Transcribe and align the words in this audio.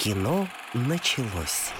Кино 0.00 0.48
началось. 0.72 1.72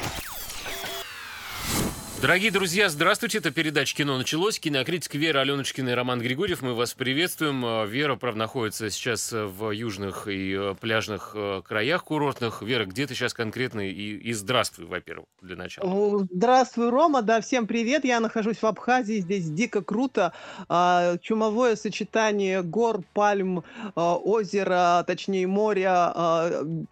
Дорогие 2.21 2.50
друзья, 2.50 2.91
здравствуйте. 2.91 3.38
Это 3.38 3.51
передача 3.51 3.96
«Кино 3.96 4.19
началось». 4.19 4.61
Кинокритик 4.61 5.15
Вера 5.15 5.40
Аленочкина 5.40 5.88
и 5.88 5.93
Роман 5.95 6.21
Григорьев. 6.21 6.61
Мы 6.61 6.74
вас 6.74 6.93
приветствуем. 6.93 7.65
А, 7.65 7.87
Вера, 7.87 8.17
правда, 8.17 8.40
находится 8.40 8.90
сейчас 8.90 9.33
в 9.33 9.71
южных 9.71 10.29
и 10.29 10.54
э, 10.54 10.75
пляжных 10.79 11.33
э, 11.35 11.62
краях 11.67 12.04
курортных. 12.04 12.61
Вера, 12.61 12.85
где 12.85 13.06
ты 13.06 13.15
сейчас 13.15 13.33
конкретно? 13.33 13.88
И, 13.88 14.19
и 14.19 14.35
здравствуй, 14.35 14.85
во-первых, 14.85 15.29
для 15.40 15.56
начала. 15.56 16.27
Здравствуй, 16.30 16.91
Рома. 16.91 17.23
Да, 17.23 17.41
всем 17.41 17.66
привет. 17.66 18.05
Я 18.05 18.21
нахожусь 18.21 18.59
в 18.59 18.66
Абхазии. 18.66 19.21
Здесь 19.21 19.48
дико 19.48 19.83
круто. 19.83 20.34
А, 20.69 21.16
чумовое 21.23 21.75
сочетание 21.75 22.62
гор, 22.62 23.01
пальм, 23.15 23.65
а, 23.95 24.16
озера, 24.16 25.05
точнее 25.07 25.47
моря, 25.47 26.12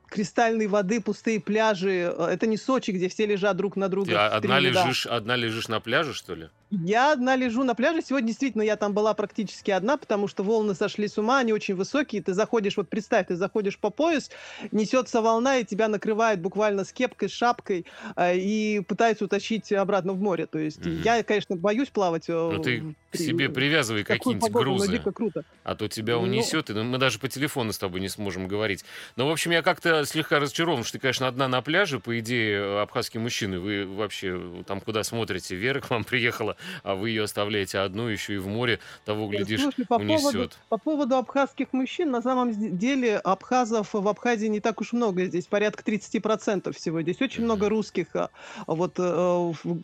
кристальной 0.08 0.68
воды, 0.68 1.02
пустые 1.02 1.38
пляжи. 1.38 2.14
Это 2.18 2.46
не 2.46 2.56
Сочи, 2.56 2.92
где 2.92 3.10
все 3.10 3.26
лежат 3.26 3.58
друг 3.58 3.76
на 3.76 3.90
друга. 3.90 4.10
Ты 4.10 4.14
одна 4.16 4.58
лежишь, 4.58 5.06
одна 5.18 5.36
лежишь 5.36 5.68
на 5.68 5.80
пляже, 5.80 6.14
что 6.14 6.34
ли? 6.34 6.48
Я 6.70 7.12
одна 7.12 7.34
лежу 7.34 7.64
на 7.64 7.74
пляже. 7.74 8.02
Сегодня 8.02 8.28
действительно 8.28 8.62
я 8.62 8.76
там 8.76 8.92
была 8.92 9.14
практически 9.14 9.70
одна, 9.70 9.96
потому 9.96 10.28
что 10.28 10.42
волны 10.42 10.74
сошли 10.74 11.08
с 11.08 11.16
ума, 11.16 11.38
они 11.38 11.52
очень 11.52 11.74
высокие. 11.74 12.22
Ты 12.22 12.34
заходишь, 12.34 12.76
вот 12.76 12.88
представь, 12.88 13.28
ты 13.28 13.36
заходишь 13.36 13.78
по 13.78 13.90
пояс, 13.90 14.30
несется 14.70 15.22
волна, 15.22 15.58
и 15.58 15.64
тебя 15.64 15.88
накрывает 15.88 16.40
буквально 16.40 16.84
с 16.84 16.92
кепкой, 16.92 17.30
шапкой, 17.30 17.86
э, 18.16 18.36
и 18.36 18.80
пытается 18.80 19.24
утащить 19.24 19.72
обратно 19.72 20.12
в 20.12 20.20
море. 20.20 20.46
То 20.46 20.58
есть 20.58 20.80
mm-hmm. 20.80 21.02
я, 21.04 21.22
конечно, 21.22 21.56
боюсь 21.56 21.88
плавать. 21.88 22.28
Э, 22.28 22.50
ну 22.52 22.62
ты 22.62 22.94
к 23.10 23.16
себе 23.16 23.48
привязывай 23.48 24.04
какие-нибудь 24.04 24.50
грузы, 24.50 24.98
круто. 24.98 25.44
а 25.64 25.74
то 25.74 25.88
тебя 25.88 26.16
ну, 26.16 26.22
унесет, 26.22 26.68
ну... 26.68 26.80
и 26.80 26.84
мы 26.84 26.98
даже 26.98 27.18
по 27.18 27.28
телефону 27.28 27.72
с 27.72 27.78
тобой 27.78 28.00
не 28.00 28.08
сможем 28.10 28.46
говорить. 28.46 28.84
Но, 29.16 29.26
в 29.26 29.30
общем, 29.30 29.52
я 29.52 29.62
как-то 29.62 30.04
слегка 30.04 30.38
разочарован, 30.38 30.84
что 30.84 30.92
ты, 30.92 30.98
конечно, 30.98 31.26
одна 31.26 31.48
на 31.48 31.62
пляже. 31.62 32.00
По 32.00 32.18
идее, 32.18 32.82
абхазские 32.82 33.22
мужчины, 33.22 33.58
вы 33.58 33.86
вообще 33.86 34.62
там 34.66 34.82
куда 34.82 35.02
смотрите? 35.04 35.54
Вера 35.54 35.80
к 35.80 35.88
вам 35.88 36.04
приехала 36.18 36.57
а 36.82 36.94
вы 36.94 37.10
ее 37.10 37.24
оставляете 37.24 37.78
одну 37.78 38.08
еще 38.08 38.34
и 38.34 38.38
в 38.38 38.46
море, 38.46 38.80
того, 39.04 39.28
глядишь, 39.28 39.62
Слушай, 39.62 39.86
по 39.86 39.94
унесет. 39.94 40.32
Поводу, 40.32 40.50
по 40.68 40.78
поводу 40.78 41.16
абхазских 41.16 41.72
мужчин, 41.72 42.10
на 42.10 42.22
самом 42.22 42.78
деле 42.78 43.18
абхазов 43.18 43.92
в 43.92 44.08
Абхазии 44.08 44.46
не 44.46 44.60
так 44.60 44.80
уж 44.80 44.92
много, 44.92 45.24
здесь 45.24 45.46
порядка 45.46 45.82
30% 45.82 46.72
всего. 46.74 47.02
Здесь 47.02 47.20
очень 47.20 47.42
mm-hmm. 47.42 47.44
много 47.44 47.68
русских. 47.68 48.06
А, 48.14 48.30
вот 48.66 48.98
э, 48.98 49.02
в, 49.02 49.56
э, 49.64 49.80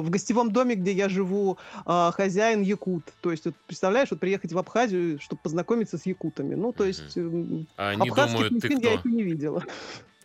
в 0.00 0.10
гостевом 0.10 0.50
доме, 0.52 0.74
где 0.74 0.92
я 0.92 1.08
живу, 1.08 1.58
а, 1.84 2.12
хозяин 2.12 2.62
якут. 2.62 3.04
То 3.20 3.30
есть, 3.30 3.44
вот, 3.44 3.54
представляешь, 3.66 4.10
вот 4.10 4.20
приехать 4.20 4.52
в 4.52 4.58
Абхазию, 4.58 5.20
чтобы 5.20 5.40
познакомиться 5.42 5.98
с 5.98 6.06
якутами. 6.06 6.54
Ну, 6.54 6.72
то 6.72 6.84
есть, 6.84 7.16
mm-hmm. 7.16 7.66
а 7.76 7.92
абхазских 7.92 8.32
думают, 8.32 8.52
мужчин 8.52 8.78
я 8.78 8.92
еще 8.92 9.08
не 9.08 9.22
видела. 9.22 9.64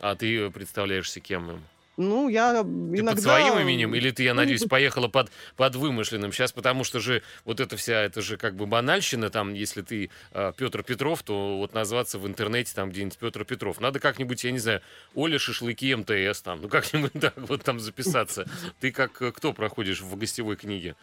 А 0.00 0.14
ты 0.14 0.50
представляешься 0.50 1.20
кем 1.20 1.50
им? 1.50 1.60
Ну, 1.96 2.28
я 2.28 2.62
ты 2.62 2.68
иногда... 2.68 3.12
под 3.12 3.22
своим 3.22 3.58
именем? 3.58 3.94
Или 3.94 4.10
ты, 4.10 4.22
я 4.22 4.34
ну, 4.34 4.42
надеюсь, 4.42 4.64
поехала 4.64 5.08
под, 5.08 5.30
под 5.56 5.76
вымышленным? 5.76 6.32
Сейчас, 6.32 6.52
потому 6.52 6.84
что 6.84 7.00
же 7.00 7.22
вот 7.44 7.60
эта 7.60 7.76
вся, 7.76 8.02
это 8.02 8.20
же 8.20 8.36
как 8.36 8.54
бы 8.54 8.66
банальщина, 8.66 9.30
там, 9.30 9.54
если 9.54 9.82
ты 9.82 10.10
э, 10.32 10.52
Петр 10.56 10.82
Петров, 10.82 11.22
то 11.22 11.58
вот 11.58 11.72
назваться 11.74 12.18
в 12.18 12.26
интернете 12.26 12.72
там 12.74 12.90
где-нибудь 12.90 13.18
Петр 13.18 13.44
Петров. 13.44 13.80
Надо 13.80 13.98
как-нибудь, 13.98 14.44
я 14.44 14.52
не 14.52 14.58
знаю, 14.58 14.82
Оля 15.14 15.38
Шашлыки 15.38 15.94
МТС 15.94 16.42
там, 16.42 16.60
ну 16.60 16.68
как-нибудь 16.68 17.12
так 17.20 17.34
вот 17.36 17.62
там 17.62 17.80
записаться. 17.80 18.46
Ты 18.80 18.92
как 18.92 19.22
э, 19.22 19.32
кто 19.32 19.52
проходишь 19.52 20.02
в 20.02 20.16
гостевой 20.16 20.56
книге? 20.56 20.96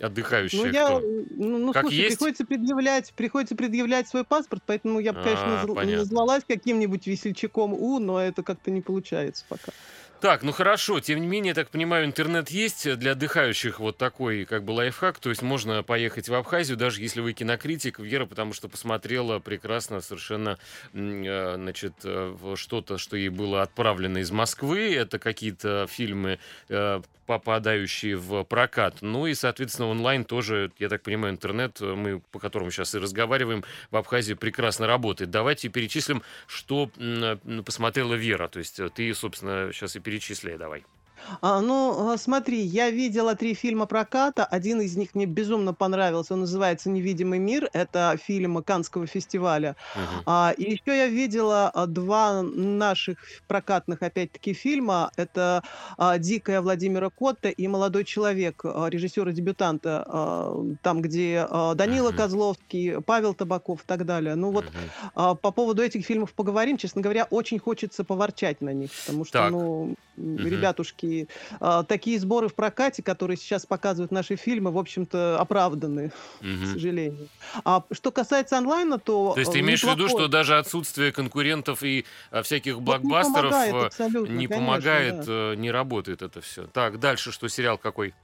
Отдыхающая 0.00 0.58
ну, 0.58 0.66
я, 0.66 0.86
кто? 0.86 1.00
Ну, 1.00 1.58
ну 1.58 1.72
как 1.74 1.82
слушай, 1.82 1.96
есть? 1.96 2.16
приходится 2.16 2.46
предъявлять, 2.46 3.12
приходится 3.12 3.54
предъявлять 3.54 4.08
свой 4.08 4.24
паспорт, 4.24 4.62
поэтому 4.64 4.98
я 4.98 5.12
бы, 5.12 5.22
конечно, 5.22 5.60
а, 5.60 5.84
назвалась 5.84 6.42
каким-нибудь 6.48 7.06
весельчаком 7.06 7.74
У, 7.74 7.98
но 7.98 8.18
это 8.18 8.42
как-то 8.42 8.70
не 8.70 8.80
получается 8.80 9.44
пока. 9.46 9.72
Так, 10.20 10.42
ну 10.42 10.52
хорошо, 10.52 11.00
тем 11.00 11.18
не 11.22 11.26
менее, 11.26 11.50
я 11.50 11.54
так 11.54 11.70
понимаю, 11.70 12.04
интернет 12.04 12.50
есть 12.50 12.94
для 12.98 13.12
отдыхающих 13.12 13.80
вот 13.80 13.96
такой 13.96 14.44
как 14.44 14.64
бы 14.64 14.72
лайфхак, 14.72 15.18
то 15.18 15.30
есть 15.30 15.40
можно 15.40 15.82
поехать 15.82 16.28
в 16.28 16.34
Абхазию, 16.34 16.76
даже 16.76 17.00
если 17.00 17.22
вы 17.22 17.32
кинокритик, 17.32 17.98
Вера, 17.98 18.26
потому 18.26 18.52
что 18.52 18.68
посмотрела 18.68 19.38
прекрасно 19.38 20.02
совершенно, 20.02 20.58
э, 20.92 21.54
значит, 21.56 21.94
э, 22.04 22.54
что-то, 22.54 22.98
что 22.98 23.16
ей 23.16 23.30
было 23.30 23.62
отправлено 23.62 24.18
из 24.18 24.30
Москвы, 24.30 24.94
это 24.94 25.18
какие-то 25.18 25.86
фильмы, 25.88 26.38
э, 26.68 27.00
попадающие 27.24 28.16
в 28.16 28.42
прокат, 28.42 28.96
ну 29.02 29.26
и, 29.26 29.34
соответственно, 29.34 29.88
онлайн 29.88 30.24
тоже, 30.24 30.72
я 30.80 30.88
так 30.88 31.02
понимаю, 31.02 31.32
интернет, 31.32 31.80
мы 31.80 32.20
по 32.32 32.40
которому 32.40 32.72
сейчас 32.72 32.96
и 32.96 32.98
разговариваем, 32.98 33.62
в 33.92 33.96
Абхазии 33.96 34.34
прекрасно 34.34 34.88
работает. 34.88 35.30
Давайте 35.30 35.68
перечислим, 35.68 36.24
что 36.48 36.90
посмотрела 37.64 38.14
Вера, 38.14 38.48
то 38.48 38.58
есть 38.58 38.80
ты, 38.94 39.14
собственно, 39.14 39.70
сейчас 39.72 39.94
и 39.94 40.00
перечисляй 40.10 40.58
давай. 40.58 40.84
А, 41.40 41.60
ну, 41.60 42.10
а, 42.10 42.16
смотри, 42.18 42.60
я 42.60 42.90
видела 42.90 43.34
три 43.34 43.54
фильма 43.54 43.86
проката. 43.86 44.44
Один 44.44 44.80
из 44.80 44.96
них 44.96 45.14
мне 45.14 45.26
безумно 45.26 45.74
понравился. 45.74 46.34
Он 46.34 46.40
называется 46.40 46.90
«Невидимый 46.90 47.38
мир». 47.38 47.68
Это 47.72 48.16
фильм 48.22 48.62
Канского 48.64 49.06
фестиваля. 49.06 49.76
Мгм. 49.94 50.24
А, 50.26 50.52
и 50.56 50.62
еще 50.72 50.96
я 50.96 51.06
видела 51.06 51.68
а, 51.70 51.86
два 51.86 52.42
наших 52.42 53.18
прокатных, 53.46 54.02
опять-таки, 54.02 54.52
фильма. 54.54 55.10
Это 55.16 55.62
а, 55.98 56.18
«Дикая» 56.18 56.60
Владимира 56.60 57.10
Котта 57.10 57.48
и 57.50 57.66
«Молодой 57.68 58.04
человек» 58.04 58.62
режиссера-дебютанта. 58.64 60.04
Там, 60.82 61.02
где 61.02 61.46
Данила 61.74 62.12
Мгм. 62.12 62.12
Козловский, 62.12 63.00
Павел 63.02 63.34
Табаков 63.34 63.82
и 63.82 63.84
так 63.86 64.04
далее. 64.04 64.34
Ну 64.34 64.50
вот 64.52 64.70
а, 65.14 65.34
по 65.34 65.50
поводу 65.52 65.82
этих 65.82 66.04
фильмов 66.06 66.34
поговорим. 66.34 66.76
Честно 66.76 67.02
говоря, 67.02 67.26
очень 67.30 67.58
хочется 67.58 68.04
поворчать 68.04 68.60
на 68.60 68.72
них, 68.72 68.90
потому 68.96 69.24
что, 69.24 69.42
Так. 69.42 69.54
ну, 69.54 69.94
Мгм. 70.36 70.70
ребятушки 70.76 71.06
и 71.10 71.28
а, 71.60 71.82
такие 71.82 72.18
сборы 72.18 72.48
в 72.48 72.54
прокате, 72.54 73.02
которые 73.02 73.36
сейчас 73.36 73.66
показывают 73.66 74.12
наши 74.12 74.36
фильмы, 74.36 74.70
в 74.70 74.78
общем-то, 74.78 75.38
оправданы, 75.38 76.12
к 76.40 76.66
сожалению. 76.72 77.28
А 77.64 77.84
что 77.90 78.12
касается 78.12 78.58
онлайна, 78.58 78.98
то 78.98 79.32
То 79.34 79.40
есть 79.40 79.52
ты 79.52 79.60
имеешь 79.60 79.82
в 79.82 79.90
виду, 79.90 80.08
что 80.08 80.28
даже 80.28 80.56
отсутствие 80.58 81.12
конкурентов 81.12 81.82
и 81.82 82.04
а, 82.30 82.42
всяких 82.42 82.74
Вот 82.76 82.80
не 82.80 82.84
блокбастеров 82.84 83.50
помогает 83.50 83.94
э, 83.98 84.08
не 84.08 84.46
конечно, 84.46 84.56
помогает, 84.56 85.26
да. 85.26 85.52
э, 85.52 85.54
не 85.56 85.70
работает 85.70 86.22
это 86.22 86.40
все. 86.40 86.66
Так, 86.66 87.00
дальше 87.00 87.32
что, 87.32 87.48
сериал 87.48 87.78
какой? 87.78 88.14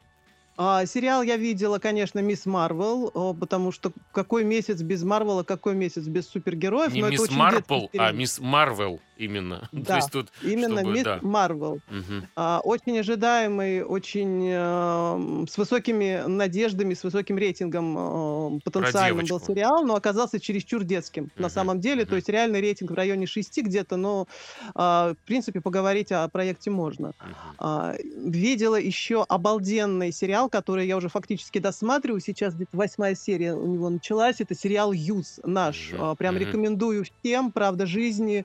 А, 0.58 0.86
сериал 0.86 1.22
я 1.22 1.36
видела, 1.36 1.78
конечно, 1.78 2.20
«Мисс 2.20 2.46
Марвел», 2.46 3.34
потому 3.38 3.72
что 3.72 3.92
какой 4.12 4.44
месяц 4.44 4.80
без 4.80 5.02
Марвела, 5.02 5.42
какой 5.42 5.74
месяц 5.74 6.04
без 6.04 6.28
супергероев, 6.28 6.92
Не 6.92 7.02
Мисс 7.02 7.30
Марпл, 7.30 7.86
а. 7.98 8.12
Мисс 8.12 8.38
Марвел 8.38 9.00
именно. 9.16 9.70
То 9.90 10.00
Да, 10.00 10.08
тут, 10.10 10.32
именно 10.40 10.84
чтобы, 10.84 10.84
«Мисс 10.84 11.08
да. 11.08 11.20
Марвел». 11.20 11.80
Мгм. 11.88 12.28
А, 12.36 12.60
Очень 12.64 12.98
ожидаемый, 13.00 13.82
очень 13.84 14.48
эм, 14.50 15.48
с 15.48 15.58
высокими 15.58 16.24
надеждами, 16.26 16.94
с 16.94 17.04
высоким 17.04 17.38
рейтингом 17.38 18.58
э, 18.58 18.60
Про 18.72 18.90
потенциальным 18.90 19.28
был 19.28 19.40
сериал, 19.40 19.84
но 19.86 19.96
оказался 19.96 20.40
чересчур 20.40 20.84
детским 20.84 21.30
на 21.38 21.48
Мгм. 21.48 21.50
самом 21.50 21.80
деле. 21.80 22.06
То 22.06 22.14
Мгм. 22.14 22.18
есть 22.18 22.28
реальный 22.30 22.60
рейтинг 22.60 22.92
в 22.92 22.94
районе 22.94 23.26
6 23.26 23.62
где-то, 23.62 23.96
но 23.96 24.26
а, 24.74 25.14
в 25.14 25.24
принципе 25.26 25.60
поговорить 25.60 26.12
о 26.12 26.28
проекте 26.28 26.70
можно. 26.70 27.14
Мгм. 27.20 27.58
А, 27.58 27.94
Видела 28.16 28.76
еще 28.76 29.24
обалденный 29.28 30.12
сериал, 30.12 30.48
который 30.50 30.86
я 30.86 30.96
уже 30.96 31.08
фактически 31.08 31.58
досматриваю. 31.58 32.20
Сейчас 32.20 32.54
где-то 32.54 32.76
восьмая 32.76 33.14
серия 33.14 33.54
у 33.54 33.66
него 33.66 33.88
началась. 33.90 34.40
Это 34.40 34.54
сериал 34.54 34.92
«Юз» 34.92 35.40
наш. 35.44 35.90
Мгм. 35.90 35.98
А, 35.98 36.14
Прям 36.16 36.36
Мгм. 36.36 36.56
рекомендую 36.56 37.04
всем. 37.22 37.52
Правда 37.52 37.86
жизни. 37.86 38.44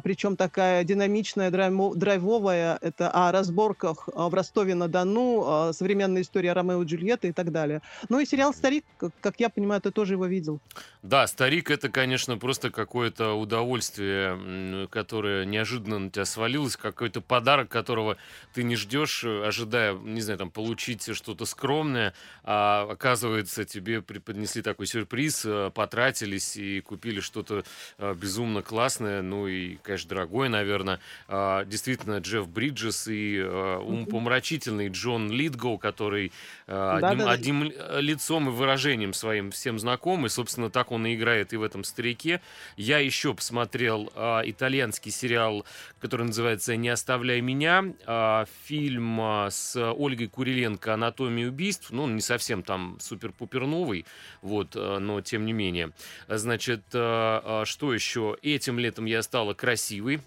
Причем 0.00 0.36
такая 0.36 0.84
динамичная, 0.84 1.50
драйвовая. 1.50 2.78
Это 2.80 3.10
о 3.10 3.32
разборках 3.32 4.08
а, 4.14 4.28
в 4.28 4.34
Ростове-на-Дону, 4.34 5.44
а, 5.46 5.72
современная 5.72 6.22
история 6.22 6.52
Ромео 6.52 6.82
и 6.82 6.86
Джульетты 6.86 7.28
и 7.28 7.32
так 7.32 7.52
далее. 7.52 7.82
Ну 8.08 8.20
и 8.20 8.26
сериал 8.26 8.54
«Старик», 8.54 8.84
как, 9.20 9.34
я 9.38 9.48
понимаю, 9.48 9.80
ты 9.80 9.90
тоже 9.90 10.14
его 10.14 10.26
видел. 10.26 10.60
Да, 11.02 11.26
старик 11.26 11.70
это, 11.70 11.88
конечно, 11.88 12.38
просто 12.38 12.70
какое-то 12.70 13.34
удовольствие, 13.34 14.88
которое 14.88 15.44
неожиданно 15.44 15.98
на 15.98 16.10
тебя 16.10 16.24
свалилось, 16.24 16.76
какой-то 16.76 17.20
подарок, 17.20 17.68
которого 17.68 18.16
ты 18.54 18.62
не 18.62 18.76
ждешь, 18.76 19.24
ожидая, 19.24 19.94
не 19.94 20.20
знаю, 20.20 20.38
там, 20.38 20.50
получить 20.50 21.14
что-то 21.14 21.44
скромное, 21.46 22.14
а 22.42 22.88
оказывается, 22.90 23.64
тебе 23.64 24.02
преподнесли 24.02 24.62
такой 24.62 24.86
сюрприз, 24.86 25.46
потратились 25.74 26.56
и 26.56 26.80
купили 26.80 27.20
что-то 27.20 27.64
безумно 27.98 28.62
классное, 28.62 29.22
ну 29.22 29.46
и, 29.46 29.76
конечно, 29.86 30.10
дорогое, 30.10 30.48
наверное. 30.48 31.00
А, 31.28 31.64
Действительно, 31.64 32.18
Джефф 32.18 32.48
Бриджес 32.48 33.08
и 33.08 33.40
Мгм. 33.42 33.86
умопомрачительный 33.86 34.88
Джон 34.88 35.30
Литгоу, 35.30 35.78
который 35.78 36.32
э, 36.66 36.98
одним, 37.02 37.28
одним 37.28 37.72
лицом 37.98 38.48
и 38.48 38.52
выражением 38.52 39.12
своим 39.12 39.50
всем 39.50 39.78
знаком, 39.78 40.26
и, 40.26 40.28
собственно, 40.28 40.68
так 40.70 40.90
он 40.92 41.06
и 41.06 41.14
играет 41.14 41.52
и 41.52 41.56
в 41.56 41.62
этом 41.62 41.84
«Старике». 41.84 42.40
Я 42.76 42.98
еще 42.98 43.34
посмотрел 43.34 44.10
а, 44.14 44.42
итальянский 44.44 45.10
сериал, 45.12 45.64
который 46.00 46.26
называется 46.26 46.74
«Не 46.76 46.88
оставляй 46.88 47.40
меня», 47.40 47.84
а, 48.06 48.46
фильм 48.64 49.20
а, 49.20 49.48
с 49.50 49.76
Ольгой 49.76 50.26
Куриленко 50.28 50.94
«Анатомия 50.94 51.48
убийств», 51.48 51.90
ну, 51.90 52.06
не 52.08 52.20
совсем 52.20 52.62
там 52.62 52.98
супер-пупер 53.00 53.66
новый, 53.66 54.04
вот, 54.42 54.72
а, 54.74 54.98
но 54.98 55.20
тем 55.20 55.46
не 55.46 55.52
менее. 55.52 55.92
Значит, 56.28 56.82
а, 56.94 57.62
а, 57.62 57.64
что 57.64 57.94
еще? 57.94 58.36
Этим 58.42 58.78
летом 58.78 59.04
я 59.04 59.22
стала 59.22 59.54
красивой. 59.54 59.75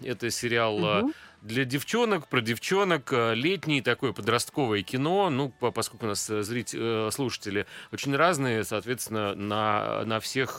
Это 0.02 0.30
сериал 0.30 0.78
Мгм. 0.78 1.14
для 1.42 1.64
девчонок, 1.64 2.28
про 2.28 2.40
девчонок, 2.40 3.12
э, 3.12 3.34
летний 3.34 3.82
такое 3.82 4.12
подростковое 4.12 4.82
кино. 4.82 5.30
Ну, 5.30 5.50
поскольку 5.50 6.06
у 6.06 6.08
нас 6.08 6.28
э, 6.30 6.42
зрители, 6.42 7.10
слушатели 7.10 7.66
очень 7.92 8.14
разные, 8.16 8.64
соответственно, 8.64 9.34
на, 9.34 10.04
на 10.04 10.20
всех 10.20 10.58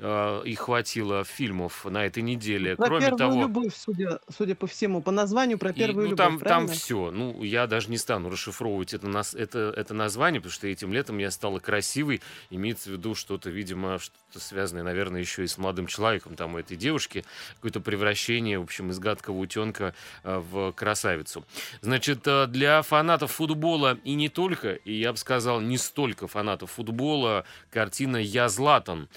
э, 0.00 0.42
их 0.44 0.58
хватило 0.60 1.24
фильмов 1.24 1.84
на 1.84 2.06
этой 2.06 2.22
неделе. 2.22 2.76
Про 2.76 2.86
Кроме 2.86 3.00
первую 3.00 3.18
того, 3.18 3.40
любовь, 3.42 3.74
судя, 3.76 4.20
судя 4.28 4.54
по 4.54 4.66
всему, 4.66 5.02
по 5.02 5.10
названию 5.10 5.58
про 5.58 5.70
и, 5.70 5.74
первую 5.74 6.04
ну, 6.06 6.10
любовь, 6.12 6.16
там, 6.16 6.38
там 6.40 6.68
все. 6.68 7.10
Ну, 7.10 7.42
я 7.42 7.66
даже 7.66 7.90
не 7.90 7.98
стану 7.98 8.30
расшифровывать 8.30 8.94
это, 8.94 9.06
нас, 9.06 9.34
это, 9.34 9.72
это 9.76 9.94
название, 9.94 10.40
потому 10.40 10.52
что 10.52 10.66
этим 10.66 10.92
летом 10.92 11.18
я 11.18 11.30
стала 11.30 11.58
красивой. 11.58 12.20
Имеется 12.50 12.90
в 12.90 12.92
виду 12.94 13.14
что-то, 13.14 13.50
видимо, 13.50 13.98
что-то 13.98 14.40
связанное, 14.40 14.82
наверное, 14.82 15.20
еще 15.20 15.44
и 15.44 15.46
с 15.46 15.58
молодым 15.58 15.86
человеком 15.86 16.36
там 16.36 16.54
у 16.54 16.58
этой 16.58 16.76
девушки. 16.76 17.24
Какое-то 17.56 17.80
превращение, 17.80 18.58
в 18.58 18.62
общем, 18.62 18.90
из 18.90 18.98
гадкого 18.98 19.36
утенка 19.36 19.94
э, 20.24 20.38
в 20.38 20.72
красавицу. 20.72 21.44
Значит, 21.82 22.26
э, 22.26 22.46
для 22.46 22.82
фанатов 22.82 23.32
футбола 23.32 23.98
и 24.04 24.14
не 24.14 24.28
только, 24.28 24.72
и 24.72 24.92
я 24.92 25.12
бы 25.12 25.18
сказал, 25.18 25.60
не 25.60 25.78
столько 25.78 26.26
фанатов 26.26 26.72
футбола, 26.72 27.44
картина 27.70 28.16
«Я 28.16 28.48
Златан» 28.48 29.08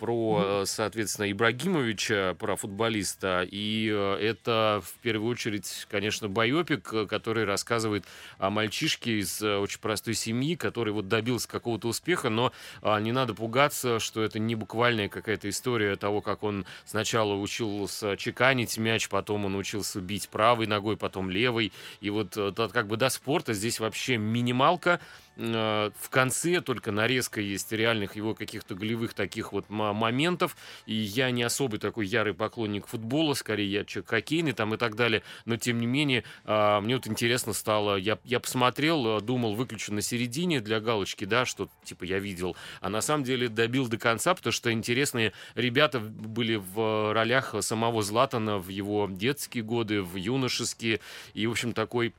про, 0.00 0.62
э, 0.62 0.64
соответственно, 0.64 1.30
Ибрагимовича, 1.30 2.34
про 2.38 2.56
футболиста. 2.56 3.46
И 3.48 3.90
э, 3.92 4.16
это, 4.18 4.82
в 4.82 4.98
первую 5.02 5.30
очередь, 5.30 5.86
конечно, 5.90 6.26
байопик, 6.26 6.90
э, 6.94 7.06
который 7.06 7.44
рассказывает 7.44 8.06
о 8.38 8.48
мальчишке 8.48 9.18
из 9.18 9.42
очень 9.42 9.78
простой 9.78 10.14
семьи, 10.14 10.54
который 10.54 10.94
вот 10.94 11.08
добился 11.08 11.46
какого-то 11.48 11.88
успеха, 11.88 12.30
но 12.30 12.50
а, 12.80 12.98
не 12.98 13.12
надо 13.12 13.34
пугаться, 13.34 14.00
что 14.00 14.22
это 14.22 14.38
не 14.38 14.54
буквальная 14.54 15.10
какая-то 15.10 15.50
история 15.50 15.96
того, 15.96 16.22
как 16.22 16.44
он 16.44 16.64
сначала 16.86 17.34
учился 17.34 18.16
чеканить 18.16 18.78
мяч, 18.78 19.10
потом 19.10 19.44
он 19.44 19.54
учился 19.54 20.00
бить 20.00 20.30
правой 20.30 20.66
ногой, 20.66 20.96
потом 20.96 21.28
левой. 21.28 21.72
И 22.00 22.08
вот 22.08 22.34
как 22.56 22.86
бы 22.86 22.96
до 22.96 23.10
спорта 23.10 23.52
здесь 23.52 23.80
вообще 23.80 24.16
минималка. 24.16 24.98
Э, 25.36 25.90
В 25.98 26.10
конце 26.10 26.60
только 26.60 26.92
нарезка 26.92 27.40
есть 27.40 27.72
реальных 27.72 28.16
его 28.16 28.34
каких-то 28.34 28.74
голевых 28.74 29.14
таких 29.14 29.52
вот 29.52 29.68
мо- 29.70 29.92
моментов. 29.92 30.56
И 30.86 30.94
я 30.94 31.30
не 31.30 31.42
особый 31.42 31.78
такой 31.80 32.06
ярый 32.06 32.34
поклонник 32.34 32.86
футбола, 32.86 33.34
скорее 33.34 33.70
я 33.70 33.84
человек 33.84 34.10
хоккейный 34.10 34.52
там 34.52 34.74
и 34.74 34.76
так 34.76 34.96
далее. 34.96 35.22
Но 35.44 35.56
тем 35.56 35.80
не 35.80 35.86
менее, 35.86 36.24
а, 36.44 36.80
мне 36.80 36.96
вот 36.96 37.06
интересно 37.06 37.52
стало, 37.52 37.96
я, 37.96 38.18
я 38.24 38.40
посмотрел, 38.40 39.18
э, 39.18 39.20
думал, 39.20 39.54
выключу 39.54 39.94
на 39.94 40.02
середине 40.02 40.60
для 40.60 40.80
галочки, 40.80 41.24
да, 41.24 41.46
что 41.46 41.68
типа 41.84 42.04
я 42.04 42.18
видел. 42.18 42.56
А 42.80 42.88
на 42.88 43.00
самом 43.00 43.24
деле 43.24 43.48
добил 43.48 43.88
до 43.88 43.98
конца, 43.98 44.34
потому 44.34 44.52
что 44.52 44.72
интересные 44.72 45.32
ребята 45.54 46.00
были 46.00 46.56
в 46.56 47.12
ролях 47.12 47.54
самого 47.60 48.02
Златана 48.02 48.58
в 48.58 48.68
его 48.68 49.08
детские 49.10 49.64
годы, 49.64 50.02
в 50.02 50.16
юношеские. 50.16 51.00
И, 51.34 51.46
в 51.46 51.52
общем, 51.52 51.72
такой 51.72 52.14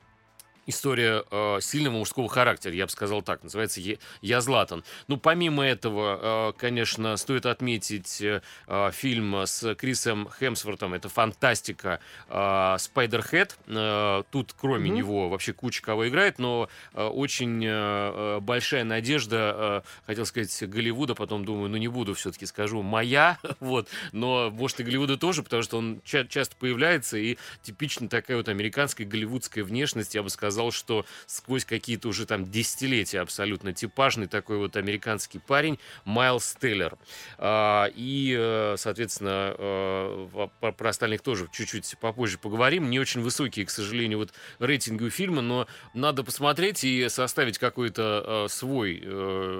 история 0.66 1.24
э, 1.30 1.58
сильного 1.60 1.96
мужского 1.98 2.28
характера, 2.28 2.74
я 2.74 2.86
бы 2.86 2.90
сказал 2.92 3.22
так, 3.22 3.42
называется 3.42 3.80
«Я, 4.20 4.40
Златан». 4.40 4.84
Ну, 5.08 5.16
помимо 5.16 5.64
этого, 5.64 6.50
э, 6.50 6.52
конечно, 6.58 7.16
стоит 7.16 7.46
отметить 7.46 8.20
э, 8.20 8.42
э, 8.68 8.90
фильм 8.92 9.34
с 9.34 9.74
Крисом 9.74 10.28
Хемсвортом, 10.38 10.94
это 10.94 11.08
фантастика 11.08 12.00
э, 12.28 12.76
«Спайдерхед». 12.78 13.56
Э, 13.66 14.22
тут, 14.30 14.54
кроме 14.56 14.88
Мгм. 14.88 14.96
него, 14.98 15.28
вообще 15.28 15.52
куча 15.52 15.82
кого 15.82 16.08
играет, 16.08 16.38
но 16.38 16.68
э, 16.94 17.02
очень 17.04 17.64
э, 17.64 17.68
э, 17.68 18.40
большая 18.40 18.84
надежда, 18.84 19.82
э, 19.84 19.88
хотел 20.06 20.26
сказать, 20.26 20.62
Голливуда, 20.68 21.14
потом 21.14 21.44
думаю, 21.44 21.70
ну, 21.70 21.76
не 21.76 21.88
буду, 21.88 22.14
все-таки 22.14 22.46
скажу, 22.46 22.82
моя, 22.82 23.38
вот, 23.60 23.88
но, 24.12 24.50
может, 24.50 24.78
и 24.80 24.84
Голливуда 24.84 25.16
тоже, 25.16 25.42
потому 25.42 25.62
что 25.62 25.78
он 25.78 26.00
ча- 26.04 26.26
часто 26.26 26.54
появляется, 26.56 27.16
и 27.18 27.36
типично 27.62 28.08
такая 28.08 28.36
вот 28.36 28.48
американская 28.48 29.06
голливудская 29.06 29.64
внешность, 29.64 30.14
я 30.14 30.22
бы 30.22 30.30
сказал, 30.30 30.51
что 30.70 31.04
сквозь 31.26 31.64
какие-то 31.64 32.08
уже 32.08 32.26
там 32.26 32.50
десятилетия 32.50 33.20
абсолютно 33.20 33.72
типажный 33.72 34.26
такой 34.26 34.58
вот 34.58 34.76
американский 34.76 35.38
парень 35.38 35.78
Майлз 36.04 36.56
Теллер. 36.60 36.96
А, 37.38 37.90
И, 37.94 38.36
э, 38.38 38.76
соответственно, 38.78 39.54
э, 39.58 40.48
про 40.76 40.88
остальных 40.88 41.22
тоже 41.22 41.48
чуть-чуть 41.52 41.96
попозже 42.00 42.38
поговорим. 42.38 42.90
Не 42.90 43.00
очень 43.00 43.20
высокие, 43.20 43.66
к 43.66 43.70
сожалению, 43.70 44.18
вот 44.18 44.32
рейтинги 44.58 45.04
у 45.04 45.10
фильма, 45.10 45.42
но 45.42 45.66
надо 45.94 46.24
посмотреть 46.24 46.84
и 46.84 47.08
составить 47.08 47.58
какой-то 47.58 48.44
э, 48.46 48.48
свой 48.48 49.02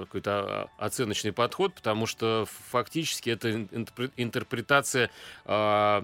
какой-то 0.05 0.31
а, 0.31 0.69
оценочный 0.77 1.31
подход, 1.31 1.73
потому 1.73 2.05
что 2.05 2.47
фактически 2.69 3.29
это 3.29 3.49
интерпре- 3.49 4.11
интерпретация 4.17 5.09
а, 5.45 6.03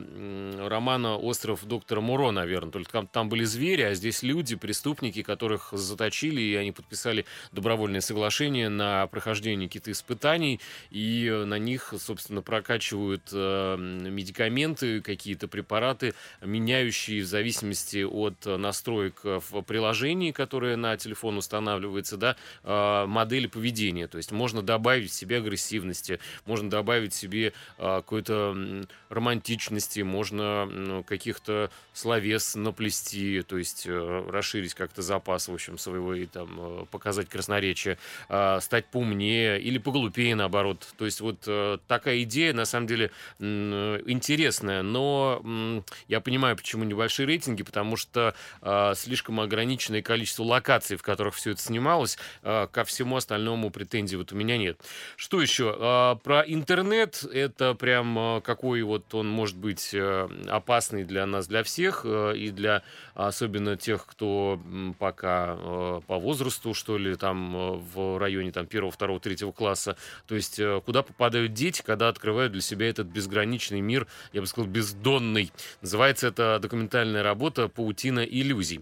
романа 0.68 1.18
«Остров 1.18 1.66
доктора 1.66 2.02
Муро», 2.02 2.32
наверное. 2.32 2.72
Только 2.72 3.08
там, 3.12 3.30
были 3.30 3.44
звери, 3.44 3.84
а 3.84 3.94
здесь 3.94 4.24
люди, 4.24 4.56
преступники, 4.80 5.24
которых 5.24 5.70
заточили, 5.74 6.40
и 6.40 6.56
они 6.56 6.72
подписали 6.72 7.26
добровольное 7.52 8.00
соглашение 8.00 8.70
на 8.70 9.08
прохождение 9.08 9.68
каких-то 9.68 9.92
испытаний, 9.92 10.62
и 10.90 11.30
на 11.46 11.60
них, 11.60 11.94
собственно, 12.00 12.42
прокачивают 12.42 13.24
э, 13.34 13.76
медикаменты, 13.78 15.02
какие-то 15.02 15.50
препараты, 15.50 16.14
меняющие 16.42 17.24
в 17.24 17.26
зависимости 17.26 18.04
от 18.04 18.46
настроек 18.46 19.20
в 19.24 19.62
приложении, 19.64 20.32
которое 20.32 20.78
на 20.78 20.96
телефон 20.96 21.38
устанавливается, 21.38 22.16
да, 22.16 22.38
э, 22.64 23.06
модели 23.06 23.48
поведения. 23.48 24.08
То 24.08 24.18
есть 24.18 24.32
можно 24.32 24.62
добавить 24.62 25.12
себе 25.12 25.40
агрессивности, 25.40 26.20
можно 26.46 26.70
добавить 26.70 27.14
себе 27.14 27.52
э, 27.78 27.96
какой-то 27.98 28.86
романтичности, 29.10 30.02
можно 30.02 31.04
каких-то 31.06 31.70
словес 31.92 32.56
наплести, 32.56 33.42
то 33.42 33.58
есть 33.58 33.84
э, 33.86 34.30
расширить 34.70 34.74
как-то 34.76 35.02
запас, 35.02 35.48
в 35.48 35.54
общем, 35.54 35.78
своего 35.78 36.14
и 36.14 36.26
там 36.26 36.50
э, 36.58 36.86
показать 36.92 37.30
красноречие, 37.30 37.98
а, 38.30 38.60
стать 38.60 38.86
поумнее 38.86 39.60
или 39.60 39.78
поглупее, 39.78 40.36
наоборот. 40.36 40.88
То 40.98 41.06
есть 41.06 41.22
вот 41.22 41.44
э, 41.48 41.78
такая 41.88 42.24
идея, 42.24 42.54
на 42.54 42.66
самом 42.66 42.88
деле, 42.88 43.12
м, 43.40 43.98
интересная, 44.10 44.84
но 44.84 45.84
я 46.08 46.20
понимаю, 46.22 46.56
почему 46.56 46.84
небольшие 46.84 47.26
рейтинги, 47.28 47.64
потому 47.64 47.98
что 47.98 48.34
а, 48.62 48.94
слишком 48.96 49.40
ограниченное 49.40 50.02
количество 50.02 50.44
локаций, 50.44 50.98
в 50.98 51.02
которых 51.02 51.36
все 51.36 51.52
это 51.52 51.62
снималось, 51.62 52.18
а, 52.44 52.68
ко 52.68 52.84
всему 52.84 53.16
остальному 53.16 53.70
претензий 53.70 54.18
вот 54.18 54.32
у 54.32 54.36
меня 54.36 54.58
нет. 54.58 54.80
Что 55.16 55.42
еще? 55.42 56.20
Про 56.24 56.44
интернет, 56.48 57.24
это 57.24 57.74
прям 57.74 58.42
какой 58.44 58.82
вот 58.82 59.14
он 59.14 59.30
может 59.30 59.58
быть 59.58 59.94
э, 59.94 60.28
опасный 60.48 61.04
для 61.04 61.26
нас, 61.26 61.48
для 61.48 61.64
всех, 61.64 62.02
э, 62.04 62.34
и 62.36 62.50
для 62.52 62.84
особенно 63.28 63.76
тех, 63.76 64.06
кто 64.06 64.60
пока 64.98 65.56
э, 65.58 66.02
по 66.08 66.18
возрасту, 66.18 66.74
что 66.74 66.98
ли, 66.98 67.16
там 67.16 67.56
э, 67.56 67.72
в 67.94 68.18
районе 68.18 68.52
там 68.52 68.66
первого, 68.66 68.92
второго, 68.92 69.20
третьего 69.20 69.52
класса. 69.52 69.98
То 70.26 70.36
есть 70.36 70.58
э, 70.60 70.82
куда 70.86 71.04
попадают 71.04 71.54
дети, 71.54 71.82
когда 71.86 72.08
открывают 72.08 72.54
для 72.54 72.62
себя 72.62 72.88
этот 72.90 73.08
безграничный 73.08 73.82
мир, 73.82 74.08
я 74.32 74.42
бы 74.42 74.48
сказал, 74.48 74.70
бездонный. 74.70 75.52
Называется 75.82 76.28
это 76.28 76.60
документальная 76.62 77.22
работа 77.22 77.68
«Паутина 77.68 78.22
иллюзий». 78.22 78.82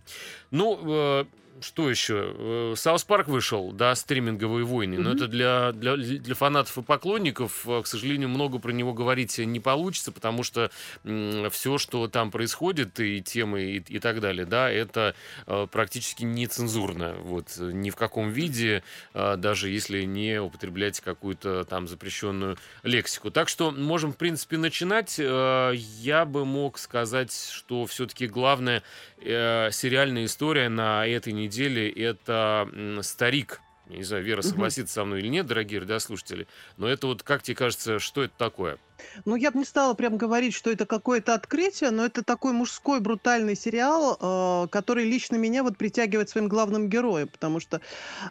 Ну, 0.52 0.80
э, 0.84 1.26
что 1.62 1.90
еще? 1.90 2.34
Э, 2.38 2.74
South 2.76 3.04
Park 3.04 3.28
вышел, 3.28 3.72
да, 3.72 3.96
стриминговые 3.96 4.66
войны, 4.66 4.98
но 5.00 5.12
это 5.14 5.28
для, 5.28 5.72
для, 5.72 5.98
для 5.98 6.36
фанатов 6.36 6.78
и 6.78 6.82
поклонников, 6.82 7.68
э, 7.68 7.82
к 7.82 7.88
сожалению, 7.88 8.30
много 8.30 8.60
про 8.60 8.72
него 8.72 8.94
говорить 8.94 9.38
не 9.40 9.60
получится, 9.60 10.12
потому 10.12 10.44
что 10.44 10.70
все, 11.04 11.78
что 11.78 12.08
там 12.08 12.32
происходит, 12.32 13.00
и 13.00 13.22
темы, 13.22 13.64
и, 13.64 13.78
и 13.78 14.00
так 14.00 14.20
далее, 14.20 14.46
да, 14.46 14.70
это 14.70 15.16
э, 15.48 15.68
практически 15.72 16.24
нецензурно, 16.24 17.16
вот, 17.22 17.56
э, 17.60 17.72
ни 17.74 17.90
в 17.90 17.96
каком 17.96 18.30
виде, 18.30 18.84
э, 19.14 19.36
даже 19.38 19.70
если 19.70 20.04
не 20.04 20.40
употреблять 20.40 21.02
какую-то 21.02 21.66
там 21.66 21.88
запрещенную 21.88 22.58
лексику. 22.84 23.32
Так 23.32 23.50
что 23.50 23.72
можем, 23.72 24.14
в 24.14 24.18
принципе, 24.18 24.58
начинать. 24.58 25.16
Э, 25.20 25.74
Я 25.76 26.26
бы 26.26 26.46
мог 26.46 26.78
сказать, 26.78 27.34
что 27.52 27.86
все-таки 27.86 28.28
главная 28.28 28.84
э, 29.20 29.70
сериальная 29.72 30.26
история 30.26 30.70
на 30.70 31.08
этой 31.08 31.34
неделе 31.34 31.47
это 31.48 32.70
м, 32.74 33.04
«Старик». 33.04 33.62
Я 33.90 33.98
не 33.98 34.04
знаю, 34.04 34.24
Вера 34.24 34.42
согласится 34.42 34.96
со 34.96 35.06
мной 35.06 35.20
или 35.20 35.30
нет, 35.30 35.46
дорогие 35.46 35.80
радиослушатели, 35.80 36.46
но 36.76 36.90
это 36.90 37.08
вот, 37.08 37.24
как 37.24 37.42
тебе 37.42 37.56
кажется, 37.56 38.00
что 38.00 38.24
это 38.24 38.34
такое? 38.38 38.80
Ну, 39.24 39.36
я 39.36 39.52
бы 39.52 39.60
не 39.60 39.66
стала 39.66 39.94
прям 39.94 40.18
говорить, 40.18 40.54
что 40.54 40.70
это 40.70 40.86
какое-то 40.86 41.34
открытие, 41.34 41.92
но 41.92 42.06
это 42.06 42.22
такой 42.24 42.52
мужской 42.52 43.00
брутальный 43.00 43.56
сериал, 43.56 44.18
э, 44.20 44.68
который 44.70 45.06
лично 45.06 45.38
меня 45.38 45.64
вот 45.64 45.78
притягивает 45.78 46.30
своим 46.30 46.50
главным 46.50 46.90
героем, 46.90 47.30
потому 47.30 47.62
что 47.62 47.80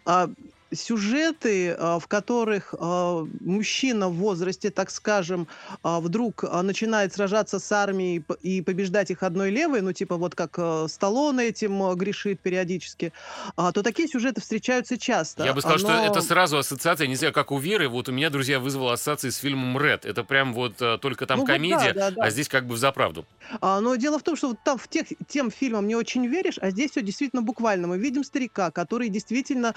а, 0.04 0.28
сюжеты, 0.72 1.72
а, 1.78 1.98
в 1.98 2.06
которых 2.08 2.74
а, 2.78 3.26
мужчина 3.40 4.08
в 4.08 4.14
возрасте, 4.14 4.70
так 4.70 4.90
скажем, 4.90 5.46
а, 5.82 6.00
вдруг 6.00 6.42
начинает 6.62 7.14
сражаться 7.14 7.58
с 7.58 7.72
армией 7.72 8.24
и 8.42 8.62
побеждать 8.62 9.10
их 9.10 9.22
одной 9.22 9.50
левой, 9.50 9.80
ну 9.80 9.92
типа 9.92 10.16
вот 10.16 10.34
как 10.34 10.58
Сталлоне 10.88 11.44
этим 11.44 11.94
грешит 11.94 12.40
периодически, 12.40 13.12
то 13.56 13.82
такие 13.82 14.08
сюжеты 14.08 14.40
встречаются 14.40 14.98
часто. 14.98 15.44
Я 15.44 15.52
бы 15.52 15.60
сказал, 15.60 15.78
Но... 15.78 16.02
что 16.02 16.12
это 16.12 16.20
сразу 16.20 16.58
ассоциация, 16.58 17.06
не 17.06 17.16
знаю, 17.16 17.32
как 17.32 17.52
у 17.52 17.58
Веры, 17.58 17.88
вот 17.88 18.08
у 18.08 18.12
меня, 18.12 18.30
друзья, 18.30 18.60
вызвала 18.60 18.94
ассоциации 18.94 19.30
с 19.30 19.36
фильмом 19.36 19.78
«Ред». 19.78 20.04
Это 20.04 20.24
прям 20.24 20.52
вот 20.52 20.76
только 21.00 21.26
там 21.26 21.40
ну, 21.40 21.46
комедия, 21.46 21.88
вот 21.88 21.94
да, 21.94 22.10
да, 22.10 22.16
да. 22.16 22.22
а 22.24 22.30
здесь 22.30 22.48
как 22.48 22.66
бы 22.66 22.74
в 22.74 22.78
заправду. 22.78 23.24
Но 23.60 23.96
дело 23.96 24.18
в 24.18 24.22
том, 24.22 24.36
что 24.36 24.48
вот 24.48 24.58
там 24.64 24.78
в 24.78 24.88
тех, 24.88 25.06
тем 25.28 25.50
фильмам 25.50 25.86
не 25.86 25.94
очень 25.94 26.26
веришь, 26.26 26.58
а 26.60 26.70
здесь 26.70 26.92
все 26.92 27.02
действительно 27.02 27.42
буквально. 27.42 27.86
Мы 27.86 27.98
видим 27.98 28.24
старика, 28.24 28.70
который 28.70 29.08
действительно 29.08 29.74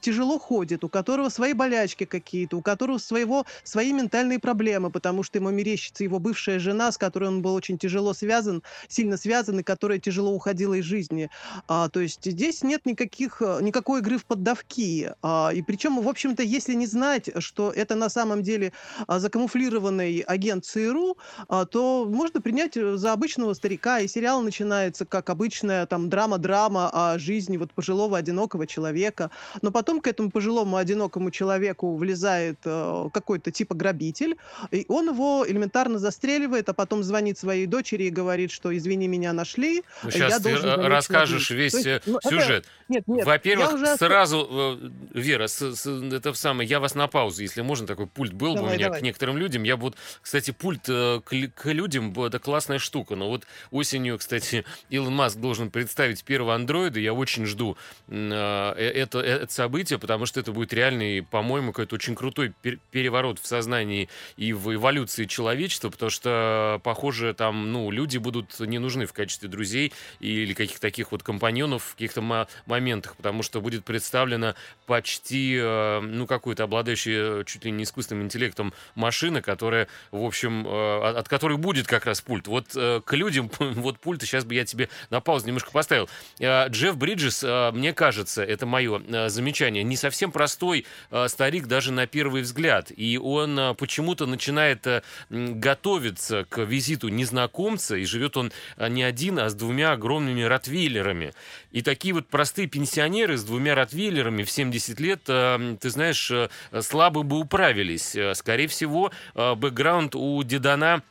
тяжело 0.00 0.38
ходит, 0.38 0.84
у 0.84 0.88
которого 0.88 1.28
свои 1.28 1.52
болячки 1.52 2.04
какие-то, 2.04 2.56
у 2.56 2.62
которого 2.62 2.98
своего, 2.98 3.46
свои 3.62 3.92
ментальные 3.92 4.38
проблемы, 4.38 4.90
потому 4.90 5.22
что 5.22 5.38
ему 5.38 5.50
мерещится 5.50 6.04
его 6.04 6.18
бывшая 6.18 6.58
жена, 6.58 6.92
с 6.92 6.98
которой 6.98 7.28
он 7.28 7.42
был 7.42 7.54
очень 7.54 7.78
тяжело 7.78 8.14
связан, 8.14 8.62
сильно 8.88 9.16
связан, 9.16 9.60
и 9.60 9.62
которая 9.62 9.98
тяжело 9.98 10.32
уходила 10.32 10.74
из 10.74 10.84
жизни. 10.84 11.30
А, 11.68 11.88
то 11.88 12.00
есть 12.00 12.24
здесь 12.24 12.62
нет 12.62 12.86
никаких, 12.86 13.40
никакой 13.40 14.00
игры 14.00 14.18
в 14.18 14.24
поддавки. 14.24 15.12
А, 15.22 15.50
и 15.54 15.62
причем, 15.62 16.00
в 16.00 16.08
общем-то, 16.08 16.42
если 16.42 16.74
не 16.74 16.86
знать, 16.86 17.30
что 17.38 17.70
это 17.70 17.94
на 17.94 18.08
самом 18.08 18.42
деле 18.42 18.72
а, 19.06 19.18
закамуфлированный 19.18 20.20
агент 20.20 20.64
ЦРУ, 20.64 21.16
а, 21.48 21.64
то 21.64 22.06
можно 22.08 22.40
принять 22.40 22.74
за 22.74 23.12
обычного 23.12 23.54
старика, 23.54 24.00
и 24.00 24.08
сериал 24.08 24.42
начинается 24.42 25.04
как 25.04 25.30
обычная 25.30 25.86
там 25.86 26.08
драма-драма 26.08 26.90
о 26.92 27.18
жизни 27.18 27.56
вот 27.56 27.72
пожилого 27.72 28.18
одинокого 28.18 28.66
человека. 28.66 29.30
Но 29.64 29.70
потом 29.70 30.02
к 30.02 30.06
этому 30.06 30.30
пожилому 30.30 30.76
одинокому 30.76 31.30
человеку 31.30 31.96
влезает 31.96 32.58
э, 32.66 33.08
какой-то 33.14 33.50
типа 33.50 33.74
грабитель, 33.74 34.36
и 34.70 34.84
он 34.88 35.08
его 35.08 35.46
элементарно 35.48 35.98
застреливает, 35.98 36.68
а 36.68 36.74
потом 36.74 37.02
звонит 37.02 37.38
своей 37.38 37.64
дочери 37.64 38.04
и 38.04 38.10
говорит, 38.10 38.50
что 38.50 38.76
извини, 38.76 39.08
меня 39.08 39.32
нашли. 39.32 39.82
Ну, 40.02 40.10
сейчас 40.10 40.32
я 40.32 40.38
ты 40.40 40.60
расскажешь 40.60 41.48
весь 41.48 41.72
есть, 41.72 41.86
э, 41.86 42.02
ну, 42.04 42.18
сюжет. 42.22 42.64
Это... 42.64 42.68
Нет, 42.88 43.04
нет, 43.06 43.24
Во-первых, 43.24 43.72
уже... 43.72 43.96
сразу, 43.96 44.78
э, 44.82 45.18
Вера, 45.18 45.46
с, 45.46 45.74
с, 45.74 45.86
это 45.86 46.34
самое, 46.34 46.68
я 46.68 46.78
вас 46.78 46.94
на 46.94 47.08
паузу, 47.08 47.40
если 47.40 47.62
можно, 47.62 47.86
такой 47.86 48.06
пульт 48.06 48.34
был 48.34 48.56
давай, 48.56 48.62
бы 48.62 48.68
у 48.68 48.76
меня 48.76 48.86
давай. 48.88 49.00
к 49.00 49.02
некоторым 49.02 49.38
людям. 49.38 49.62
Я 49.62 49.76
вот, 49.76 49.96
кстати, 50.20 50.50
пульт 50.50 50.82
э, 50.88 51.22
к, 51.24 51.30
к 51.54 51.72
людям, 51.72 52.12
это 52.22 52.38
классная 52.38 52.78
штука. 52.78 53.16
Но 53.16 53.30
вот 53.30 53.46
осенью, 53.70 54.18
кстати, 54.18 54.66
Илон 54.90 55.14
Маск 55.14 55.38
должен 55.38 55.70
представить 55.70 56.22
первого 56.22 56.54
андроида. 56.54 57.00
Я 57.00 57.14
очень 57.14 57.46
жду 57.46 57.78
э, 58.08 58.72
это, 58.74 59.20
это 59.20 59.53
событие, 59.54 59.98
потому 59.98 60.26
что 60.26 60.40
это 60.40 60.52
будет 60.52 60.72
реальный, 60.72 61.22
по-моему, 61.22 61.72
какой-то 61.72 61.94
очень 61.94 62.14
крутой 62.14 62.52
переворот 62.90 63.38
в 63.38 63.46
сознании 63.46 64.08
и 64.36 64.52
в 64.52 64.74
эволюции 64.74 65.24
человечества, 65.24 65.90
потому 65.90 66.10
что, 66.10 66.80
похоже, 66.84 67.34
там, 67.34 67.72
ну, 67.72 67.90
люди 67.90 68.18
будут 68.18 68.58
не 68.60 68.78
нужны 68.78 69.06
в 69.06 69.12
качестве 69.12 69.48
друзей 69.48 69.92
или 70.20 70.52
каких-то 70.54 70.80
таких 70.80 71.12
вот 71.12 71.22
компаньонов 71.22 71.84
в 71.84 71.92
каких-то 71.92 72.46
моментах, 72.66 73.16
потому 73.16 73.42
что 73.42 73.60
будет 73.60 73.84
представлена 73.84 74.54
почти, 74.86 75.56
э, 75.60 76.00
ну, 76.00 76.26
какой-то 76.26 76.64
обладающий 76.64 77.40
э, 77.40 77.44
чуть 77.46 77.64
ли 77.64 77.70
не 77.70 77.84
искусственным 77.84 78.24
интеллектом 78.24 78.74
машина, 78.94 79.42
которая, 79.42 79.88
в 80.10 80.22
общем, 80.22 80.66
э, 80.66 81.18
от 81.18 81.28
которой 81.28 81.56
будет 81.56 81.86
как 81.86 82.06
раз 82.06 82.20
пульт. 82.20 82.46
Вот 82.46 82.68
к 82.72 83.12
людям, 83.12 83.50
вот 83.58 83.98
пульт, 83.98 84.22
сейчас 84.22 84.44
бы 84.44 84.54
я 84.54 84.64
тебе 84.64 84.88
на 85.10 85.20
паузу 85.20 85.46
немножко 85.46 85.70
поставил. 85.70 86.08
Джефф 86.40 86.96
Бриджес, 86.96 87.44
мне 87.72 87.92
кажется, 87.92 88.42
это 88.42 88.66
мое 88.66 89.28
замечание, 89.28 89.43
не 89.52 89.96
совсем 89.96 90.32
простой 90.32 90.86
старик 91.28 91.66
даже 91.66 91.92
на 91.92 92.06
первый 92.06 92.42
взгляд. 92.42 92.90
И 92.94 93.18
он 93.18 93.76
почему-то 93.76 94.26
начинает 94.26 94.86
готовиться 95.30 96.44
к 96.48 96.62
визиту 96.62 97.08
незнакомца, 97.08 97.96
и 97.96 98.04
живет 98.04 98.36
он 98.36 98.52
не 98.78 99.02
один, 99.02 99.38
а 99.38 99.48
с 99.48 99.54
двумя 99.54 99.92
огромными 99.92 100.42
ротвейлерами. 100.42 101.32
И 101.70 101.82
такие 101.82 102.14
вот 102.14 102.28
простые 102.28 102.68
пенсионеры 102.68 103.36
с 103.36 103.44
двумя 103.44 103.74
ротвейлерами 103.74 104.42
в 104.42 104.50
70 104.50 105.00
лет, 105.00 105.22
э, 105.28 105.76
ты 105.80 105.90
знаешь, 105.90 106.30
э, 106.30 106.48
слабо 106.80 107.22
бы 107.22 107.38
управились. 107.38 108.14
Э, 108.14 108.34
скорее 108.34 108.68
всего, 108.68 109.10
бэкграунд 109.34 110.14
у 110.14 110.42
Дедана 110.42 111.02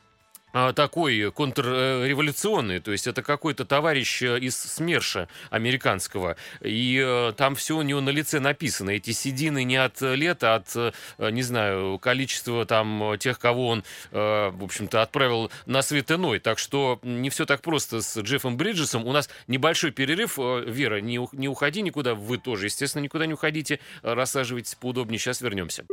такой 0.74 1.32
контрреволюционный, 1.32 2.80
то 2.80 2.92
есть 2.92 3.06
это 3.06 3.22
какой-то 3.22 3.64
товарищ 3.64 4.22
из 4.22 4.56
СМЕРШа 4.56 5.28
американского, 5.50 6.36
и 6.60 7.02
э, 7.04 7.32
там 7.36 7.56
все 7.56 7.76
у 7.76 7.82
него 7.82 8.00
на 8.00 8.10
лице 8.10 8.38
написано. 8.38 8.90
Эти 8.90 9.10
седины 9.10 9.64
не 9.64 9.76
от 9.76 10.00
лет, 10.00 10.44
а 10.44 10.56
от, 10.56 10.94
не 11.18 11.42
знаю, 11.42 11.98
количества 11.98 12.64
там 12.66 13.18
тех, 13.18 13.38
кого 13.38 13.68
он, 13.68 13.84
э, 14.12 14.50
в 14.50 14.62
общем-то, 14.62 15.02
отправил 15.02 15.50
на 15.66 15.82
свет 15.82 16.10
иной. 16.10 16.38
Так 16.38 16.58
что 16.58 17.00
не 17.02 17.30
все 17.30 17.46
так 17.46 17.60
просто 17.60 18.00
с 18.00 18.18
Джеффом 18.20 18.56
Бриджесом. 18.56 19.06
У 19.06 19.12
нас 19.12 19.28
небольшой 19.48 19.90
перерыв. 19.90 20.38
Вера, 20.38 21.00
не, 21.00 21.26
не 21.32 21.48
уходи 21.48 21.82
никуда, 21.82 22.14
вы 22.14 22.38
тоже, 22.38 22.66
естественно, 22.66 23.02
никуда 23.02 23.26
не 23.26 23.34
уходите. 23.34 23.80
Рассаживайтесь 24.02 24.74
поудобнее, 24.76 25.18
сейчас 25.18 25.40
вернемся. 25.40 25.84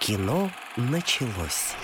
Кино 0.00 0.50
началось. 0.76 1.74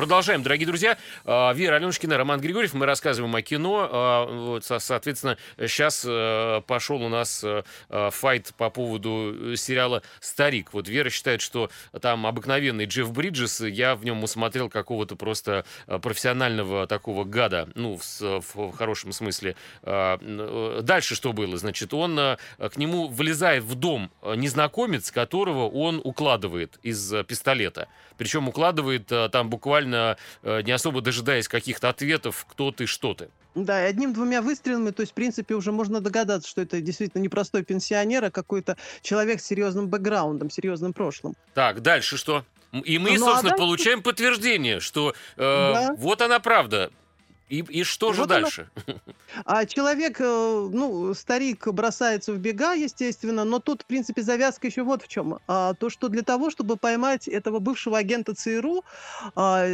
Продолжаем, 0.00 0.42
дорогие 0.42 0.66
друзья. 0.66 0.96
А, 1.26 1.52
Вера 1.52 1.74
Аленушкина, 1.74 2.16
Роман 2.16 2.40
Григорьев. 2.40 2.72
Мы 2.72 2.86
рассказываем 2.86 3.36
о 3.36 3.42
кино. 3.42 3.86
А, 3.92 4.58
соответственно, 4.62 5.36
сейчас 5.58 6.06
э, 6.08 6.62
пошел 6.66 7.02
у 7.02 7.10
нас 7.10 7.44
э, 7.44 7.64
э, 7.90 8.08
файт 8.10 8.54
по 8.56 8.70
поводу 8.70 9.54
сериала 9.56 10.02
«Старик». 10.20 10.72
Вот 10.72 10.88
Вера 10.88 11.10
считает, 11.10 11.42
что 11.42 11.68
там 12.00 12.26
обыкновенный 12.26 12.86
Джефф 12.86 13.12
Бриджес. 13.12 13.60
Я 13.60 13.94
в 13.94 14.02
нем 14.02 14.24
усмотрел 14.24 14.70
какого-то 14.70 15.16
просто 15.16 15.66
профессионального 15.86 16.86
такого 16.86 17.24
гада. 17.24 17.68
Ну, 17.74 17.98
в, 17.98 18.42
в 18.54 18.72
хорошем 18.72 19.12
смысле. 19.12 19.54
А, 19.82 20.16
дальше 20.80 21.14
что 21.14 21.34
было? 21.34 21.58
Значит, 21.58 21.92
он 21.92 22.16
к 22.16 22.76
нему 22.76 23.06
влезает 23.08 23.64
в 23.64 23.74
дом 23.74 24.10
незнакомец, 24.24 25.10
которого 25.10 25.68
он 25.68 26.00
укладывает 26.02 26.78
из 26.82 27.12
пистолета. 27.26 27.88
Причем 28.16 28.48
укладывает 28.48 29.06
там 29.30 29.50
буквально 29.50 29.89
буквально 29.90 30.16
э, 30.42 30.62
не 30.62 30.72
особо 30.72 31.00
дожидаясь 31.00 31.48
каких-то 31.48 31.88
ответов, 31.88 32.46
кто 32.48 32.70
ты, 32.70 32.86
что 32.86 33.14
ты. 33.14 33.28
Да, 33.54 33.84
и 33.84 33.90
одним-двумя 33.90 34.42
выстрелами, 34.42 34.90
то 34.90 35.00
есть, 35.00 35.12
в 35.12 35.14
принципе, 35.14 35.54
уже 35.54 35.72
можно 35.72 36.00
догадаться, 36.00 36.48
что 36.48 36.62
это 36.62 36.80
действительно 36.80 37.20
не 37.20 37.28
простой 37.28 37.64
пенсионер, 37.64 38.24
а 38.24 38.30
какой-то 38.30 38.76
человек 39.02 39.40
с 39.40 39.44
серьезным 39.44 39.88
бэкграундом, 39.88 40.50
серьезным 40.50 40.92
прошлым. 40.92 41.34
Так, 41.54 41.82
дальше 41.82 42.16
что? 42.16 42.44
И 42.84 42.98
мы, 42.98 43.10
ну, 43.10 43.14
а 43.14 43.18
собственно, 43.18 43.38
а 43.38 43.42
дальше... 43.42 43.56
получаем 43.56 44.02
подтверждение, 44.02 44.78
что 44.78 45.10
э, 45.10 45.14
да. 45.36 45.94
вот 45.98 46.22
она 46.22 46.38
правда. 46.38 46.92
И, 47.50 47.64
и 47.68 47.82
что 47.82 48.12
же 48.12 48.20
вот 48.20 48.28
дальше? 48.28 48.68
Она... 48.86 48.96
А 49.44 49.66
человек, 49.66 50.20
э, 50.20 50.68
ну, 50.72 51.12
старик 51.14 51.66
бросается 51.66 52.32
в 52.32 52.38
бега, 52.38 52.74
естественно, 52.74 53.44
но 53.44 53.58
тут, 53.58 53.82
в 53.82 53.86
принципе, 53.86 54.22
завязка 54.22 54.68
еще 54.68 54.84
вот 54.84 55.02
в 55.02 55.08
чем. 55.08 55.40
А, 55.48 55.74
то, 55.74 55.90
что 55.90 56.08
для 56.08 56.22
того, 56.22 56.50
чтобы 56.50 56.76
поймать 56.76 57.26
этого 57.26 57.58
бывшего 57.58 57.98
агента 57.98 58.34
ЦРУ, 58.34 58.84
а, 59.34 59.66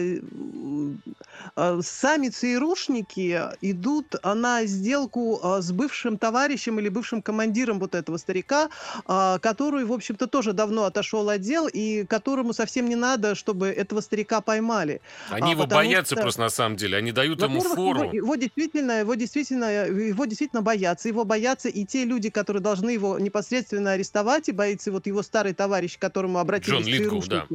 а, 1.55 1.81
сами 1.83 2.29
ЦРУшники 2.29 3.43
идут 3.61 4.15
на 4.25 4.65
сделку 4.65 5.39
а, 5.43 5.61
с 5.61 5.71
бывшим 5.71 6.17
товарищем 6.17 6.81
или 6.81 6.89
бывшим 6.89 7.21
командиром 7.21 7.79
вот 7.79 7.95
этого 7.95 8.17
старика, 8.17 8.71
а, 9.07 9.39
который, 9.39 9.85
в 9.85 9.93
общем-то, 9.93 10.27
тоже 10.27 10.55
давно 10.55 10.85
отошел 10.85 11.29
от 11.29 11.43
дел 11.43 11.69
и 11.71 12.05
которому 12.07 12.55
совсем 12.55 12.89
не 12.89 12.97
надо, 12.97 13.35
чтобы 13.35 13.69
этого 13.69 14.01
старика 14.01 14.41
поймали. 14.41 15.03
Они 15.29 15.51
а, 15.51 15.55
его 15.55 15.67
боятся 15.67 16.15
что... 16.15 16.23
просто 16.23 16.41
на 16.41 16.49
самом 16.49 16.77
деле, 16.77 16.97
они 16.97 17.13
дают 17.13 17.43
ему 17.43 17.66
фору. 17.75 18.03
Его, 18.05 18.15
его 18.15 18.35
действительно, 18.37 19.01
его 19.01 19.15
действительно, 19.15 19.87
его 19.87 20.25
действительно 20.25 20.63
боятся. 20.63 21.09
Его 21.09 21.25
боятся 21.25 21.69
и 21.69 21.85
те 21.85 22.05
люди, 22.05 22.31
которые 22.31 22.63
должны 22.63 22.91
его 22.91 23.19
непосредственно 23.19 23.93
арестовать, 23.93 24.49
и 24.49 24.53
боится 24.53 24.93
вот 24.93 25.07
его 25.07 25.23
старый 25.23 25.55
товарищ, 25.55 25.97
к 25.97 26.01
которому 26.01 26.39
обратились 26.39 26.81
Джон 26.81 26.87
Литгоу, 26.87 27.23
да. 27.27 27.47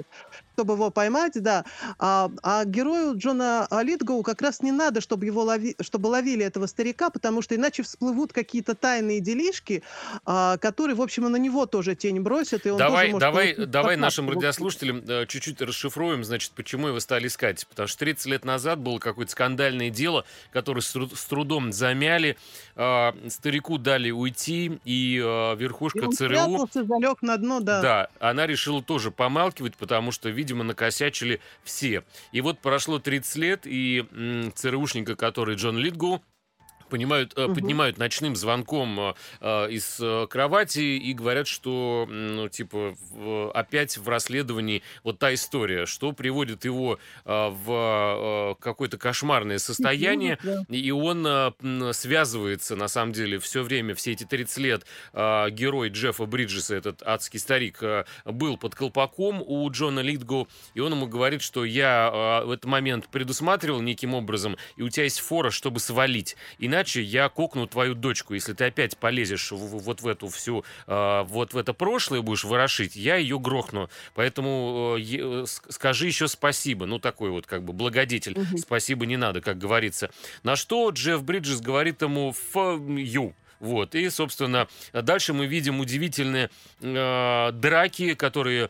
чтобы 0.53 0.74
его 0.74 0.89
поймать, 0.89 1.34
да. 1.41 1.65
А, 2.00 2.32
а 2.44 2.65
герою 2.65 3.18
Джона 3.18 3.68
Литгоу 3.84 4.24
как 4.24 4.41
раз 4.41 4.62
не 4.62 4.72
надо, 4.72 5.01
чтобы 5.01 5.25
его 5.25 5.44
лови, 5.44 5.75
чтобы 5.82 6.08
ловили 6.08 6.46
этого 6.46 6.65
старика, 6.68 7.10
потому 7.10 7.41
что 7.41 7.56
иначе 7.56 7.84
всплывут 7.84 8.34
какие-то 8.34 8.75
тайные 8.75 9.20
делишки, 9.20 9.84
а, 10.25 10.58
которые, 10.58 10.96
в 10.96 11.01
общем, 11.01 11.32
на 11.32 11.38
него 11.38 11.65
тоже 11.65 11.96
тень 11.96 12.20
бросят, 12.20 12.65
и 12.65 12.72
он 12.72 12.77
давай, 12.77 13.12
тоже 13.12 13.13
может 13.13 13.22
давай, 13.22 13.65
давай 13.68 13.98
нашим 13.98 14.30
радиослушателям 14.30 15.03
э, 15.08 15.25
чуть-чуть 15.27 15.62
расшифруем, 15.62 16.24
значит, 16.24 16.51
почему 16.51 16.88
его 16.88 17.00
стали 17.00 17.27
искать. 17.27 17.65
Потому 17.68 17.88
что 17.88 18.00
30 18.00 18.25
лет 18.27 18.46
назад 18.46 18.80
было 18.80 19.00
какое-то 19.00 19.32
скандальное 19.32 19.89
дело, 20.01 20.25
которое 20.51 20.81
с, 20.81 20.96
с 20.96 21.25
трудом 21.25 21.72
замяли. 21.72 22.38
Э, 22.75 23.12
старику 23.29 23.77
дали 23.77 24.10
уйти, 24.12 24.79
и 24.84 25.22
э, 25.24 25.55
верхушка 25.55 26.00
и 26.00 26.05
он 26.05 26.12
ЦРУ... 26.13 26.25
Спрятался, 26.27 26.84
залег 26.84 27.22
на 27.22 27.38
дно, 27.38 27.60
да. 27.60 27.81
Да, 27.81 28.08
она 28.20 28.48
решила 28.48 28.81
тоже 28.81 29.12
помалкивать, 29.12 29.75
потому 29.75 30.12
что, 30.12 30.29
видимо, 30.29 30.63
накосячили 30.63 31.39
все. 31.63 32.03
И 32.31 32.41
вот 32.41 32.60
прошло 32.60 32.98
30 33.00 33.36
лет, 33.36 33.62
и 33.65 34.05
м, 34.12 34.51
ЦРУшника, 34.55 35.15
который 35.15 35.55
Джон 35.55 35.77
Литгу, 35.77 36.22
понимают, 36.92 37.38
угу. 37.38 37.56
поднимают 37.56 37.98
ночным 37.98 38.36
звонком 38.36 39.00
э, 39.00 39.14
э, 39.40 39.72
из 39.72 40.30
кровати 40.30 40.80
и 40.80 41.14
говорят, 41.14 41.48
что, 41.48 42.06
ну, 42.10 42.50
типа, 42.50 42.96
опять 43.54 43.98
в 43.98 44.08
расследовании 44.08 44.84
вот 45.04 45.18
та 45.18 45.34
история, 45.34 45.86
что 45.86 46.12
приводит 46.12 46.66
его 46.66 47.00
в 47.26 48.58
какое-то 48.60 48.98
кошмарное 48.98 49.58
состояние, 49.58 50.38
и 50.68 50.92
он 50.92 51.54
связывается, 51.94 52.76
на 52.76 52.88
самом 52.88 53.14
деле, 53.14 53.40
все 53.40 53.64
время, 53.64 53.96
все 53.96 54.12
эти 54.12 54.26
30 54.26 54.58
лет 54.58 54.86
герой 55.14 55.90
Джеффа 55.90 56.26
Бриджеса, 56.26 56.76
этот 56.76 57.02
адский 57.04 57.40
старик, 57.40 57.82
был 58.26 58.58
под 58.58 58.76
колпаком 58.76 59.42
у 59.42 59.70
Джона 59.72 60.02
Литго, 60.02 60.48
и 60.74 60.80
он 60.82 60.92
ему 60.92 61.08
говорит, 61.08 61.42
что 61.42 61.64
я 61.64 62.42
в 62.46 62.52
этот 62.52 62.66
момент 62.66 63.08
предусматривал 63.08 63.82
неким 63.82 64.14
образом, 64.14 64.58
и 64.76 64.84
у 64.84 64.90
тебя 64.90 65.04
есть 65.04 65.20
фора, 65.20 65.52
чтобы 65.52 65.80
свалить. 65.80 66.36
Иначе 66.60 66.81
иначе 66.82 67.02
я 67.02 67.30
кокну 67.30 67.68
твою 67.68 67.94
дочку. 67.94 68.34
Если 68.34 68.54
ты 68.54 68.66
опять 68.66 68.98
полезешь 68.98 69.52
в, 69.52 69.56
вот 69.56 70.02
в 70.02 70.08
эту 70.08 70.30
всю, 70.30 70.66
э, 70.88 71.24
вот 71.28 71.54
в 71.54 71.58
это 71.58 71.74
прошлое 71.74 72.22
будешь 72.22 72.44
ворошить, 72.44 72.96
я 72.96 73.18
ее 73.18 73.40
грохну. 73.40 73.90
Поэтому 74.16 74.98
э, 74.98 75.46
скажи 75.70 76.08
еще 76.08 76.28
спасибо. 76.28 76.86
Ну, 76.86 77.00
такой 77.00 77.30
вот 77.30 77.46
как 77.46 77.64
бы 77.64 77.74
благодетель. 77.74 78.34
Угу. 78.34 78.58
Спасибо 78.58 79.06
не 79.06 79.18
надо, 79.18 79.42
как 79.42 79.58
говорится. 79.58 80.10
На 80.44 80.56
что 80.56 80.90
Джефф 80.90 81.24
Бриджес 81.24 81.62
говорит 81.62 82.02
ему 82.02 82.32
«ф 82.32 82.56
Вот, 83.60 83.96
и, 83.96 84.10
собственно, 84.10 84.68
дальше 84.92 85.34
мы 85.34 85.46
видим 85.46 85.80
удивительные 85.80 86.50
э, 86.82 87.52
драки, 87.54 88.16
которые 88.16 88.70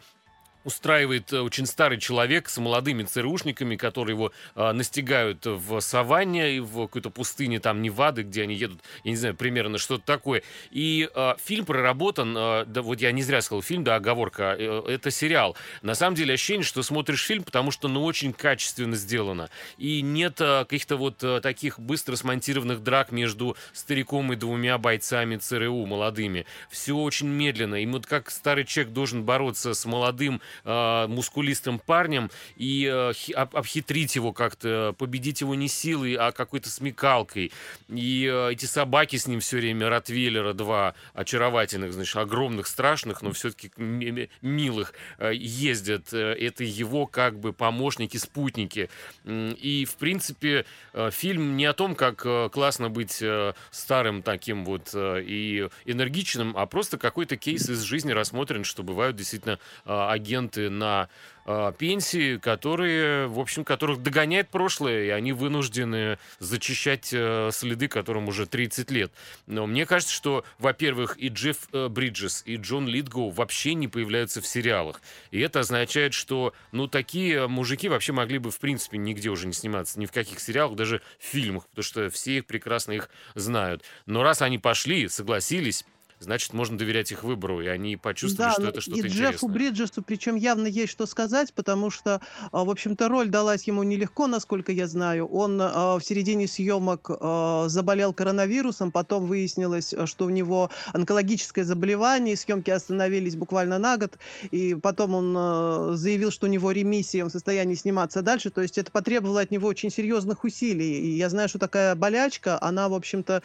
устраивает 0.63 1.31
э, 1.33 1.39
очень 1.39 1.65
старый 1.65 1.99
человек 1.99 2.49
с 2.49 2.57
молодыми 2.57 3.03
ЦРУшниками, 3.03 3.75
которые 3.75 4.15
его 4.15 4.31
э, 4.55 4.71
настигают 4.71 5.45
в 5.45 5.79
саванне, 5.79 6.57
и 6.57 6.59
в 6.59 6.85
какой-то 6.87 7.09
пустыне 7.09 7.59
там 7.59 7.81
Невады, 7.81 8.23
где 8.23 8.43
они 8.43 8.55
едут, 8.55 8.79
я 9.03 9.11
не 9.11 9.17
знаю, 9.17 9.35
примерно 9.35 9.77
что-то 9.77 10.05
такое. 10.05 10.43
И 10.69 11.09
э, 11.13 11.33
фильм 11.43 11.65
проработан, 11.65 12.35
э, 12.37 12.65
да 12.65 12.81
вот 12.81 13.01
я 13.01 13.11
не 13.11 13.23
зря 13.23 13.41
сказал 13.41 13.61
фильм, 13.61 13.83
да, 13.83 13.95
оговорка, 13.95 14.55
э, 14.57 14.83
это 14.87 15.11
сериал. 15.11 15.55
На 15.81 15.95
самом 15.95 16.15
деле 16.15 16.33
ощущение, 16.33 16.63
что 16.63 16.83
смотришь 16.83 17.25
фильм, 17.25 17.43
потому 17.43 17.71
что, 17.71 17.87
ну, 17.87 18.03
очень 18.03 18.33
качественно 18.33 18.95
сделано. 18.95 19.49
И 19.77 20.01
нет 20.01 20.39
э, 20.41 20.65
каких-то 20.65 20.97
вот 20.97 21.23
э, 21.23 21.39
таких 21.41 21.79
быстро 21.79 22.15
смонтированных 22.15 22.83
драк 22.83 23.11
между 23.11 23.55
стариком 23.73 24.31
и 24.33 24.35
двумя 24.35 24.77
бойцами 24.77 25.37
ЦРУ 25.37 25.85
молодыми. 25.85 26.45
Все 26.69 26.95
очень 26.95 27.27
медленно. 27.27 27.75
И 27.75 27.85
вот 27.85 28.05
как 28.05 28.29
старый 28.31 28.65
человек 28.65 28.93
должен 28.93 29.23
бороться 29.23 29.73
с 29.73 29.85
молодым 29.85 30.41
э, 30.63 31.07
мускулистым 31.07 31.79
парнем 31.79 32.29
и 32.57 32.89
э, 32.91 33.13
об, 33.35 33.55
обхитрить 33.55 34.15
его 34.15 34.33
как-то, 34.33 34.95
победить 34.97 35.41
его 35.41 35.55
не 35.55 35.67
силой, 35.67 36.15
а 36.15 36.31
какой-то 36.31 36.69
смекалкой. 36.69 37.51
И 37.89 38.29
э, 38.31 38.51
эти 38.51 38.65
собаки 38.65 39.15
с 39.15 39.27
ним 39.27 39.39
все 39.39 39.57
время, 39.57 39.89
Ротвейлера 39.89 40.53
два 40.53 40.95
очаровательных, 41.13 41.93
значит, 41.93 42.15
огромных, 42.15 42.67
страшных, 42.67 43.21
но 43.21 43.31
все-таки 43.31 43.71
милых, 43.77 44.93
э, 45.17 45.31
ездят. 45.33 46.13
Э, 46.13 46.33
это 46.33 46.63
его 46.63 47.05
как 47.05 47.39
бы 47.39 47.53
помощники, 47.53 48.17
спутники. 48.17 48.89
И, 49.25 49.87
в 49.89 49.95
принципе, 49.95 50.65
э, 50.93 51.09
фильм 51.11 51.57
не 51.57 51.65
о 51.65 51.73
том, 51.73 51.95
как 51.95 52.25
э, 52.25 52.49
классно 52.51 52.89
быть 52.89 53.23
старым 53.71 54.23
таким 54.23 54.65
вот 54.65 54.93
и 54.95 55.67
энергичным, 55.85 56.55
а 56.57 56.65
просто 56.65 56.97
какой-то 56.97 57.37
кейс 57.37 57.69
из 57.69 57.81
жизни 57.81 58.11
рассмотрен, 58.11 58.63
что 58.63 58.83
бывают 58.83 59.15
действительно 59.15 59.59
агенты 59.85 60.40
студенты 60.41 60.69
на 60.69 61.09
э, 61.45 61.73
пенсии, 61.77 62.37
которые, 62.37 63.27
в 63.27 63.39
общем, 63.39 63.63
которых 63.63 64.01
догоняет 64.01 64.49
прошлое, 64.49 65.05
и 65.05 65.09
они 65.09 65.33
вынуждены 65.33 66.17
зачищать 66.39 67.09
э, 67.13 67.49
следы, 67.51 67.87
которым 67.87 68.27
уже 68.27 68.45
30 68.45 68.91
лет. 68.91 69.11
Но 69.47 69.67
мне 69.67 69.85
кажется, 69.85 70.13
что, 70.13 70.43
во-первых, 70.59 71.17
и 71.17 71.27
Джефф 71.27 71.57
э, 71.73 71.87
Бриджес, 71.89 72.43
и 72.45 72.55
Джон 72.55 72.87
Литгоу 72.87 73.29
вообще 73.29 73.73
не 73.73 73.87
появляются 73.87 74.41
в 74.41 74.47
сериалах. 74.47 75.01
И 75.31 75.39
это 75.39 75.59
означает, 75.59 76.13
что, 76.13 76.53
ну, 76.71 76.87
такие 76.87 77.47
мужики 77.47 77.89
вообще 77.89 78.13
могли 78.13 78.39
бы, 78.39 78.51
в 78.51 78.59
принципе, 78.59 78.97
нигде 78.97 79.29
уже 79.29 79.47
не 79.47 79.53
сниматься, 79.53 79.99
ни 79.99 80.05
в 80.05 80.11
каких 80.11 80.39
сериалах, 80.39 80.75
даже 80.75 81.01
в 81.19 81.25
фильмах, 81.25 81.67
потому 81.69 81.83
что 81.83 82.09
все 82.09 82.37
их 82.37 82.45
прекрасно 82.45 82.93
их 82.93 83.09
знают. 83.35 83.83
Но 84.05 84.23
раз 84.23 84.41
они 84.41 84.57
пошли, 84.57 85.07
согласились, 85.07 85.85
значит, 86.21 86.53
можно 86.53 86.77
доверять 86.77 87.11
их 87.11 87.23
выбору, 87.23 87.61
и 87.61 87.67
они 87.67 87.97
почувствовали, 87.97 88.49
да, 88.49 88.53
что 88.53 88.63
это 88.67 88.81
что-то 88.81 88.99
интересное. 88.99 89.29
И 89.29 89.31
Джеффу 89.31 89.47
Бриджесу, 89.47 90.03
причем 90.03 90.35
явно 90.35 90.67
есть 90.67 90.91
что 90.91 91.05
сказать, 91.05 91.53
потому 91.53 91.89
что, 91.89 92.21
а, 92.51 92.63
в 92.63 92.69
общем-то, 92.69 93.07
роль 93.09 93.29
далась 93.29 93.63
ему 93.63 93.83
нелегко, 93.83 94.27
насколько 94.27 94.71
я 94.71 94.87
знаю. 94.87 95.25
Он 95.27 95.59
а, 95.61 95.97
в 95.97 96.03
середине 96.03 96.47
съемок 96.47 97.09
а, 97.09 97.65
заболел 97.67 98.13
коронавирусом, 98.13 98.91
потом 98.91 99.25
выяснилось, 99.25 99.93
что 100.05 100.25
у 100.25 100.29
него 100.29 100.69
онкологическое 100.93 101.65
заболевание, 101.65 102.35
съемки 102.35 102.69
остановились 102.69 103.35
буквально 103.35 103.79
на 103.79 103.97
год, 103.97 104.17
и 104.51 104.75
потом 104.75 105.15
он 105.15 105.97
заявил, 105.97 106.31
что 106.31 106.45
у 106.45 106.49
него 106.49 106.71
ремиссия, 106.71 107.23
он 107.23 107.29
в 107.29 107.33
состоянии 107.33 107.75
сниматься 107.75 108.21
дальше, 108.21 108.51
то 108.51 108.61
есть 108.61 108.77
это 108.77 108.91
потребовало 108.91 109.41
от 109.41 109.51
него 109.51 109.67
очень 109.67 109.89
серьезных 109.89 110.43
усилий. 110.43 110.99
И 110.99 111.17
я 111.17 111.29
знаю, 111.29 111.49
что 111.49 111.57
такая 111.57 111.95
болячка, 111.95 112.61
она, 112.61 112.89
в 112.89 112.93
общем-то, 112.93 113.41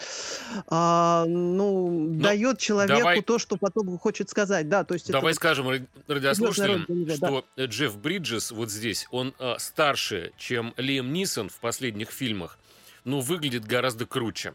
ну, 0.70 2.08
Но... 2.08 2.22
дает 2.22 2.65
человеку 2.66 2.98
давай, 2.98 3.22
то, 3.22 3.38
что 3.38 3.56
потом 3.56 3.98
хочет 3.98 4.28
сказать. 4.28 4.68
Да, 4.68 4.84
то 4.84 4.94
есть 4.94 5.10
давай 5.10 5.32
это... 5.32 5.36
скажем 5.36 5.86
радиослушателям, 6.08 6.84
что 7.14 7.44
да. 7.56 7.64
Джефф 7.66 7.96
Бриджес 7.98 8.50
вот 8.50 8.70
здесь, 8.70 9.06
он 9.10 9.34
э, 9.38 9.54
старше, 9.58 10.32
чем 10.36 10.74
Лиам 10.76 11.12
Нисон 11.12 11.48
в 11.48 11.58
последних 11.58 12.10
фильмах, 12.10 12.58
но 13.04 13.20
выглядит 13.20 13.64
гораздо 13.64 14.06
круче. 14.06 14.54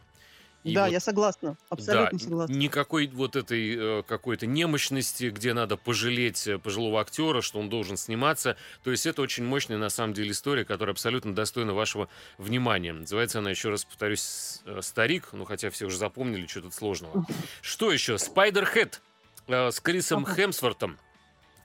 И 0.63 0.75
да, 0.75 0.85
вот, 0.85 0.91
я 0.91 0.99
согласна, 0.99 1.57
абсолютно 1.69 2.19
да, 2.19 2.23
согласна. 2.23 2.53
Никакой 2.53 3.07
вот 3.07 3.35
этой 3.35 3.99
э, 3.99 4.03
какой-то 4.03 4.45
немощности, 4.45 5.29
где 5.29 5.53
надо 5.53 5.75
пожалеть 5.75 6.47
э, 6.47 6.59
пожилого 6.59 7.01
актера, 7.01 7.41
что 7.41 7.59
он 7.59 7.69
должен 7.69 7.97
сниматься. 7.97 8.55
То 8.83 8.91
есть 8.91 9.07
это 9.07 9.23
очень 9.23 9.43
мощная 9.43 9.77
на 9.77 9.89
самом 9.89 10.13
деле 10.13 10.31
история, 10.31 10.63
которая 10.63 10.93
абсолютно 10.93 11.33
достойна 11.33 11.73
вашего 11.73 12.09
внимания. 12.37 12.93
Называется 12.93 13.39
она, 13.39 13.49
еще 13.49 13.69
раз 13.69 13.85
повторюсь, 13.85 14.61
э, 14.65 14.81
«Старик», 14.81 15.29
ну 15.31 15.45
хотя 15.45 15.71
все 15.71 15.87
уже 15.87 15.97
запомнили, 15.97 16.45
что 16.45 16.61
тут 16.61 16.73
сложного. 16.75 17.25
Что 17.61 17.91
еще? 17.91 18.17
«Спайдерхед» 18.19 19.01
с 19.47 19.79
Крисом 19.79 20.25
Хемсвортом, 20.25 20.99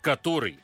который 0.00 0.58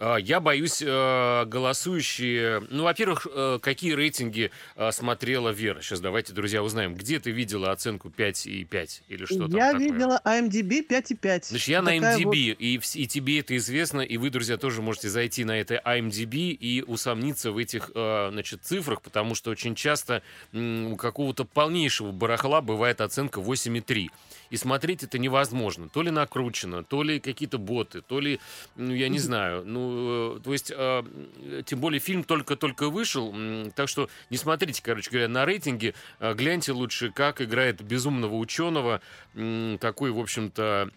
я 0.00 0.40
боюсь, 0.40 0.82
э, 0.82 1.44
голосующие... 1.44 2.62
Ну, 2.70 2.84
во-первых, 2.84 3.26
э, 3.30 3.58
какие 3.60 3.92
рейтинги 3.92 4.50
э, 4.76 4.92
смотрела 4.92 5.50
Вера? 5.50 5.82
Сейчас 5.82 6.00
давайте, 6.00 6.32
друзья, 6.32 6.62
узнаем. 6.62 6.94
Где 6.94 7.20
ты 7.20 7.30
видела 7.30 7.70
оценку 7.70 8.08
5,5 8.08 9.02
или 9.08 9.24
что 9.26 9.40
там 9.40 9.50
Я 9.50 9.74
видела 9.74 10.20
IMDb 10.24 10.86
5,5. 10.88 11.48
Значит, 11.48 11.68
я 11.68 11.82
на 11.82 11.98
IMDb, 11.98 12.24
вот... 12.24 12.34
и, 12.34 12.80
и 12.94 13.06
тебе 13.06 13.40
это 13.40 13.54
известно, 13.58 14.00
и 14.00 14.16
вы, 14.16 14.30
друзья, 14.30 14.56
тоже 14.56 14.80
можете 14.80 15.10
зайти 15.10 15.44
на 15.44 15.60
это 15.60 15.80
IMDb 15.84 16.50
и 16.52 16.82
усомниться 16.82 17.52
в 17.52 17.58
этих, 17.58 17.90
значит, 17.94 18.64
цифрах, 18.64 19.02
потому 19.02 19.34
что 19.34 19.50
очень 19.50 19.74
часто 19.74 20.22
у 20.52 20.96
какого-то 20.96 21.44
полнейшего 21.44 22.10
барахла 22.12 22.62
бывает 22.62 23.00
оценка 23.02 23.40
8,3 23.40 24.08
и 24.50 24.56
смотреть 24.56 25.02
это 25.02 25.18
невозможно. 25.18 25.88
То 25.88 26.02
ли 26.02 26.10
накручено, 26.10 26.84
то 26.84 27.02
ли 27.02 27.20
какие-то 27.20 27.58
боты, 27.58 28.02
то 28.02 28.20
ли, 28.20 28.40
ну, 28.76 28.92
я 28.92 29.08
не 29.08 29.18
знаю. 29.18 29.64
Ну, 29.64 30.36
э, 30.36 30.40
то 30.40 30.52
есть, 30.52 30.72
э, 30.76 31.02
тем 31.64 31.80
более 31.80 32.00
фильм 32.00 32.24
только-только 32.24 32.90
вышел, 32.90 33.34
так 33.74 33.88
что 33.88 34.08
не 34.28 34.36
смотрите, 34.36 34.82
короче 34.82 35.10
говоря, 35.10 35.28
на 35.28 35.44
рейтинге, 35.44 35.94
э, 36.18 36.34
гляньте 36.34 36.72
лучше, 36.72 37.10
как 37.10 37.40
играет 37.40 37.80
безумного 37.82 38.36
ученого, 38.36 39.00
такой, 39.80 40.10
в 40.10 40.18
общем-то, 40.18 40.70
а, 40.70 40.88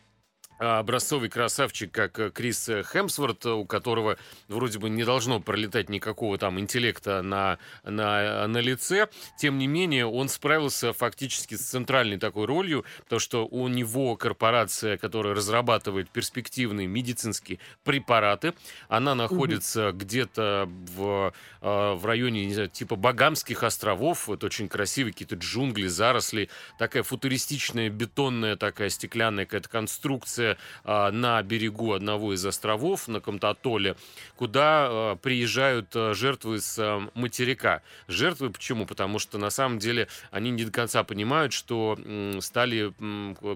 образцовый 0.57 1.29
красавчик, 1.29 1.91
как 1.91 2.19
э, 2.19 2.29
Крис 2.29 2.69
Хемсворт, 2.91 3.45
у 3.45 3.65
которого 3.65 4.17
вроде 4.47 4.79
бы 4.79 4.89
не 4.89 5.03
должно 5.03 5.39
пролетать 5.39 5.89
никакого 5.89 6.37
там 6.37 6.59
интеллекта 6.59 7.21
на, 7.21 7.57
на, 7.83 8.47
на 8.47 8.57
лице. 8.59 9.09
Тем 9.37 9.57
не 9.57 9.67
менее, 9.67 10.05
он 10.05 10.29
справился 10.29 10.93
фактически 10.93 11.55
с 11.55 11.61
центральной 11.61 12.17
такой 12.17 12.45
ролью, 12.45 12.85
потому 13.03 13.19
что 13.19 13.45
у 13.45 13.67
него 13.67 14.15
корпорация, 14.15 14.97
которая 14.97 15.33
разрабатывает 15.33 16.09
перспективные 16.09 16.87
медицинские 16.87 17.59
препараты, 17.83 18.53
она 18.87 19.15
находится 19.15 19.89
угу. 19.89 19.97
где-то 19.97 20.69
в, 20.95 21.33
а, 21.61 21.95
в 21.95 22.05
районе, 22.05 22.45
не 22.45 22.53
знаю, 22.53 22.69
типа 22.69 22.95
Багамских 22.95 23.63
островов. 23.63 24.29
Это 24.29 24.45
очень 24.45 24.67
красивые 24.67 25.13
какие-то 25.13 25.35
джунгли, 25.35 25.87
заросли, 25.87 26.49
такая 26.77 27.03
футуристичная 27.03 27.89
бетонная 27.89 28.55
такая 28.55 28.89
стеклянная 28.89 29.45
какая-то 29.45 29.69
конструкция 29.69 30.52
а, 30.83 31.11
на 31.11 31.41
берегу 31.43 31.93
одного 31.93 32.33
из 32.33 32.45
островов, 32.45 33.07
на 33.07 33.19
каком-то 33.19 33.49
атолле, 33.49 33.95
куда 34.35 34.87
а, 34.87 35.15
приезжают 35.15 35.89
а, 35.95 36.13
жертвы 36.13 36.59
с 36.59 37.09
материка. 37.13 37.81
Жертвы 38.07 38.49
почему? 38.49 38.85
Потому 38.85 39.19
что 39.19 39.37
на 39.37 39.49
самом 39.49 39.79
деле 39.79 40.07
они 40.31 40.51
не 40.51 40.65
до 40.65 40.71
конца 40.71 41.03
понимают, 41.03 41.53
что 41.53 41.97
стали 42.41 42.93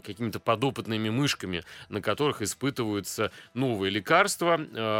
какими-то 0.01 0.39
подопытными 0.39 1.10
мышками, 1.10 1.63
на 1.89 2.01
которых 2.01 2.41
испытываются 2.41 3.31
новые 3.53 3.91
лекарства. 3.91 4.60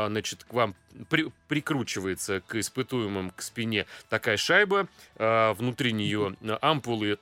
Значит, 0.10 0.44
к 0.44 0.54
вам 0.54 0.76
при, 1.10 1.32
прикручивается 1.48 2.42
к 2.42 2.56
испытуемым 2.56 3.32
к 3.32 3.42
спине 3.42 3.86
такая 4.10 4.38
шайба, 4.38 4.88
внутри 5.18 5.92
нее 5.94 6.36
ампулы 6.62 7.20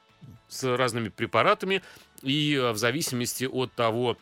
с 0.48 0.64
разными 0.76 1.10
препаратами, 1.10 1.82
и 2.22 2.58
в 2.74 2.78
зависимости 2.78 3.46
от 3.46 3.74
того, 3.74 4.18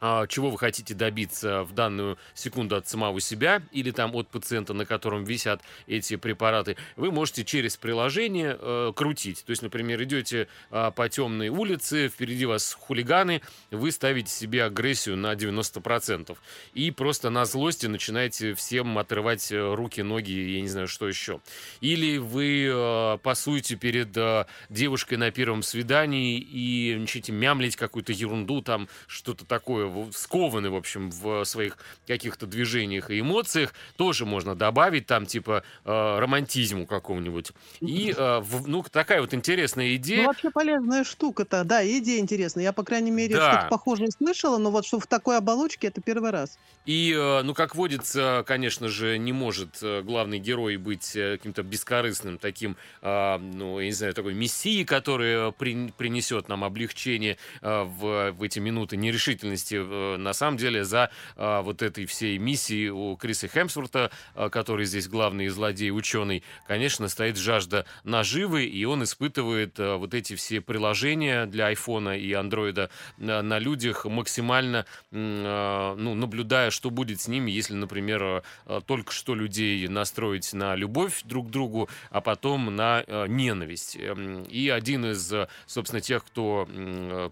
чего 0.00 0.50
вы 0.50 0.58
хотите 0.58 0.94
добиться 0.94 1.62
в 1.62 1.72
данную 1.72 2.18
секунду 2.34 2.76
от 2.76 2.88
самого 2.88 3.20
себя 3.20 3.62
или 3.72 3.90
там 3.90 4.14
от 4.14 4.28
пациента, 4.28 4.74
на 4.74 4.86
котором 4.86 5.24
висят 5.24 5.62
эти 5.86 6.16
препараты, 6.16 6.76
вы 6.96 7.10
можете 7.10 7.44
через 7.44 7.76
приложение 7.76 8.56
э, 8.58 8.92
крутить. 8.94 9.44
То 9.44 9.50
есть, 9.50 9.62
например, 9.62 10.02
идете 10.02 10.48
э, 10.70 10.90
по 10.94 11.08
темной 11.08 11.48
улице, 11.48 12.08
впереди 12.08 12.46
вас 12.46 12.72
хулиганы, 12.72 13.42
вы 13.70 13.90
ставите 13.90 14.30
себе 14.30 14.64
агрессию 14.64 15.16
на 15.16 15.32
90%. 15.34 16.36
И 16.74 16.90
просто 16.90 17.30
на 17.30 17.44
злости 17.44 17.86
начинаете 17.86 18.54
всем 18.54 18.98
отрывать 18.98 19.50
э, 19.50 19.74
руки, 19.74 20.02
ноги, 20.02 20.32
я 20.32 20.60
не 20.60 20.68
знаю, 20.68 20.88
что 20.88 21.08
еще. 21.08 21.40
Или 21.80 22.18
вы 22.18 22.68
э, 22.68 23.18
пасуете 23.22 23.76
перед 23.76 24.16
э, 24.16 24.46
девушкой 24.68 25.14
на 25.14 25.30
первом 25.30 25.62
свидании 25.62 26.38
и 26.38 26.96
начнете 26.98 27.32
мямлить 27.32 27.76
какую-то 27.76 28.12
ерунду, 28.12 28.62
там 28.62 28.88
что-то 29.06 29.44
такое 29.44 29.86
скованы, 30.12 30.70
в 30.70 30.76
общем, 30.76 31.10
в 31.10 31.44
своих 31.44 31.78
каких-то 32.06 32.46
движениях 32.46 33.10
и 33.10 33.20
эмоциях, 33.20 33.72
тоже 33.96 34.26
можно 34.26 34.54
добавить 34.54 35.06
там, 35.06 35.26
типа, 35.26 35.62
э, 35.84 36.18
романтизму 36.18 36.86
какого-нибудь. 36.86 37.52
И, 37.80 38.14
э, 38.16 38.38
в, 38.40 38.68
ну, 38.68 38.84
такая 38.90 39.20
вот 39.20 39.34
интересная 39.34 39.96
идея. 39.96 40.22
Ну, 40.22 40.26
вообще 40.28 40.50
полезная 40.50 41.04
штука-то, 41.04 41.64
да, 41.64 41.86
идея 41.86 42.20
интересная. 42.20 42.64
Я, 42.64 42.72
по 42.72 42.82
крайней 42.82 43.10
мере, 43.10 43.36
да. 43.36 43.52
что-то 43.52 43.68
похожее 43.68 44.10
слышала, 44.10 44.58
но 44.58 44.70
вот 44.70 44.86
что 44.86 45.00
в 45.00 45.06
такой 45.06 45.38
оболочке, 45.38 45.88
это 45.88 46.00
первый 46.00 46.30
раз. 46.30 46.58
И, 46.84 47.14
э, 47.16 47.42
ну, 47.42 47.54
как 47.54 47.74
водится, 47.74 48.44
конечно 48.46 48.88
же, 48.88 49.18
не 49.18 49.32
может 49.32 49.78
э, 49.82 50.02
главный 50.02 50.38
герой 50.38 50.76
быть 50.76 51.16
э, 51.16 51.36
каким-то 51.36 51.62
бескорыстным 51.62 52.38
таким, 52.38 52.76
э, 53.02 53.38
ну, 53.38 53.80
я 53.80 53.86
не 53.86 53.92
знаю, 53.92 54.14
такой 54.14 54.34
мессией, 54.34 54.84
который 54.84 55.52
при, 55.52 55.92
принесет 55.96 56.48
нам 56.48 56.64
облегчение 56.64 57.36
э, 57.62 57.82
в, 57.82 58.32
в 58.32 58.42
эти 58.42 58.58
минуты 58.58 58.96
нерешительности 58.96 59.75
Э, 59.78 60.16
на 60.16 60.32
самом 60.32 60.56
деле 60.56 60.84
за 60.84 61.10
э, 61.36 61.60
вот 61.62 61.82
этой 61.82 62.06
всей 62.06 62.38
миссией 62.38 62.90
у 62.90 63.16
Криса 63.16 63.48
Хемсворта, 63.48 64.10
э, 64.34 64.48
который 64.50 64.86
здесь 64.86 65.08
главный 65.08 65.48
злодей, 65.48 65.90
ученый, 65.90 66.42
конечно, 66.66 67.08
стоит 67.08 67.36
жажда 67.36 67.86
наживы, 68.04 68.64
и 68.64 68.84
он 68.84 69.04
испытывает 69.04 69.78
вот 69.78 70.14
эти 70.14 70.34
все 70.34 70.60
приложения 70.60 71.46
для 71.46 71.66
айфона 71.66 72.16
и 72.16 72.32
андроида 72.32 72.90
на 73.18 73.58
людях 73.58 74.04
максимально, 74.04 74.86
ну, 75.10 76.14
наблюдая, 76.14 76.70
что 76.70 76.90
будет 76.90 77.20
с 77.20 77.28
ними, 77.28 77.50
если, 77.50 77.74
например, 77.74 78.42
только 78.86 79.12
что 79.12 79.34
людей 79.34 79.86
настроить 79.88 80.52
на 80.52 80.74
любовь 80.74 81.22
друг 81.24 81.48
к 81.48 81.50
другу, 81.50 81.88
а 82.10 82.20
потом 82.20 82.74
на 82.74 83.04
ненависть. 83.28 83.96
Эм, 83.96 84.42
и 84.44 84.68
один 84.68 85.06
из, 85.06 85.32
собственно, 85.66 86.00
тех, 86.00 86.24
кто 86.24 86.66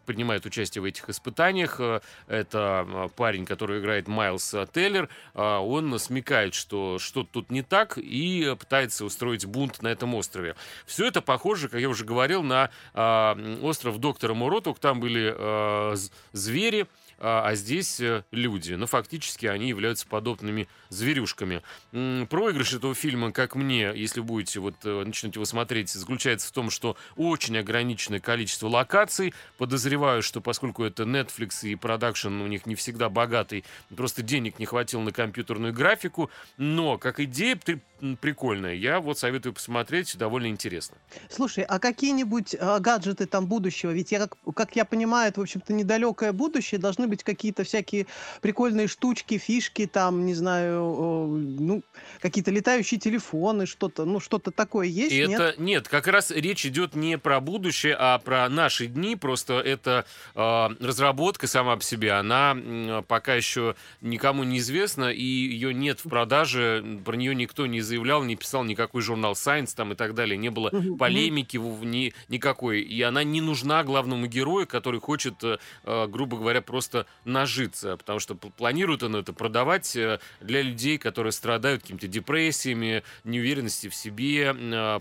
принимает 0.07 0.47
участие 0.47 0.83
в 0.83 0.85
этих 0.85 1.09
испытаниях, 1.09 1.81
это 2.35 2.87
а, 2.87 3.09
парень, 3.09 3.47
который 3.47 3.81
играет 3.81 4.09
Майлз 4.09 4.55
Теллер, 4.73 5.09
а, 5.35 5.61
он 5.61 5.99
смекает, 5.99 6.55
что 6.55 6.99
что-то 6.99 7.29
тут 7.33 7.51
не 7.51 7.63
так 7.63 7.99
и 7.99 8.55
пытается 8.59 9.05
устроить 9.05 9.47
бунт 9.47 9.83
на 9.83 9.89
этом 9.89 10.15
острове. 10.15 10.57
Все 10.87 11.07
это 11.07 11.23
похоже, 11.23 11.69
как 11.69 11.81
я 11.81 11.89
уже 11.89 12.05
говорил, 12.05 12.43
на 12.43 12.71
а, 12.93 13.39
остров 13.63 13.99
доктора 13.99 14.35
Муротук. 14.35 14.79
Там 14.79 15.01
были 15.01 15.35
звери, 16.33 16.87
а, 17.27 17.43
а 17.47 17.55
здесь 17.55 18.01
э, 18.01 18.23
люди. 18.33 18.75
Но 18.75 18.87
фактически 18.87 19.47
они 19.47 19.69
являются 19.69 20.07
подобными 20.07 20.69
зверюшками. 20.91 21.63
Проигрыш 21.91 22.75
этого 22.75 22.95
фильма, 22.95 23.33
как 23.33 23.55
мне, 23.55 23.93
если 23.95 24.21
будете 24.21 24.61
вот 24.61 24.75
э, 24.85 25.05
начнете 25.07 25.39
его 25.39 25.47
смотреть, 25.47 25.89
заключается 25.89 26.49
в 26.49 26.53
том, 26.53 26.69
что 26.69 26.99
очень 27.17 27.57
ограниченное 27.57 28.21
количество 28.21 28.69
локаций. 28.69 29.33
Подозреваю, 29.57 30.23
что 30.23 30.43
поскольку 30.43 30.85
это 30.85 31.05
Netflix 31.05 31.67
и 31.67 31.77
продакшн 31.77 32.43
у 32.43 32.47
них 32.47 32.67
не 32.67 32.75
всегда 32.75 33.09
богатый, 33.09 33.65
просто 33.97 34.23
денег 34.23 34.59
не 34.59 34.67
хватило 34.67 35.01
на 35.01 35.11
компьютерную 35.11 35.73
графику. 35.73 36.31
Но 36.59 36.99
как 36.99 37.21
идея 37.21 37.57
прикольная. 38.21 38.75
Я 38.75 39.01
вот 39.01 39.19
советую 39.19 39.53
посмотреть, 39.53 40.17
довольно 40.17 40.49
интересно. 40.49 40.97
Слушай, 41.31 41.65
а 41.65 41.79
какие-нибудь 41.79 42.57
а, 42.59 42.79
гаджеты 42.79 43.27
там 43.27 43.47
будущего? 43.47 43.91
Ведь 43.91 44.13
я, 44.13 44.21
как, 44.21 44.37
как 44.55 44.77
я 44.77 44.85
понимаю, 44.85 45.31
это, 45.31 45.41
в 45.41 45.43
общем-то, 45.43 45.73
недалекое 45.73 46.33
будущее. 46.33 46.81
Должны 46.81 47.09
быть 47.09 47.25
какие-то 47.25 47.65
всякие 47.65 48.07
прикольные 48.41 48.89
штучки, 48.89 49.39
фишки, 49.39 49.87
там, 49.87 50.27
не 50.27 50.35
знаю, 50.35 50.83
ну, 50.85 51.83
какие-то 52.21 52.51
летающие 52.51 53.01
телефоны, 53.01 53.67
что-то, 53.67 54.05
ну, 54.05 54.21
что-то 54.21 54.51
такое 54.51 54.87
есть, 54.87 55.13
И 55.13 55.27
нет? 55.27 55.41
Это, 55.41 55.61
нет, 55.61 55.89
как 55.89 56.07
раз 56.07 56.31
речь 56.31 56.67
идет 56.67 56.95
не 56.95 57.19
про 57.19 57.41
будущее, 57.41 57.97
а 57.99 58.19
про 58.19 58.49
наши 58.49 58.87
дни. 58.87 59.17
Просто 59.17 59.61
это 59.61 60.05
э, 60.35 60.69
разработка 60.81 61.47
сама 61.47 61.77
по 61.77 61.83
себе, 61.83 62.13
она 62.13 62.57
э, 62.57 63.03
пока 63.07 63.35
еще 63.35 63.77
никому 64.01 64.45
не 64.45 64.59
известна, 64.59 65.11
и 65.11 65.23
ее 65.23 65.73
нет 65.73 66.01
в 66.05 66.09
продаже, 66.09 66.85
про 67.05 67.17
нее 67.17 67.35
никто 67.35 67.67
не 67.67 67.81
заявлял, 67.95 68.25
не 68.25 68.35
писал 68.35 68.65
никакой 68.65 69.03
журнал 69.03 69.33
Science 69.35 69.73
там 69.77 69.93
и 69.93 69.95
так 69.95 70.15
далее, 70.15 70.37
не 70.37 70.51
было 70.51 70.71
полемики 70.99 71.57
ни, 71.57 72.13
никакой, 72.29 72.81
и 72.81 73.01
она 73.03 73.23
не 73.23 73.41
нужна 73.41 73.85
главному 73.85 74.27
герою, 74.27 74.67
который 74.67 75.01
хочет, 75.01 75.45
э, 75.45 75.59
э, 75.85 76.07
грубо 76.09 76.37
говоря, 76.39 76.61
просто 76.61 77.07
нажиться, 77.25 77.97
потому 77.97 78.19
что 78.19 78.35
планирует 78.35 79.05
он 79.05 79.15
это 79.15 79.33
продавать 79.33 79.95
э, 79.95 80.19
для 80.41 80.63
людей, 80.63 80.99
которые 80.99 81.33
страдают 81.33 81.83
какими-то 81.83 82.09
депрессиями, 82.09 83.05
неуверенностью 83.23 83.91
в 83.91 83.95
себе, 83.95 84.55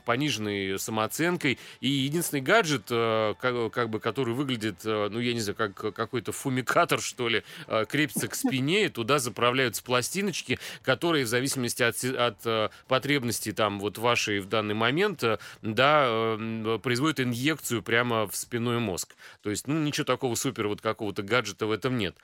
пониженной 0.06 0.78
самооценкой, 0.78 1.58
и 1.82 1.88
единственный 1.88 2.42
гаджет, 2.42 2.86
как, 2.88 3.72
как 3.72 3.90
бы, 3.90 4.00
который 4.00 4.34
выглядит, 4.34 4.84
ну, 4.84 5.20
я 5.20 5.34
не 5.34 5.40
знаю, 5.40 5.56
как 5.56 5.96
какой-то 5.96 6.32
фумикатор, 6.32 7.02
что 7.02 7.28
ли, 7.28 7.44
крепится 7.88 8.28
к 8.28 8.36
спине, 8.36 8.86
и 8.86 8.90
туда 8.90 9.20
заправляются 9.20 9.84
пластиночки, 9.84 10.60
которые 10.84 11.26
в 11.26 11.28
зависимости 11.28 11.84
от, 11.84 12.04
от 12.04 12.72
потребности 12.88 13.52
там 13.52 13.80
вот 13.80 13.98
вашей 13.98 14.40
в 14.40 14.48
данный 14.48 14.74
момент, 14.74 15.24
э, 15.24 15.38
да, 15.62 16.06
э, 16.08 16.80
производит 16.82 17.20
инъекцию 17.20 17.84
прямо 17.84 18.28
в 18.28 18.36
спиной 18.36 18.80
мозг. 18.80 19.16
То 19.42 19.50
есть, 19.50 19.68
ну, 19.68 19.80
ничего 19.80 20.06
такого 20.06 20.36
супер 20.36 20.68
вот 20.68 20.82
какого-то 20.82 21.24
гаджета 21.24 21.68
в 21.68 21.72
этом 21.72 21.98
нет. 21.98 22.16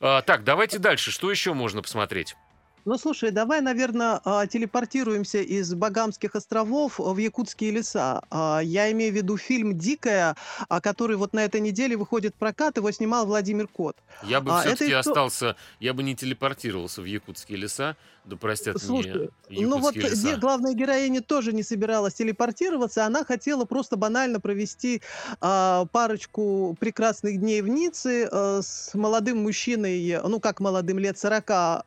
А, 0.00 0.22
так, 0.22 0.44
давайте 0.44 0.78
дальше. 0.78 1.10
Что 1.10 1.30
еще 1.30 1.54
можно 1.54 1.82
посмотреть? 1.82 2.36
Ну, 2.84 2.98
слушай, 2.98 3.30
давай, 3.30 3.62
наверное, 3.62 4.20
а, 4.24 4.46
телепортируемся 4.46 5.38
из 5.38 5.74
Багамских 5.74 6.34
островов 6.34 6.98
в 6.98 7.16
якутские 7.16 7.70
леса. 7.70 8.22
А, 8.30 8.60
я 8.62 8.92
имею 8.92 9.10
в 9.12 9.16
виду 9.16 9.38
фильм 9.38 9.78
«Дикая», 9.78 10.36
а, 10.68 10.80
который 10.82 11.16
вот 11.16 11.32
на 11.32 11.44
этой 11.44 11.62
неделе 11.62 11.96
выходит 11.96 12.34
в 12.34 12.38
прокат, 12.38 12.76
его 12.76 12.90
снимал 12.90 13.24
Владимир 13.24 13.68
Кот. 13.68 13.96
Я 14.22 14.42
бы 14.42 14.52
все-таки 14.60 14.90
это... 14.90 15.00
остался, 15.00 15.56
я 15.80 15.94
бы 15.94 16.02
не 16.02 16.14
телепортировался 16.14 17.00
в 17.00 17.06
якутские 17.06 17.56
леса, 17.56 17.96
да 18.24 18.36
простят 18.36 18.80
Слушай, 18.80 19.30
мне 19.50 19.66
ну 19.66 19.78
вот 19.78 19.96
леса. 19.96 20.36
главная 20.38 20.72
героиня 20.72 21.20
тоже 21.20 21.52
не 21.52 21.62
собиралась 21.62 22.14
телепортироваться, 22.14 23.04
она 23.04 23.24
хотела 23.24 23.64
просто 23.66 23.96
банально 23.96 24.40
провести 24.40 25.02
а, 25.40 25.86
парочку 25.86 26.76
прекрасных 26.80 27.38
дней 27.38 27.60
в 27.60 27.68
Ницце 27.68 28.28
а, 28.30 28.60
с 28.62 28.94
молодым 28.94 29.42
мужчиной, 29.42 30.20
ну 30.22 30.40
как 30.40 30.60
молодым, 30.60 30.98
лет 30.98 31.18
40, 31.18 31.44
а, 31.50 31.84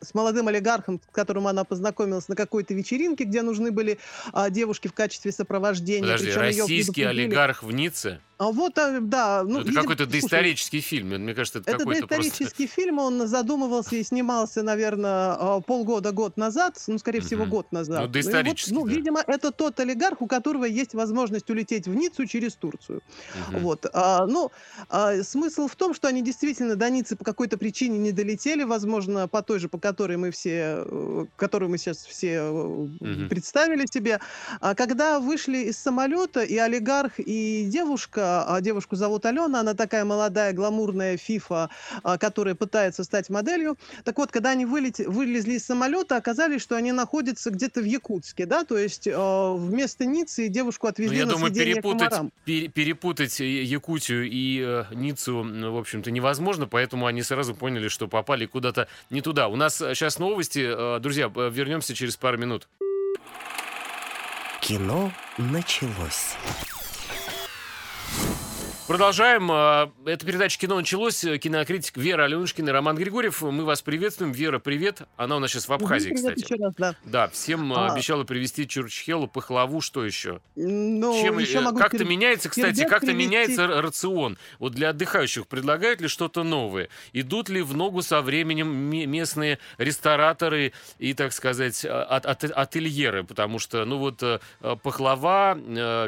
с, 0.00 0.14
молодым 0.14 0.48
олигархом, 0.48 1.00
с 1.00 1.14
которым 1.14 1.46
она 1.46 1.64
познакомилась 1.64 2.28
на 2.28 2.36
какой-то 2.36 2.74
вечеринке, 2.74 3.24
где 3.24 3.42
нужны 3.42 3.70
были 3.70 3.98
а, 4.32 4.50
девушки 4.50 4.88
в 4.88 4.92
качестве 4.92 5.32
сопровождения. 5.32 6.16
Подожди, 6.16 6.32
российский 6.32 7.02
олигарх 7.02 7.62
в 7.62 7.72
Ницце? 7.72 8.20
А 8.38 8.52
вот, 8.52 8.78
а, 8.78 9.00
да. 9.00 9.42
Ну, 9.44 9.60
это 9.60 9.72
какой-то 9.72 10.06
доисторический 10.06 10.80
фильм. 10.80 11.08
Мне 11.08 11.34
кажется, 11.34 11.58
это, 11.58 11.72
это 11.72 11.78
какой-то 11.80 12.06
доисторический 12.06 12.66
просто... 12.66 12.82
фильм. 12.82 12.98
Он 13.00 13.26
задумывался 13.26 13.96
и 13.96 14.04
снимался, 14.04 14.62
наверное, 14.62 15.36
а, 15.36 15.60
полгода-год 15.60 16.36
назад. 16.36 16.80
Ну, 16.86 16.98
скорее 16.98 17.20
всего, 17.20 17.46
год 17.46 17.72
назад. 17.72 18.00
Ну, 18.00 18.06
доисторический, 18.06 18.74
ну, 18.74 18.80
вот, 18.82 18.86
ну, 18.86 18.90
да. 18.90 18.96
видимо, 18.96 19.24
это 19.26 19.50
тот 19.50 19.80
олигарх, 19.80 20.22
у 20.22 20.28
которого 20.28 20.66
есть 20.66 20.94
возможность 20.94 21.50
улететь 21.50 21.88
в 21.88 21.94
Ниццу 21.94 22.26
через 22.26 22.54
Турцию. 22.54 23.02
Угу. 23.50 23.58
Вот. 23.58 23.86
А, 23.92 24.24
ну, 24.26 24.52
а, 24.88 25.20
смысл 25.24 25.66
в 25.66 25.74
том, 25.74 25.92
что 25.92 26.06
они 26.06 26.22
действительно 26.22 26.76
до 26.76 26.88
Ниццы 26.90 27.16
по 27.16 27.24
какой-то 27.24 27.58
причине 27.58 27.98
не 27.98 28.12
долетели, 28.12 28.62
возможно, 28.62 29.26
по 29.26 29.42
той 29.42 29.58
же, 29.58 29.68
по 29.68 29.78
которой 29.78 30.16
мы 30.16 30.30
все, 30.30 30.84
э, 30.86 31.26
которую 31.34 31.70
мы 31.70 31.78
сейчас 31.78 32.06
все 32.06 32.42
угу. 32.42 33.28
представили 33.28 33.84
себе. 33.92 34.20
А 34.60 34.76
когда 34.76 35.18
вышли 35.18 35.58
из 35.58 35.76
самолета, 35.76 36.42
и 36.42 36.56
олигарх, 36.56 37.14
и 37.18 37.64
девушка 37.66 38.27
девушку 38.60 38.96
зовут 38.96 39.26
Алена, 39.26 39.60
она 39.60 39.74
такая 39.74 40.04
молодая, 40.04 40.52
гламурная 40.52 41.16
фифа, 41.16 41.70
а, 42.02 42.18
которая 42.18 42.54
пытается 42.54 43.04
стать 43.04 43.30
моделью. 43.30 43.76
Так 44.04 44.18
вот, 44.18 44.30
когда 44.30 44.50
они 44.50 44.64
вылет... 44.64 44.98
вылезли 44.98 45.54
из 45.54 45.64
самолета, 45.64 46.16
оказались, 46.16 46.62
что 46.62 46.76
они 46.76 46.92
находятся 46.92 47.50
где-то 47.50 47.80
в 47.80 47.84
Якутске, 47.84 48.46
да, 48.46 48.64
то 48.64 48.76
есть 48.76 49.08
а, 49.10 49.54
вместо 49.54 50.04
Ниццы 50.04 50.48
девушку 50.48 50.86
ну, 50.86 50.90
отвезли 50.90 51.16
ну, 51.16 51.20
я 51.20 51.26
на 51.26 51.32
думаю, 51.32 51.54
перепутать, 51.54 52.12
пер, 52.44 52.70
перепутать 52.70 53.40
Якутию 53.40 54.28
и 54.30 54.62
э, 54.64 54.84
Ниццу, 54.94 55.42
в 55.42 55.76
общем-то, 55.78 56.10
невозможно, 56.10 56.66
поэтому 56.66 57.06
они 57.06 57.22
сразу 57.22 57.54
поняли, 57.54 57.88
что 57.88 58.08
попали 58.08 58.46
куда-то 58.46 58.88
не 59.10 59.20
туда. 59.20 59.48
У 59.48 59.56
нас 59.56 59.76
сейчас 59.76 60.18
новости, 60.18 60.64
э, 60.64 61.00
друзья, 61.00 61.28
вернемся 61.28 61.94
через 61.94 62.16
пару 62.16 62.38
минут. 62.38 62.68
Кино 64.60 65.10
началось. 65.38 66.36
Продолжаем. 68.88 69.50
А, 69.52 69.92
эта 70.06 70.24
передача 70.24 70.58
«Кино 70.58 70.76
началось». 70.76 71.20
Кинокритик 71.20 71.98
Вера 71.98 72.24
Аленушкина 72.24 72.70
и 72.70 72.72
Роман 72.72 72.96
Григорьев. 72.96 73.42
Мы 73.42 73.66
вас 73.66 73.82
приветствуем. 73.82 74.32
Вера, 74.32 74.60
привет. 74.60 75.02
Она 75.18 75.36
у 75.36 75.40
нас 75.40 75.50
сейчас 75.50 75.68
в 75.68 75.72
Абхазии, 75.74 76.08
Привет 76.08 76.32
кстати. 76.36 76.44
еще 76.54 76.64
раз, 76.64 76.74
да. 76.78 76.94
Да, 77.04 77.28
всем 77.28 77.70
А. 77.74 77.92
обещала 77.92 78.24
привезти 78.24 78.66
чурчхелу, 78.66 79.28
пахлаву, 79.28 79.82
что 79.82 80.06
еще? 80.06 80.40
Ну, 80.56 81.20
Чем, 81.22 81.38
еще 81.38 81.58
э, 81.58 81.60
могу 81.60 81.78
как-то 81.78 81.98
перед- 81.98 82.08
меняется, 82.08 82.48
кстати, 82.48 82.86
как-то 82.86 83.12
меняется 83.12 83.66
рацион. 83.66 84.38
Вот 84.58 84.72
для 84.72 84.88
отдыхающих 84.88 85.46
предлагают 85.48 86.00
ли 86.00 86.08
что-то 86.08 86.42
новое? 86.42 86.88
Идут 87.12 87.50
ли 87.50 87.60
в 87.60 87.76
ногу 87.76 88.00
со 88.00 88.22
временем 88.22 88.68
ме- 88.74 89.04
местные 89.04 89.58
рестораторы 89.76 90.72
и, 90.98 91.12
так 91.12 91.34
сказать, 91.34 91.84
а- 91.84 92.04
от- 92.04 92.24
от- 92.24 92.44
ательеры? 92.44 93.22
Потому 93.24 93.58
что, 93.58 93.84
ну 93.84 93.98
вот, 93.98 94.22
э, 94.22 94.40
э, 94.62 94.76
пахлава, 94.82 95.58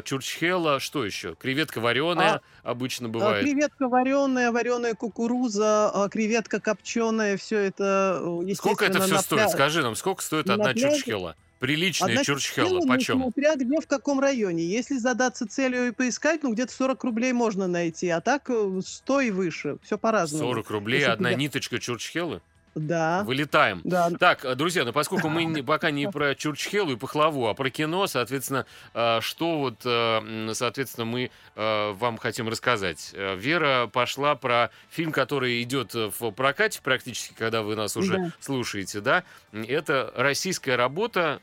чурчхела, 0.03 0.79
что 0.79 1.05
еще? 1.05 1.35
Креветка 1.35 1.79
вареная 1.79 2.41
обычно 2.71 3.07
А, 3.07 3.09
бывает. 3.11 3.45
Креветка 3.45 3.87
вареная, 3.87 4.51
вареная 4.51 4.93
кукуруза, 4.95 5.89
а, 5.93 6.09
креветка 6.09 6.59
копченая, 6.59 7.37
все 7.37 7.57
это, 7.59 8.19
э, 8.47 8.53
Сколько 8.55 8.85
это 8.85 8.99
все 9.01 9.19
стоит? 9.19 9.41
пля- 9.43 9.49
Скажи 9.49 9.81
нам, 9.83 9.95
сколько 9.95 10.23
стоит 10.23 10.47
на 10.47 10.55
одна 10.55 10.71
пляже- 10.73 10.91
чурчхела? 10.95 11.35
Приличная 11.59 12.09
Одна 12.09 12.23
чурчхела, 12.23 12.79
почем? 12.87 13.21
смотря 13.21 13.55
где, 13.55 13.79
в 13.79 13.85
каком 13.85 14.19
районе. 14.19 14.63
Если 14.63 14.97
задаться 14.97 15.47
целью 15.47 15.89
и 15.89 15.91
поискать, 15.91 16.41
ну, 16.41 16.53
где-то 16.53 16.73
40 16.73 17.03
рублей 17.03 17.33
можно 17.33 17.67
найти, 17.67 18.09
а 18.09 18.19
так 18.19 18.49
э, 18.49 18.81
100 18.83 19.21
и 19.21 19.29
выше. 19.29 19.77
Все 19.83 19.99
по-разному. 19.99 20.43
40 20.43 20.71
рублей, 20.71 21.01
Если 21.01 21.11
одна 21.11 21.29
тебя- 21.29 21.39
ниточка 21.39 21.77
чурчхелы? 21.79 22.41
Да, 22.73 23.23
Вылетаем. 23.23 23.81
да. 23.83 24.09
Так, 24.17 24.45
э, 24.45 24.55
друзья, 24.55 24.85
ну 24.85 24.93
поскольку 24.93 25.27
мы 25.27 25.43
не- 25.43 25.61
пока 25.61 25.91
не 25.91 26.09
про 26.09 26.35
Чурчхелу 26.35 26.93
и 26.93 26.95
Пахлаву, 26.95 27.47
а 27.47 27.53
про 27.53 27.69
кино, 27.69 28.07
соответственно, 28.07 28.65
э, 28.93 29.19
что 29.21 29.57
вот, 29.59 29.81
э, 29.85 30.51
соответственно, 30.53 31.05
мы 31.05 31.31
вам 31.55 32.17
хотим 32.17 32.47
рассказать. 32.47 33.13
Вера 33.13 33.87
пошла 33.87 34.35
про 34.35 34.69
фильм, 34.89 35.11
который 35.11 35.61
идет 35.61 35.93
в 35.93 36.31
прокате 36.31 36.79
практически, 36.81 37.33
когда 37.37 37.61
вы 37.61 37.75
нас 37.75 37.97
уже 37.97 38.17
Да. 38.17 38.31
слушаете, 38.39 39.01
да? 39.01 39.23
Это 39.51 40.11
российская 40.15 40.75
работа, 40.77 41.41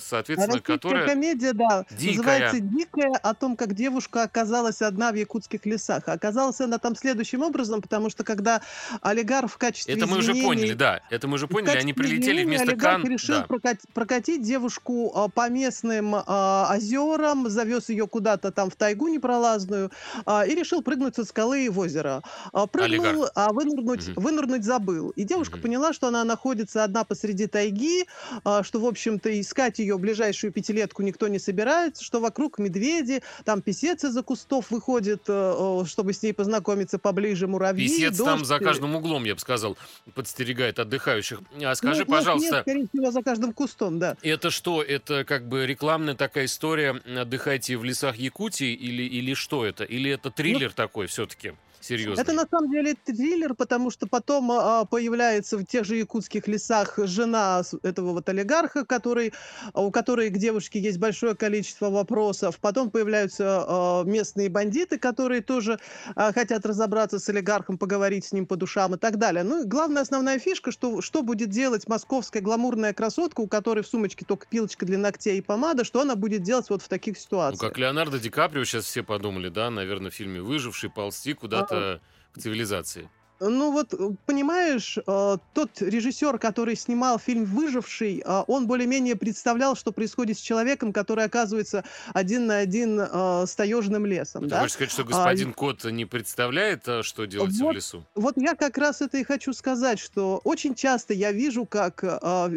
соответственно, 0.00 0.46
Российская 0.46 0.72
которая... 0.74 1.06
комедия, 1.06 1.52
да, 1.52 1.84
Дикая. 1.90 2.16
называется 2.16 2.60
«Дикая», 2.60 3.12
о 3.22 3.34
том, 3.34 3.56
как 3.56 3.74
девушка 3.74 4.22
оказалась 4.22 4.80
одна 4.80 5.10
в 5.10 5.16
якутских 5.16 5.66
лесах. 5.66 6.04
Оказалась 6.06 6.60
она 6.60 6.78
там 6.78 6.94
следующим 6.94 7.42
образом, 7.42 7.82
потому 7.82 8.08
что 8.10 8.22
когда 8.24 8.62
олигарх 9.02 9.50
в 9.50 9.58
качестве 9.58 9.94
Это 9.94 10.06
мы 10.06 10.18
уже 10.18 10.32
извинений- 10.32 10.67
поняли, 10.68 10.78
да. 10.78 11.00
Это 11.10 11.28
мы 11.28 11.34
уже 11.34 11.48
поняли. 11.48 11.76
Они 11.76 11.92
прилетели 11.92 12.44
вместо 12.44 12.76
Кан. 12.76 13.04
решил 13.06 13.36
Да. 13.40 13.46
прокат- 13.46 13.80
прокатить 13.94 14.42
девушку 14.42 15.12
а, 15.14 15.28
по 15.28 15.48
местным 15.48 16.14
а, 16.14 16.72
озерам, 16.76 17.48
завез 17.48 17.88
ее 17.88 18.06
куда-то 18.06 18.52
там 18.52 18.70
в 18.70 18.76
тайгу 18.76 19.08
непролазную 19.08 19.90
а, 20.26 20.44
и 20.46 20.54
решил 20.54 20.82
прыгнуть 20.82 21.14
со 21.16 21.24
скалы 21.24 21.70
в 21.70 21.78
озеро. 21.78 22.22
А, 22.52 22.66
Прыгнул, 22.66 23.04
Олигарх. 23.06 23.32
а 23.34 23.52
вынырнуть, 23.52 24.08
Мгм. 24.08 24.22
вынырнуть 24.22 24.64
забыл. 24.64 25.10
И 25.10 25.24
девушка 25.24 25.56
Мгм. 25.56 25.62
поняла, 25.62 25.92
что 25.92 26.08
она 26.08 26.24
находится 26.24 26.84
одна 26.84 27.04
посреди 27.04 27.46
тайги, 27.46 28.06
а, 28.44 28.62
что, 28.62 28.80
в 28.80 28.86
общем-то, 28.86 29.40
искать 29.40 29.78
ее 29.78 29.98
ближайшую 29.98 30.52
пятилетку 30.52 31.02
никто 31.02 31.28
не 31.28 31.38
собирается, 31.38 32.04
что 32.04 32.20
вокруг 32.20 32.58
медведи, 32.58 33.22
там 33.44 33.62
писец 33.62 34.04
из-за 34.04 34.22
кустов 34.22 34.70
выходит, 34.70 35.22
э, 35.28 35.82
чтобы 35.86 36.12
с 36.12 36.22
ней 36.22 36.32
познакомиться 36.32 36.98
поближе, 36.98 37.46
муравьи, 37.46 37.86
Писец 37.86 38.16
там 38.18 38.38
дождь, 38.38 38.46
за 38.48 38.56
э, 38.56 38.60
каждым 38.60 38.94
углом, 38.96 39.24
я 39.24 39.34
бы 39.34 39.40
сказал, 39.40 39.76
подстерегает 40.14 40.57
отдыхающих. 40.64 41.40
А 41.62 41.74
скажи, 41.74 42.00
нет, 42.00 42.08
нет, 42.08 42.16
пожалуйста, 42.18 42.54
Нет, 42.56 42.62
скорее 42.62 42.88
всего, 42.92 43.10
за 43.10 43.22
каждым 43.22 43.52
кустом, 43.52 43.98
да. 43.98 44.16
Это 44.22 44.50
что? 44.50 44.82
Это 44.82 45.24
как 45.24 45.48
бы 45.48 45.66
рекламная 45.66 46.14
такая 46.14 46.46
история 46.46 46.90
«Отдыхайте 46.90 47.76
в 47.76 47.84
лесах 47.84 48.16
Якутии» 48.16 48.72
или, 48.72 49.02
или 49.02 49.34
что 49.34 49.64
это? 49.64 49.84
Или 49.84 50.10
это 50.10 50.30
триллер 50.30 50.72
такой 50.72 51.06
все-таки? 51.06 51.54
Серьезный? 51.80 52.22
Это 52.22 52.32
на 52.32 52.46
самом 52.46 52.70
деле 52.70 52.94
триллер, 53.04 53.54
потому 53.54 53.90
что 53.90 54.06
потом 54.06 54.50
а, 54.52 54.84
появляется 54.84 55.56
в 55.58 55.64
тех 55.64 55.84
же 55.84 55.96
якутских 55.96 56.48
лесах 56.48 56.98
жена 57.04 57.62
этого 57.82 58.12
вот 58.12 58.28
олигарха, 58.28 58.84
который, 58.84 59.32
а, 59.72 59.82
у 59.82 59.90
которой 59.90 60.30
к 60.30 60.38
девушке 60.38 60.80
есть 60.80 60.98
большое 60.98 61.34
количество 61.34 61.90
вопросов. 61.90 62.58
Потом 62.60 62.90
появляются 62.90 63.64
а, 63.66 64.02
местные 64.04 64.48
бандиты, 64.48 64.98
которые 64.98 65.40
тоже 65.42 65.78
а, 66.14 66.32
хотят 66.32 66.66
разобраться 66.66 67.18
с 67.18 67.28
олигархом, 67.28 67.78
поговорить 67.78 68.24
с 68.24 68.32
ним 68.32 68.46
по 68.46 68.56
душам 68.56 68.94
и 68.94 68.98
так 68.98 69.18
далее. 69.18 69.44
Ну 69.44 69.62
и 69.62 69.66
главная 69.66 70.02
основная 70.02 70.38
фишка, 70.38 70.72
что, 70.72 71.00
что 71.00 71.22
будет 71.22 71.48
делать 71.50 71.86
московская 71.88 72.40
гламурная 72.40 72.92
красотка, 72.92 73.40
у 73.40 73.46
которой 73.48 73.82
в 73.82 73.86
сумочке 73.86 74.24
только 74.24 74.46
пилочка 74.46 74.84
для 74.86 74.98
ногтей 74.98 75.38
и 75.38 75.40
помада, 75.40 75.84
что 75.84 76.00
она 76.00 76.16
будет 76.16 76.42
делать 76.42 76.68
вот 76.70 76.82
в 76.82 76.88
таких 76.88 77.16
Ну, 77.16 77.20
ситуациях. 77.20 77.72
как 77.72 77.78
Леонардо 77.78 78.18
Ди 78.18 78.30
Каприо 78.30 78.64
сейчас 78.64 78.84
все 78.84 79.02
подумали, 79.02 79.48
да, 79.48 79.70
наверное, 79.70 80.10
в 80.10 80.14
фильме 80.14 80.40
«Выживший» 80.42 80.90
ползти 80.90 81.34
куда-то 81.34 81.67
к 81.68 82.38
цивилизации. 82.38 83.10
Ну 83.40 83.70
вот, 83.70 83.94
э, 83.94 83.96
понимаешь, 84.26 84.98
э, 84.98 85.36
тот 85.52 85.80
режиссер, 85.80 86.38
который 86.40 86.74
снимал 86.74 87.18
фильм 87.20 87.44
«Выживший», 87.44 88.20
э, 88.24 88.42
он 88.48 88.66
более-менее 88.66 89.14
представлял, 89.14 89.76
что 89.76 89.92
происходит 89.92 90.38
с 90.38 90.40
человеком, 90.40 90.92
который 90.92 91.24
оказывается 91.24 91.84
один 92.14 92.46
на 92.46 92.58
один 92.58 92.98
с 93.00 93.54
таежным 93.54 94.06
лесом. 94.06 94.48
Ты 94.48 94.48
да? 94.48 94.58
хочешь 94.58 94.72
сказать, 94.74 94.90
что 94.90 95.04
господин 95.04 95.52
Кот 95.54 95.84
не 95.84 96.04
представляет, 96.04 96.88
а, 96.88 97.02
что 97.02 97.24
делается 97.26 97.64
в 97.66 97.70
Вот. 97.70 97.76
лесу? 97.76 98.08
Вот 98.16 98.34
я 98.36 98.56
как 98.56 98.78
раз 98.78 99.00
это 99.00 99.18
и 99.18 99.22
хочу 99.22 99.52
сказать, 99.52 100.00
что 100.00 100.40
очень 100.42 100.74
часто 100.74 101.14
я 101.14 101.30
вижу, 101.30 101.66
как 101.66 102.02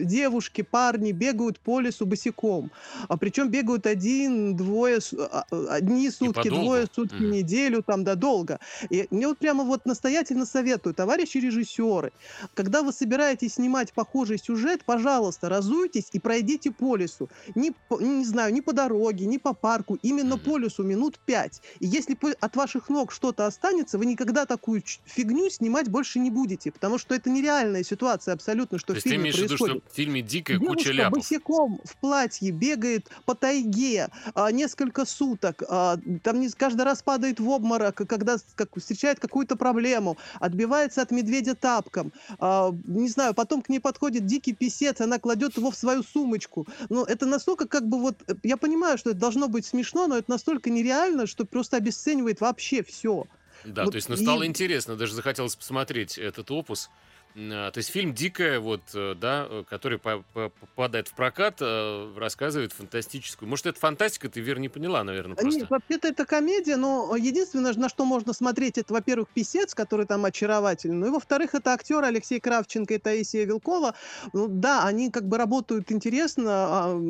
девушки, 0.05 0.61
парни 0.63 1.11
бегают 1.11 1.59
по 1.59 1.79
лесу 1.79 2.07
босиком. 2.07 2.71
А 3.07 3.17
причем 3.17 3.49
бегают 3.51 3.85
один, 3.85 4.55
двое, 4.55 4.97
а, 5.19 5.43
а, 5.51 5.65
одни 5.75 6.09
сутки, 6.09 6.49
двое 6.49 6.87
сутки, 6.91 7.21
Мгм. 7.21 7.27
неделю, 7.27 7.83
там, 7.85 8.03
да, 8.03 8.15
долго. 8.15 8.59
И 8.89 9.05
мне 9.11 9.27
вот 9.27 9.37
прямо 9.37 9.63
вот 9.63 9.85
настоятельно 9.85 10.47
советую, 10.47 10.70
товарищи 10.77 11.37
режиссеры, 11.37 12.11
когда 12.53 12.83
вы 12.83 12.91
собираетесь 12.93 13.55
снимать 13.55 13.93
похожий 13.93 14.37
сюжет, 14.37 14.83
пожалуйста, 14.85 15.49
разуйтесь 15.49 16.09
и 16.13 16.19
пройдите 16.19 16.71
по 16.71 16.95
лесу. 16.95 17.29
Не, 17.55 17.73
не 17.99 18.25
знаю, 18.25 18.53
не 18.53 18.61
по 18.61 18.73
дороге, 18.73 19.25
не 19.25 19.37
по 19.37 19.53
парку, 19.53 19.97
именно 20.01 20.37
по 20.37 20.57
лесу 20.57 20.83
минут 20.83 21.19
пять. 21.25 21.61
И 21.79 21.87
если 21.87 22.17
от 22.39 22.55
ваших 22.55 22.89
ног 22.89 23.11
что-то 23.11 23.45
останется, 23.45 23.97
вы 23.97 24.05
никогда 24.05 24.45
такую 24.45 24.83
фигню 25.05 25.49
снимать 25.49 25.89
больше 25.89 26.19
не 26.19 26.29
будете, 26.29 26.71
потому 26.71 26.97
что 26.97 27.15
это 27.15 27.29
нереальная 27.29 27.83
ситуация 27.83 28.33
абсолютно, 28.33 28.77
что 28.77 28.93
То 28.93 28.99
в 28.99 29.03
фильме 29.03 29.31
в 29.31 29.35
виду, 29.35 29.47
происходит. 29.47 29.83
что 29.83 29.91
в 29.91 29.95
фильме 29.95 30.21
«Дикая» 30.21 30.57
куча 30.59 30.85
Девушка 30.85 30.91
ляпов? 30.91 31.17
босиком 31.19 31.81
в 31.83 31.97
платье 31.97 32.51
бегает 32.51 33.09
по 33.25 33.35
тайге 33.35 34.09
а, 34.33 34.51
несколько 34.51 35.05
суток, 35.05 35.63
а, 35.67 35.97
там 36.23 36.39
не, 36.39 36.49
каждый 36.49 36.83
раз 36.83 37.01
падает 37.01 37.39
в 37.39 37.49
обморок, 37.49 37.95
когда 37.95 38.37
как, 38.55 38.69
встречает 38.77 39.19
какую-то 39.19 39.55
проблему, 39.55 40.17
отбивается 40.61 41.01
от 41.01 41.11
медведя 41.11 41.55
тапком, 41.55 42.11
а, 42.39 42.71
не 42.85 43.09
знаю, 43.09 43.33
потом 43.33 43.61
к 43.61 43.69
ней 43.69 43.79
подходит 43.79 44.25
дикий 44.25 44.53
писец, 44.53 45.01
она 45.01 45.17
кладет 45.19 45.57
его 45.57 45.71
в 45.71 45.75
свою 45.75 46.03
сумочку. 46.03 46.67
Но 46.89 47.03
это 47.03 47.25
настолько 47.25 47.67
как 47.67 47.87
бы 47.87 47.99
вот, 47.99 48.15
э, 48.27 48.33
я 48.43 48.57
понимаю, 48.57 48.97
что 48.97 49.09
это 49.11 49.19
должно 49.19 49.47
быть 49.47 49.65
смешно, 49.65 50.07
но 50.07 50.17
это 50.17 50.29
настолько 50.29 50.69
нереально, 50.69 51.25
что 51.25 51.45
просто 51.45 51.77
обесценивает 51.77 52.41
вообще 52.41 52.83
все. 52.83 53.25
Да, 53.65 53.83
Вот 53.85 53.91
то 53.91 53.97
есть, 53.97 54.09
ну, 54.09 54.17
стало 54.17 54.43
и- 54.43 54.47
интересно, 54.47 54.95
даже 54.95 55.13
захотелось 55.13 55.55
посмотреть 55.55 56.17
этот 56.17 56.49
опус. 56.51 56.89
А, 57.35 57.71
То 57.71 57.77
есть 57.77 57.91
фильм 57.91 58.13
«Дикая», 58.13 58.59
вот, 58.59 58.81
э, 58.93 59.15
да, 59.19 59.47
э, 59.49 59.63
который 59.69 59.97
по- 59.97 60.23
по- 60.33 60.49
попадает 60.49 61.07
в 61.07 61.13
прокат, 61.13 61.57
э, 61.61 62.13
рассказывает 62.17 62.73
фантастическую. 62.73 63.47
Может, 63.47 63.67
это 63.67 63.79
фантастика, 63.79 64.27
ты, 64.29 64.41
Вера, 64.41 64.59
не 64.59 64.69
поняла, 64.69 65.03
наверное, 65.03 65.35
просто. 65.35 65.59
Нет, 65.61 65.69
вообще-то 65.69 66.09
это 66.09 66.25
комедия, 66.25 66.75
но 66.75 67.15
единственное, 67.15 67.73
на 67.73 67.89
что 67.89 68.05
можно 68.05 68.33
смотреть, 68.33 68.77
это, 68.77 68.93
во-первых, 68.93 69.29
писец, 69.33 69.73
который 69.73 70.05
там 70.05 70.25
очаровательный, 70.25 70.95
ну 70.97 71.07
и, 71.07 71.09
во-вторых, 71.09 71.55
это 71.55 71.71
актеры 71.73 72.05
Алексей 72.05 72.39
Кравченко 72.39 72.95
и 72.95 72.97
Таисия 72.97 73.45
Вилкова. 73.45 73.95
Ну, 74.33 74.47
да, 74.49 74.85
они 74.85 75.09
как 75.09 75.27
бы 75.27 75.37
работают 75.37 75.91
интересно, 75.91 76.51
а, 76.51 77.01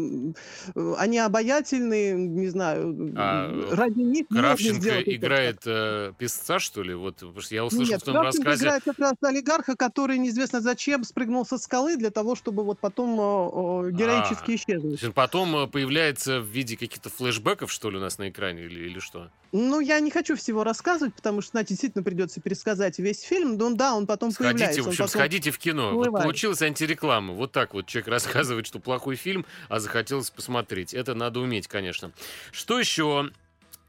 э, 0.75 0.93
они 0.97 1.17
обаятельные, 1.17 2.13
не 2.13 2.47
знаю, 2.49 3.13
А, 3.17 3.51
ради 3.71 4.01
них 4.01 4.27
Кравченко 4.27 4.89
это. 4.89 5.15
играет 5.15 5.61
э, 5.65 6.13
писца, 6.17 6.59
что 6.59 6.83
ли? 6.83 6.93
Вот, 6.93 7.15
потому 7.15 7.41
что 7.41 7.55
я 7.55 7.65
услышал 7.65 7.93
Нет, 7.93 8.01
в 8.01 8.05
том 8.05 8.13
Кравченко 8.15 8.49
рассказе... 8.49 8.65
играет 8.65 8.83
как 8.83 8.99
раз 8.99 9.13
олигарха, 9.21 9.75
который 9.75 10.10
неизвестно 10.17 10.61
зачем 10.61 11.03
спрыгнул 11.03 11.45
со 11.45 11.57
скалы 11.57 11.95
для 11.97 12.09
того, 12.11 12.35
чтобы 12.35 12.63
вот 12.63 12.79
потом 12.79 13.19
э, 13.19 13.89
э, 13.89 13.91
героически 13.91 14.51
А, 14.51 14.55
исчезнуть. 14.55 15.13
потом 15.13 15.55
э, 15.55 15.67
появляется 15.67 16.39
в 16.39 16.45
виде 16.45 16.77
каких-то 16.77 17.09
флешбеков, 17.09 17.71
что 17.71 17.89
ли, 17.89 17.97
у 17.97 17.99
нас 18.01 18.17
на 18.17 18.29
экране, 18.29 18.63
или, 18.63 18.79
или 18.87 18.99
что? 18.99 19.29
Ну, 19.51 19.79
я 19.79 19.99
не 19.99 20.11
хочу 20.11 20.35
всего 20.35 20.63
рассказывать, 20.63 21.13
потому 21.15 21.41
что, 21.41 21.51
значит, 21.51 21.69
действительно 21.69 22.03
придется 22.03 22.39
пересказать 22.41 22.99
весь 22.99 23.21
фильм. 23.21 23.57
Но 23.57 23.69
да, 23.71 23.95
он 23.95 24.07
потом 24.07 24.31
Сходите, 24.31 24.53
появляется. 24.53 24.83
в 24.83 24.87
общем, 24.87 24.97
потом- 25.05 25.19
сходите 25.19 25.51
в 25.51 25.59
кино. 25.59 25.91
Вот 25.91 26.01
всплывает. 26.03 26.23
получилась 26.25 26.61
антиреклама. 26.61 27.33
Вот 27.33 27.51
так 27.51 27.73
вот 27.73 27.85
человек 27.87 28.07
рассказывает, 28.09 28.65
что 28.65 28.79
плохой 28.79 29.15
фильм, 29.15 29.45
а 29.69 29.79
захотелось 29.79 30.29
посмотреть. 30.29 30.93
Это 30.93 31.13
надо 31.15 31.39
уметь, 31.41 31.67
конечно. 31.67 32.11
Что 32.51 32.79
еще? 32.79 33.29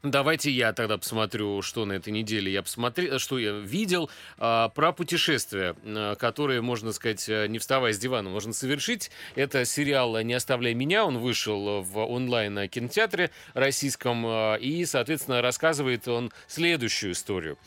Давайте 0.03 0.51
я 0.51 0.73
тогда 0.73 0.97
посмотрю, 0.97 1.61
что 1.61 1.85
на 1.85 1.93
этой 1.93 2.11
неделе 2.11 2.51
я 2.51 2.61
посмотрел, 2.61 3.19
что 3.19 3.39
я 3.39 3.53
видел 3.53 4.09
а, 4.37 4.67
про 4.67 4.91
путешествия, 4.91 5.77
а, 5.85 6.15
которые, 6.15 6.59
можно 6.59 6.91
сказать, 6.91 7.29
э, 7.29 7.47
не 7.47 7.57
вставая 7.57 7.93
с 7.93 7.97
дивана, 7.99 8.29
можно 8.29 8.51
совершить. 8.51 9.11
Это 9.35 9.63
сериал 9.63 10.19
«Не 10.19 10.33
оставляй 10.33 10.73
меня», 10.73 11.05
он 11.05 11.19
вышел 11.19 11.81
в 11.81 11.99
онлайн 11.99 12.67
кинотеатре 12.67 13.31
российском, 13.53 14.25
а, 14.25 14.55
и, 14.55 14.83
соответственно, 14.83 15.41
рассказывает 15.41 16.05
он 16.09 16.33
следующую 16.47 17.13
историю. 17.13 17.57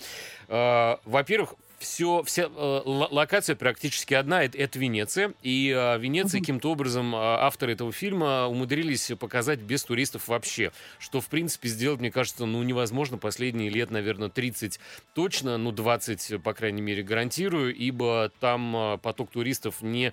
А, 0.48 1.00
во-первых, 1.06 1.54
все, 1.78 2.22
вся 2.24 2.44
э, 2.44 2.80
локация 2.84 3.56
практически 3.56 4.14
одна, 4.14 4.44
это, 4.44 4.56
это 4.58 4.78
Венеция. 4.78 5.34
И 5.42 5.72
э, 5.76 5.98
Венеция 5.98 6.40
каким-то 6.40 6.70
образом 6.70 7.14
э, 7.14 7.18
авторы 7.18 7.72
этого 7.72 7.92
фильма 7.92 8.46
умудрились 8.46 9.12
показать 9.18 9.60
без 9.60 9.84
туристов 9.84 10.28
вообще. 10.28 10.72
Что, 10.98 11.20
в 11.20 11.28
принципе, 11.28 11.68
сделать, 11.68 12.00
мне 12.00 12.10
кажется, 12.10 12.46
ну, 12.46 12.62
невозможно. 12.62 13.18
Последние 13.18 13.70
лет, 13.70 13.90
наверное, 13.90 14.28
30 14.28 14.80
точно, 15.14 15.58
ну, 15.58 15.70
20, 15.72 16.42
по 16.42 16.54
крайней 16.54 16.82
мере, 16.82 17.02
гарантирую, 17.02 17.74
ибо 17.74 18.32
там 18.40 18.74
э, 18.76 18.98
поток 18.98 19.30
туристов 19.30 19.82
не 19.82 20.12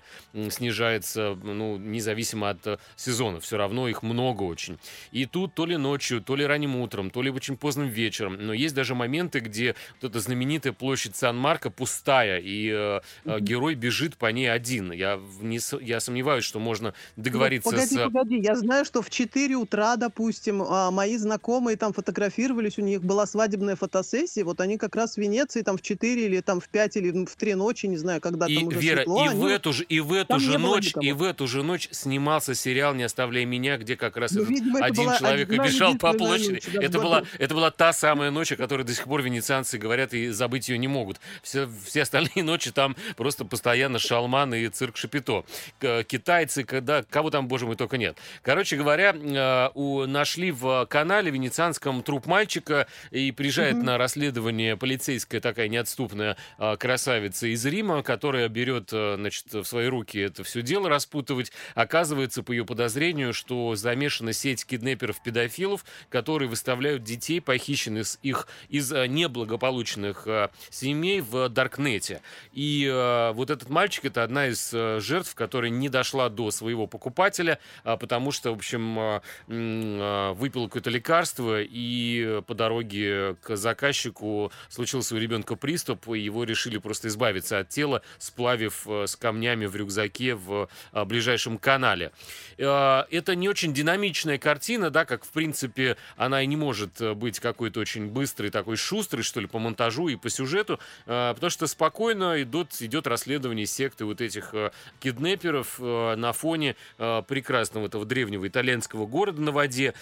снижается, 0.50 1.36
ну, 1.42 1.78
независимо 1.78 2.50
от 2.50 2.66
э, 2.66 2.78
сезона. 2.96 3.40
Все 3.40 3.56
равно 3.56 3.88
их 3.88 4.02
много 4.02 4.42
очень. 4.42 4.78
И 5.12 5.26
тут 5.26 5.54
то 5.54 5.66
ли 5.66 5.76
ночью, 5.76 6.20
то 6.20 6.36
ли 6.36 6.44
ранним 6.44 6.76
утром, 6.76 7.10
то 7.10 7.22
ли 7.22 7.30
очень 7.30 7.56
поздным 7.56 7.88
вечером. 7.88 8.36
Но 8.38 8.52
есть 8.52 8.74
даже 8.74 8.94
моменты, 8.94 9.40
где 9.40 9.74
вот 10.00 10.10
эта 10.10 10.20
знаменитая 10.20 10.72
площадь 10.72 11.16
Сан-Марко, 11.16 11.53
арка 11.54 11.70
пустая, 11.70 12.40
и 12.40 12.68
э, 12.68 13.00
mm-hmm. 13.24 13.40
герой 13.40 13.74
бежит 13.74 14.16
по 14.16 14.26
ней 14.26 14.50
один. 14.50 14.92
Я, 14.92 15.20
не, 15.40 15.60
я 15.84 16.00
сомневаюсь, 16.00 16.44
что 16.44 16.58
можно 16.58 16.94
договориться 17.16 17.70
ну, 17.70 17.76
погоди, 17.76 17.94
с... 17.94 17.98
Погоди, 17.98 18.38
я 18.38 18.56
знаю, 18.56 18.84
что 18.84 19.02
в 19.02 19.10
4 19.10 19.54
утра, 19.54 19.96
допустим, 19.96 20.62
а, 20.62 20.90
мои 20.90 21.16
знакомые 21.16 21.76
там 21.76 21.92
фотографировались, 21.92 22.78
у 22.78 22.82
них 22.82 23.02
была 23.02 23.26
свадебная 23.26 23.76
фотосессия, 23.76 24.44
вот 24.44 24.60
они 24.60 24.78
как 24.78 24.96
раз 24.96 25.14
в 25.14 25.18
Венеции 25.18 25.62
там 25.62 25.76
в 25.76 25.82
4 25.82 26.26
или 26.26 26.40
там 26.40 26.60
в 26.60 26.68
5 26.68 26.96
или 26.96 27.24
в 27.24 27.36
3 27.36 27.54
ночи, 27.54 27.86
не 27.86 27.96
знаю, 27.96 28.20
когда 28.20 28.46
и, 28.46 28.56
там 28.56 28.66
уже 28.66 28.80
Вера, 28.80 28.96
светло. 28.96 29.24
И, 29.24 29.28
они... 29.28 29.40
в 29.40 29.46
эту 29.46 29.72
же, 29.72 29.84
и 29.84 30.00
в 30.00 30.12
эту 30.12 30.40
же 30.40 30.58
ночь, 30.58 30.92
и 31.00 31.12
в 31.12 31.22
эту 31.22 31.46
же 31.46 31.62
ночь 31.62 31.88
снимался 31.92 32.54
сериал 32.54 32.94
«Не 32.94 33.04
оставляй 33.04 33.44
меня», 33.44 33.78
где 33.78 33.96
как 33.96 34.16
раз 34.16 34.32
ну, 34.32 34.42
видимо, 34.42 34.80
один 34.80 35.10
человек 35.18 35.48
бежал 35.48 35.96
по 35.96 36.12
площади. 36.14 36.54
Ночь, 36.54 36.68
это, 36.74 36.98
была, 36.98 37.22
это 37.38 37.54
была 37.54 37.70
та 37.70 37.92
самая 37.92 38.30
ночь, 38.30 38.50
о 38.50 38.56
которой 38.56 38.82
до 38.82 38.92
сих 38.92 39.04
пор 39.04 39.22
венецианцы 39.22 39.78
говорят 39.78 40.12
и 40.14 40.30
забыть 40.30 40.68
ее 40.68 40.78
не 40.78 40.88
могут. 40.88 41.20
Все, 41.44 41.68
все 41.84 42.02
остальные 42.02 42.32
ночи 42.44 42.72
там 42.72 42.96
просто 43.16 43.44
постоянно 43.44 43.98
шалман 43.98 44.54
и 44.54 44.68
цирк 44.68 44.96
Шапито. 44.96 45.44
Китайцы, 45.80 46.64
когда, 46.64 47.02
кого 47.02 47.30
там, 47.30 47.48
боже 47.48 47.66
мой, 47.66 47.76
только 47.76 47.98
нет. 47.98 48.16
Короче 48.42 48.76
говоря, 48.76 49.14
э, 49.14 49.70
у, 49.74 50.06
нашли 50.06 50.50
в 50.50 50.86
канале 50.86 51.30
венецианском 51.30 52.02
труп 52.02 52.26
мальчика 52.26 52.86
и 53.10 53.30
приезжает 53.30 53.76
mm-hmm. 53.76 53.82
на 53.82 53.98
расследование 53.98 54.76
полицейская 54.76 55.40
такая 55.40 55.68
неотступная 55.68 56.36
э, 56.58 56.76
красавица 56.78 57.46
из 57.46 57.64
Рима, 57.66 58.02
которая 58.02 58.48
берет, 58.48 58.88
э, 58.92 59.16
значит, 59.16 59.52
в 59.52 59.64
свои 59.64 59.88
руки 59.88 60.18
это 60.18 60.44
все 60.44 60.62
дело 60.62 60.88
распутывать. 60.88 61.52
Оказывается, 61.74 62.42
по 62.42 62.52
ее 62.52 62.64
подозрению, 62.64 63.34
что 63.34 63.74
замешана 63.74 64.32
сеть 64.32 64.64
киднеперов-педофилов, 64.64 65.84
которые 66.08 66.48
выставляют 66.48 67.02
детей, 67.02 67.40
похищенных 67.40 68.04
из 68.04 68.18
их 68.22 68.48
из 68.68 68.90
неблагополучных 68.90 70.26
семей 70.70 71.20
в 71.20 71.33
Даркнете 71.48 71.84
интернете. 71.84 72.22
И 72.52 72.88
э, 72.90 73.32
вот 73.32 73.50
этот 73.50 73.68
мальчик 73.68 74.06
это 74.06 74.22
одна 74.22 74.48
из 74.48 74.70
э, 74.72 75.00
жертв, 75.00 75.34
которая 75.34 75.70
не 75.70 75.88
дошла 75.88 76.28
до 76.28 76.50
своего 76.50 76.86
покупателя, 76.86 77.58
э, 77.84 77.96
потому 77.98 78.32
что, 78.32 78.52
в 78.52 78.56
общем, 78.56 78.98
э, 78.98 79.20
э, 79.48 80.32
выпил 80.32 80.66
какое-то 80.66 80.90
лекарство, 80.90 81.60
и 81.60 82.40
по 82.46 82.54
дороге 82.54 83.36
к 83.42 83.56
заказчику 83.56 84.52
случился 84.68 85.14
у 85.14 85.18
ребенка 85.18 85.56
приступ, 85.56 86.08
и 86.08 86.20
его 86.20 86.44
решили 86.44 86.78
просто 86.78 87.08
избавиться 87.08 87.58
от 87.58 87.68
тела, 87.68 88.02
сплавив 88.18 88.86
э, 88.86 89.06
с 89.06 89.16
камнями 89.16 89.66
в 89.66 89.76
рюкзаке 89.76 90.34
в 90.34 90.68
э, 90.92 91.04
ближайшем 91.04 91.58
канале. 91.58 92.12
Э, 92.58 93.04
это 93.10 93.34
не 93.34 93.48
очень 93.48 93.72
динамичная 93.72 94.38
картина, 94.38 94.90
да, 94.90 95.04
как, 95.04 95.24
в 95.24 95.30
принципе, 95.30 95.96
она 96.16 96.42
и 96.42 96.46
не 96.46 96.56
может 96.56 97.00
э, 97.00 97.14
быть 97.14 97.40
какой-то 97.40 97.80
очень 97.80 98.08
быстрой, 98.08 98.50
такой 98.50 98.76
шустрой, 98.76 99.22
что 99.22 99.40
ли, 99.40 99.46
по 99.46 99.58
монтажу 99.58 100.08
и 100.08 100.16
по 100.16 100.30
сюжету, 100.30 100.78
э, 101.06 101.23
потому 101.32 101.50
что 101.50 101.66
спокойно 101.66 101.94
спокойно 101.94 102.42
идут, 102.42 102.72
идет 102.80 103.06
расследование 103.06 103.66
секты 103.66 104.04
вот 104.04 104.20
этих 104.20 104.52
э, 104.52 104.72
киднеперов 105.00 105.76
э, 105.78 106.16
на 106.16 106.32
фоне 106.32 106.76
э, 106.98 107.22
прекрасного 107.26 107.86
этого 107.86 108.04
древнего 108.04 108.46
итальянского 108.46 109.06
города 109.06 109.40
на 109.40 109.52
воде. 109.52 109.94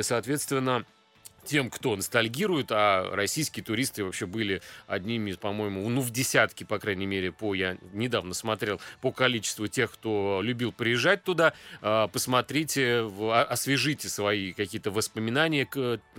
Соответственно, 0.00 0.84
тем, 1.46 1.70
кто 1.70 1.96
ностальгирует, 1.96 2.68
а 2.70 3.10
российские 3.14 3.64
туристы 3.64 4.04
вообще 4.04 4.26
были 4.26 4.60
одними, 4.86 5.32
по-моему, 5.32 5.88
ну, 5.88 6.00
в 6.00 6.10
десятке, 6.10 6.66
по 6.66 6.78
крайней 6.78 7.06
мере, 7.06 7.32
по, 7.32 7.54
я 7.54 7.78
недавно 7.92 8.34
смотрел, 8.34 8.80
по 9.00 9.12
количеству 9.12 9.66
тех, 9.66 9.92
кто 9.92 10.40
любил 10.42 10.72
приезжать 10.72 11.24
туда. 11.24 11.54
А, 11.80 12.08
посмотрите, 12.08 13.08
освежите 13.48 14.08
свои 14.08 14.52
какие-то 14.52 14.90
воспоминания, 14.90 15.68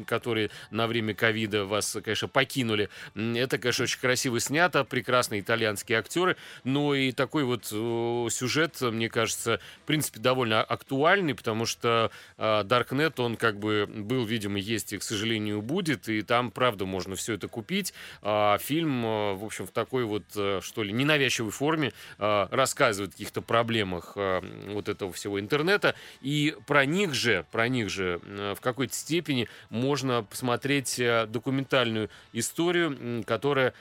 которые 0.05 0.49
на 0.71 0.87
время 0.87 1.13
ковида 1.13 1.65
вас, 1.65 1.97
конечно, 2.03 2.27
покинули. 2.27 2.89
Это, 3.15 3.57
конечно, 3.57 3.83
очень 3.83 3.99
красиво 3.99 4.39
снято, 4.39 4.83
прекрасные 4.83 5.41
итальянские 5.41 5.99
актеры, 5.99 6.37
но 6.63 6.95
и 6.95 7.11
такой 7.11 7.43
вот 7.43 7.65
сюжет, 7.65 8.81
мне 8.81 9.09
кажется, 9.09 9.59
в 9.83 9.87
принципе, 9.87 10.19
довольно 10.19 10.63
актуальный, 10.63 11.35
потому 11.35 11.65
что 11.65 12.11
а, 12.37 12.63
Darknet, 12.63 13.19
он 13.21 13.35
как 13.35 13.59
бы 13.59 13.85
был, 13.87 14.25
видимо, 14.25 14.57
есть 14.59 14.93
и, 14.93 14.97
к 14.97 15.03
сожалению, 15.03 15.16
сожалению, 15.17 15.61
будет, 15.61 16.07
и 16.09 16.21
там, 16.21 16.51
правда, 16.51 16.85
можно 16.85 17.15
все 17.15 17.33
это 17.33 17.47
купить. 17.47 17.93
А, 18.21 18.57
фильм, 18.59 19.03
а, 19.05 19.33
в 19.33 19.43
общем, 19.43 19.65
в 19.65 19.71
такой 19.71 20.05
вот, 20.05 20.23
э, 20.35 20.59
что 20.61 20.83
ли, 20.83 20.93
ненавязчивой 20.93 21.51
форме 21.51 21.91
а, 22.19 22.47
рассказывает 22.51 23.11
о 23.11 23.13
каких-то 23.13 23.41
проблемах 23.41 24.15
вот 24.15 24.89
этого 24.89 25.11
всего 25.11 25.39
интернета, 25.39 25.95
и 26.21 26.55
про 26.67 26.85
них 26.85 27.13
же, 27.13 27.45
про 27.51 27.67
них 27.67 27.89
же 27.89 28.19
в 28.55 28.61
какой-то 28.61 28.93
степени 28.93 29.47
можно 29.69 30.23
посмотреть 30.23 30.99
э, 30.99 31.25
документальную 31.27 32.09
историю, 32.33 33.23
которая 33.25 33.73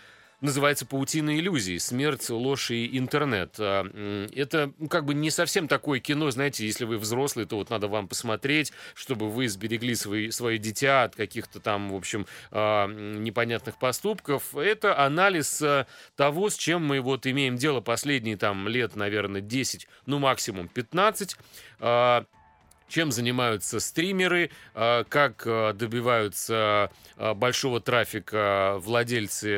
называется 0.47 0.87
«Паутина 0.87 1.39
иллюзий. 1.39 1.79
Смерть, 1.79 2.31
ложь 2.31 2.71
и 2.71 2.99
интернет». 2.99 3.57
А, 3.59 3.85
это 4.35 4.73
ну, 4.79 4.89
как 4.89 5.05
бы 5.05 5.13
не 5.13 5.31
совсем 5.31 5.69
такое 5.69 6.01
кино, 6.01 6.31
знаете, 6.31 6.65
если 6.65 6.85
вы 6.85 6.97
взрослый, 6.97 7.45
то 7.45 7.57
вот 7.57 7.69
надо 7.69 7.89
вам 7.89 8.09
посмотреть, 8.09 8.73
чтобы 8.95 9.29
вы 9.29 9.49
сберегли 9.49 9.95
свои, 9.95 10.31
свое 10.31 10.59
дитя 10.59 11.05
от 11.05 11.15
каких-то 11.15 11.61
там, 11.61 11.91
в 11.91 11.95
общем, 11.95 12.27
а, 12.51 12.87
непонятных 12.89 13.79
поступков. 13.79 14.57
Это 14.57 14.99
анализ 14.99 15.61
а, 15.61 15.87
того, 16.17 16.49
с 16.49 16.57
чем 16.57 16.87
мы 16.87 17.01
вот 17.01 17.27
имеем 17.27 17.57
дело 17.57 17.81
последние 17.81 18.37
там 18.37 18.69
лет, 18.69 18.97
наверное, 18.97 19.41
10, 19.43 19.89
ну 20.07 20.19
максимум 20.19 20.69
15 20.69 21.37
чем 22.88 23.12
занимаются 23.12 23.81
стримеры, 23.81 24.51
а, 24.75 25.05
как 25.05 25.42
а, 25.46 25.72
добиваются 25.72 26.90
а, 27.16 27.35
большого 27.35 27.81
трафика 27.81 28.77
владельцы 28.79 29.49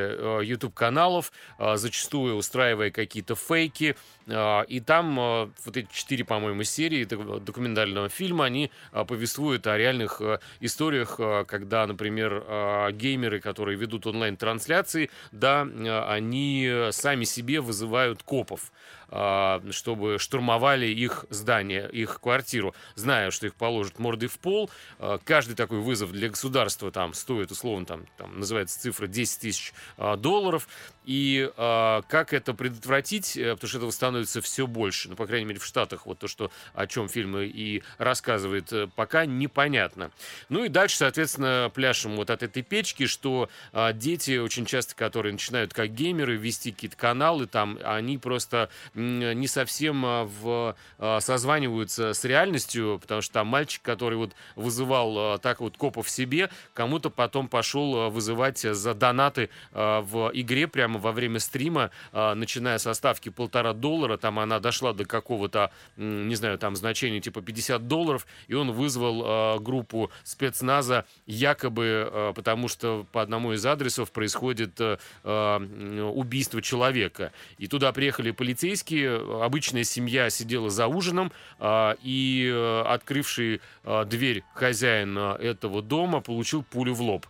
YouTube-каналов, 0.42 1.32
зачастую 1.74 2.36
устраивая 2.36 2.90
какие-то 2.90 3.34
фейки. 3.34 3.96
И 4.26 4.82
там 4.84 5.16
вот 5.64 5.76
эти 5.76 5.88
четыре, 5.90 6.24
по-моему, 6.24 6.62
серии 6.62 7.04
документального 7.04 8.08
фильма, 8.08 8.44
они 8.44 8.70
повествуют 9.06 9.66
о 9.66 9.76
реальных 9.76 10.20
историях, 10.60 11.16
когда, 11.46 11.86
например, 11.86 12.92
геймеры, 12.92 13.40
которые 13.40 13.78
ведут 13.78 14.06
онлайн-трансляции, 14.06 15.10
да, 15.32 15.62
они 16.08 16.88
сами 16.90 17.24
себе 17.24 17.60
вызывают 17.60 18.22
копов. 18.22 18.70
А, 19.10 19.62
чтобы 19.70 20.18
штурмовали 20.18 20.86
их 20.86 21.24
здание, 21.30 21.88
их 21.90 22.20
квартиру, 22.20 22.74
зная, 22.94 23.30
что 23.30 23.46
их 23.46 23.54
положат 23.54 23.98
мордой 23.98 24.28
в 24.28 24.38
пол. 24.38 24.70
А, 24.98 25.18
каждый 25.24 25.54
такой 25.54 25.80
вызов 25.80 26.12
для 26.12 26.28
государства 26.28 26.90
там 26.90 27.14
стоит, 27.14 27.50
условно, 27.50 27.86
там, 27.86 28.06
там 28.18 28.38
называется 28.38 28.78
цифра 28.78 29.06
10 29.06 29.40
тысяч 29.40 29.72
а, 29.96 30.16
долларов. 30.16 30.68
И 31.08 31.50
как 31.56 32.34
это 32.34 32.52
предотвратить, 32.52 33.34
э, 33.36 33.54
потому 33.54 33.68
что 33.68 33.78
этого 33.78 33.90
становится 33.90 34.42
все 34.42 34.66
больше, 34.66 35.08
ну, 35.08 35.16
по 35.16 35.26
крайней 35.26 35.46
мере, 35.46 35.58
в 35.58 35.64
Штатах, 35.64 36.04
вот 36.04 36.18
то, 36.18 36.28
что, 36.28 36.50
о 36.74 36.86
чем 36.86 37.08
фильмы 37.08 37.46
и 37.46 37.82
рассказывает, 37.96 38.70
э, 38.74 38.88
пока 38.94 39.24
непонятно. 39.24 40.10
Ну 40.50 40.64
и 40.64 40.68
дальше, 40.68 40.98
соответственно, 40.98 41.70
пляшем 41.74 42.16
вот 42.16 42.28
от 42.28 42.42
этой 42.42 42.62
печки, 42.62 43.06
что 43.06 43.48
дети 43.94 44.36
очень 44.36 44.66
часто, 44.66 44.94
которые 44.94 45.32
начинают 45.32 45.72
как 45.72 45.94
геймеры 45.94 46.36
вести 46.36 46.72
какие-то 46.72 46.96
каналы, 46.96 47.46
там, 47.46 47.78
они 47.84 48.18
просто 48.18 48.68
не 48.94 49.46
совсем 49.46 50.04
а, 50.04 50.24
в, 50.24 50.76
а, 50.98 51.20
созваниваются 51.20 52.12
с 52.12 52.24
реальностью, 52.24 52.98
потому 53.00 53.22
что 53.22 53.34
там 53.34 53.46
мальчик, 53.46 53.82
который 53.82 54.18
вот 54.18 54.32
вызывал 54.56 55.18
а, 55.18 55.38
так 55.38 55.60
вот 55.60 55.76
копов 55.76 56.10
себе, 56.10 56.50
кому-то 56.74 57.10
потом 57.10 57.48
пошел 57.48 58.10
вызывать 58.10 58.58
за 58.58 58.94
донаты 58.94 59.50
в 59.72 60.30
игре 60.34 60.68
прямо 60.68 60.97
прямо 60.98 61.08
во 61.08 61.12
время 61.12 61.40
стрима, 61.40 61.90
а, 62.12 62.34
начиная 62.34 62.78
со 62.78 62.94
ставки 62.94 63.30
полтора 63.30 63.72
доллара, 63.72 64.16
там 64.16 64.38
она 64.38 64.60
дошла 64.60 64.92
до 64.92 65.04
какого-то, 65.04 65.70
не 65.96 66.34
знаю, 66.34 66.58
там 66.58 66.76
значения 66.76 67.20
типа 67.20 67.40
50 67.40 67.86
долларов, 67.86 68.26
и 68.48 68.54
он 68.54 68.72
вызвал 68.72 69.22
а, 69.24 69.58
группу 69.58 70.10
спецназа 70.24 71.04
якобы 71.26 72.08
а, 72.10 72.32
потому, 72.32 72.68
что 72.68 73.06
по 73.12 73.22
одному 73.22 73.52
из 73.52 73.64
адресов 73.64 74.10
происходит 74.10 74.80
убийство 75.24 76.62
человека. 76.62 77.32
И 77.58 77.66
туда 77.66 77.92
приехали 77.92 78.30
полицейские, 78.30 79.42
обычная 79.42 79.84
семья 79.84 80.30
сидела 80.30 80.70
за 80.70 80.86
ужином, 80.86 81.32
и 81.60 82.82
открывший 82.86 83.60
дверь 84.06 84.42
хозяин 84.54 85.18
этого 85.18 85.82
дома 85.82 86.20
получил 86.20 86.62
пулю 86.62 86.94
в 86.94 87.02
лоб, 87.02 87.26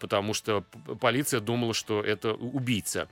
потому 0.00 0.34
что 0.34 0.64
полиция 1.00 1.40
думала, 1.40 1.74
что 1.74 2.02
это 2.02 2.34
убийца 2.34 3.08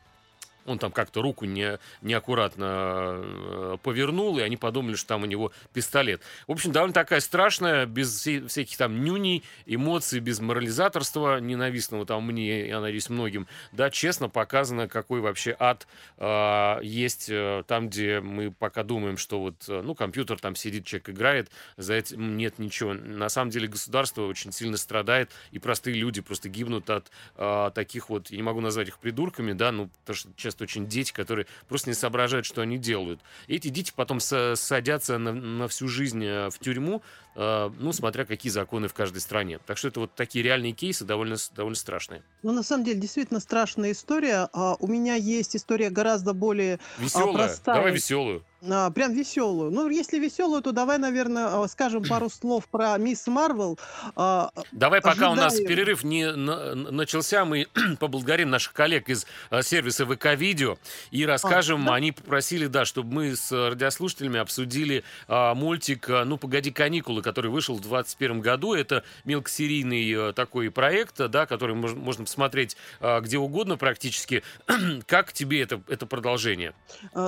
он 0.70 0.78
там 0.78 0.92
как-то 0.92 1.22
руку 1.22 1.44
не, 1.44 1.78
неаккуратно 2.02 3.20
э, 3.22 3.76
повернул, 3.82 4.38
и 4.38 4.42
они 4.42 4.56
подумали, 4.56 4.94
что 4.94 5.08
там 5.08 5.22
у 5.22 5.26
него 5.26 5.52
пистолет. 5.72 6.22
В 6.46 6.52
общем, 6.52 6.72
довольно 6.72 6.94
такая 6.94 7.20
страшная, 7.20 7.86
без 7.86 8.20
всяких 8.20 8.76
там 8.76 9.04
нюней, 9.04 9.42
эмоций, 9.66 10.20
без 10.20 10.40
морализаторства 10.40 11.40
ненавистного 11.40 12.06
там 12.06 12.26
мне, 12.26 12.68
я 12.68 12.80
надеюсь, 12.80 13.10
многим, 13.10 13.46
да, 13.72 13.90
честно 13.90 14.28
показано, 14.28 14.88
какой 14.88 15.20
вообще 15.20 15.56
ад 15.58 15.86
э, 16.18 16.78
есть 16.82 17.28
э, 17.28 17.64
там, 17.66 17.88
где 17.88 18.20
мы 18.20 18.50
пока 18.50 18.82
думаем, 18.82 19.16
что 19.16 19.40
вот, 19.40 19.64
э, 19.68 19.82
ну, 19.82 19.94
компьютер 19.94 20.38
там 20.38 20.54
сидит, 20.54 20.86
человек 20.86 21.10
играет, 21.10 21.50
за 21.76 21.94
этим 21.94 22.36
нет 22.36 22.58
ничего. 22.58 22.94
На 22.94 23.28
самом 23.28 23.50
деле 23.50 23.68
государство 23.68 24.26
очень 24.26 24.52
сильно 24.52 24.76
страдает, 24.76 25.30
и 25.50 25.58
простые 25.58 25.96
люди 25.96 26.20
просто 26.20 26.48
гибнут 26.48 26.88
от 26.90 27.10
э, 27.36 27.70
таких 27.74 28.08
вот, 28.08 28.30
я 28.30 28.36
не 28.36 28.42
могу 28.42 28.60
назвать 28.60 28.88
их 28.88 28.98
придурками, 28.98 29.52
да, 29.52 29.72
ну, 29.72 29.88
потому 30.00 30.16
что 30.16 30.28
часто 30.36 30.59
очень 30.60 30.86
дети, 30.86 31.12
которые 31.12 31.46
просто 31.68 31.90
не 31.90 31.94
соображают, 31.94 32.46
что 32.46 32.62
они 32.62 32.78
делают. 32.78 33.20
И 33.46 33.56
эти 33.56 33.68
дети 33.68 33.92
потом 33.94 34.20
садятся 34.20 35.18
на, 35.18 35.32
на 35.32 35.68
всю 35.68 35.88
жизнь 35.88 36.24
э, 36.24 36.50
в 36.50 36.58
тюрьму, 36.58 37.02
э, 37.36 37.70
ну, 37.78 37.92
смотря 37.92 38.24
какие 38.24 38.50
законы 38.50 38.88
в 38.88 38.94
каждой 38.94 39.20
стране. 39.20 39.58
Так 39.66 39.78
что 39.78 39.88
это 39.88 40.00
вот 40.00 40.14
такие 40.14 40.44
реальные 40.44 40.72
кейсы 40.72 41.04
довольно, 41.04 41.36
довольно 41.54 41.76
страшные. 41.76 42.22
Ну, 42.42 42.52
на 42.52 42.62
самом 42.62 42.84
деле, 42.84 43.00
действительно 43.00 43.40
страшная 43.40 43.92
история. 43.92 44.48
А 44.52 44.76
у 44.78 44.86
меня 44.86 45.14
есть 45.14 45.56
история 45.56 45.90
гораздо 45.90 46.32
более 46.32 46.78
а, 46.98 47.02
Веселая. 47.02 47.34
простая. 47.34 47.76
Давай 47.76 47.92
веселую. 47.92 48.44
А, 48.68 48.90
прям 48.90 49.12
веселую. 49.12 49.70
Ну, 49.70 49.88
если 49.88 50.18
веселую, 50.18 50.62
то 50.62 50.72
давай, 50.72 50.98
наверное, 50.98 51.62
а, 51.62 51.68
скажем 51.68 52.04
пару 52.04 52.28
слов 52.30 52.68
про 52.68 52.96
Мисс 52.98 53.26
Марвел. 53.26 53.78
А, 54.16 54.50
давай, 54.72 55.00
пока 55.00 55.30
ожидаем... 55.30 55.32
у 55.32 55.36
нас 55.36 55.56
перерыв 55.60 56.04
не 56.04 56.30
начался, 56.32 57.44
мы 57.44 57.68
поблагодарим 57.98 58.50
наших 58.50 58.72
коллег 58.72 59.08
из 59.08 59.26
сервиса 59.62 60.04
ВК 60.04 60.34
Видео 60.36 60.78
и 61.10 61.24
расскажем. 61.24 61.84
А, 61.84 61.86
да? 61.86 61.94
Они 61.94 62.12
попросили, 62.12 62.66
да, 62.66 62.84
чтобы 62.84 63.12
мы 63.12 63.36
с 63.36 63.50
радиослушателями 63.50 64.38
обсудили 64.38 65.04
а, 65.26 65.54
мультик 65.54 66.08
«Ну, 66.08 66.36
погоди, 66.36 66.70
каникулы», 66.70 67.22
который 67.22 67.50
вышел 67.50 67.76
в 67.76 67.80
2021 67.80 68.40
году. 68.40 68.74
Это 68.74 69.04
мелкосерийный 69.24 70.32
такой 70.34 70.70
проект, 70.70 71.16
да, 71.16 71.46
который 71.46 71.74
можно, 71.74 71.98
можно 71.98 72.24
посмотреть 72.24 72.76
а, 73.00 73.20
где 73.20 73.38
угодно 73.38 73.78
практически. 73.78 74.42
как 75.06 75.32
тебе 75.32 75.62
это, 75.62 75.80
это 75.88 76.04
продолжение? 76.04 76.74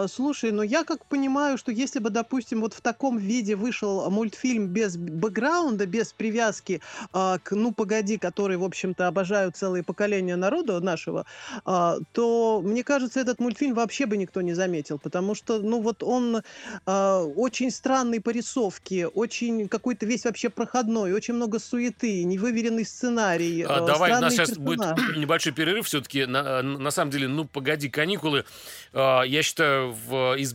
Слушай, 0.09 0.53
ну 0.53 0.63
я 0.63 0.85
как 0.85 1.07
понимаю, 1.07 1.22
понимаю, 1.23 1.57
что 1.57 1.71
если 1.71 2.01
бы, 2.01 2.11
допустим, 2.11 2.61
вот 2.61 2.75
в 2.75 2.81
таком 2.81 3.17
виде 3.17 3.55
вышел 3.55 4.11
мультфильм 4.11 4.67
без 4.67 4.97
бэкграунда, 4.97 5.87
без 5.87 6.13
привязки 6.13 6.81
э, 7.15 7.39
к 7.41 7.53
«Ну, 7.53 7.73
погоди», 7.73 8.19
который, 8.19 8.57
в 8.57 8.65
общем-то, 8.65 9.07
обожают 9.07 9.57
целые 9.57 9.85
поколения 9.85 10.35
народа 10.35 10.81
нашего, 10.81 11.25
э, 11.65 11.99
то, 12.11 12.61
мне 12.65 12.83
кажется, 12.83 13.21
этот 13.21 13.39
мультфильм 13.39 13.75
вообще 13.75 14.07
бы 14.07 14.17
никто 14.17 14.41
не 14.41 14.55
заметил, 14.55 14.99
потому 14.99 15.37
что, 15.37 15.61
ну, 15.61 15.81
вот 15.81 16.03
он 16.03 16.43
э, 16.87 17.33
очень 17.37 17.71
странный 17.71 18.21
по 18.21 18.31
рисовке, 18.31 19.07
очень 19.07 19.69
какой-то 19.69 20.07
весь 20.07 20.25
вообще 20.25 20.51
проходной, 20.51 21.13
очень 21.13 21.35
много 21.35 21.61
суеты, 21.61 22.25
невыверенный 22.25 22.85
сценарий. 22.85 23.63
А, 23.63 23.87
давай, 23.87 24.11
у 24.11 24.21
нас 24.21 24.35
сейчас 24.35 24.59
будет 24.59 24.97
небольшой 25.17 25.53
перерыв 25.53 25.87
все-таки. 25.87 26.27
На, 26.27 26.63
на 26.63 26.91
самом 26.91 27.13
деле, 27.13 27.29
«Ну, 27.29 27.45
погоди», 27.45 27.89
«Каникулы», 27.89 28.45
э, 28.93 29.21
я 29.25 29.43
считаю, 29.45 29.93
в, 29.93 30.35
из 30.37 30.53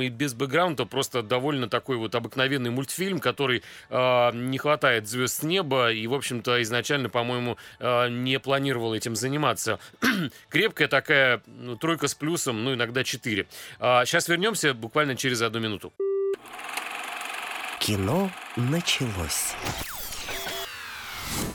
и 0.00 0.08
без 0.08 0.34
бэкграунда, 0.34 0.86
просто 0.86 1.22
довольно 1.22 1.68
такой 1.68 1.96
вот 1.96 2.14
обыкновенный 2.14 2.70
мультфильм, 2.70 3.20
который 3.20 3.62
э, 3.88 4.30
не 4.34 4.58
хватает 4.58 5.08
звезд 5.08 5.40
с 5.40 5.42
неба 5.42 5.92
и, 5.92 6.06
в 6.06 6.14
общем-то, 6.14 6.62
изначально, 6.62 7.08
по-моему, 7.08 7.56
э, 7.78 8.08
не 8.08 8.38
планировал 8.38 8.94
этим 8.94 9.16
заниматься. 9.16 9.78
Крепкая 10.48 10.88
такая 10.88 11.42
ну, 11.46 11.76
тройка 11.76 12.08
с 12.08 12.14
плюсом, 12.14 12.64
ну, 12.64 12.74
иногда 12.74 13.04
четыре. 13.04 13.46
Э, 13.78 14.02
сейчас 14.04 14.28
вернемся 14.28 14.74
буквально 14.74 15.16
через 15.16 15.42
одну 15.42 15.60
минуту. 15.60 15.92
Кино 17.80 18.30
началось. 18.56 19.54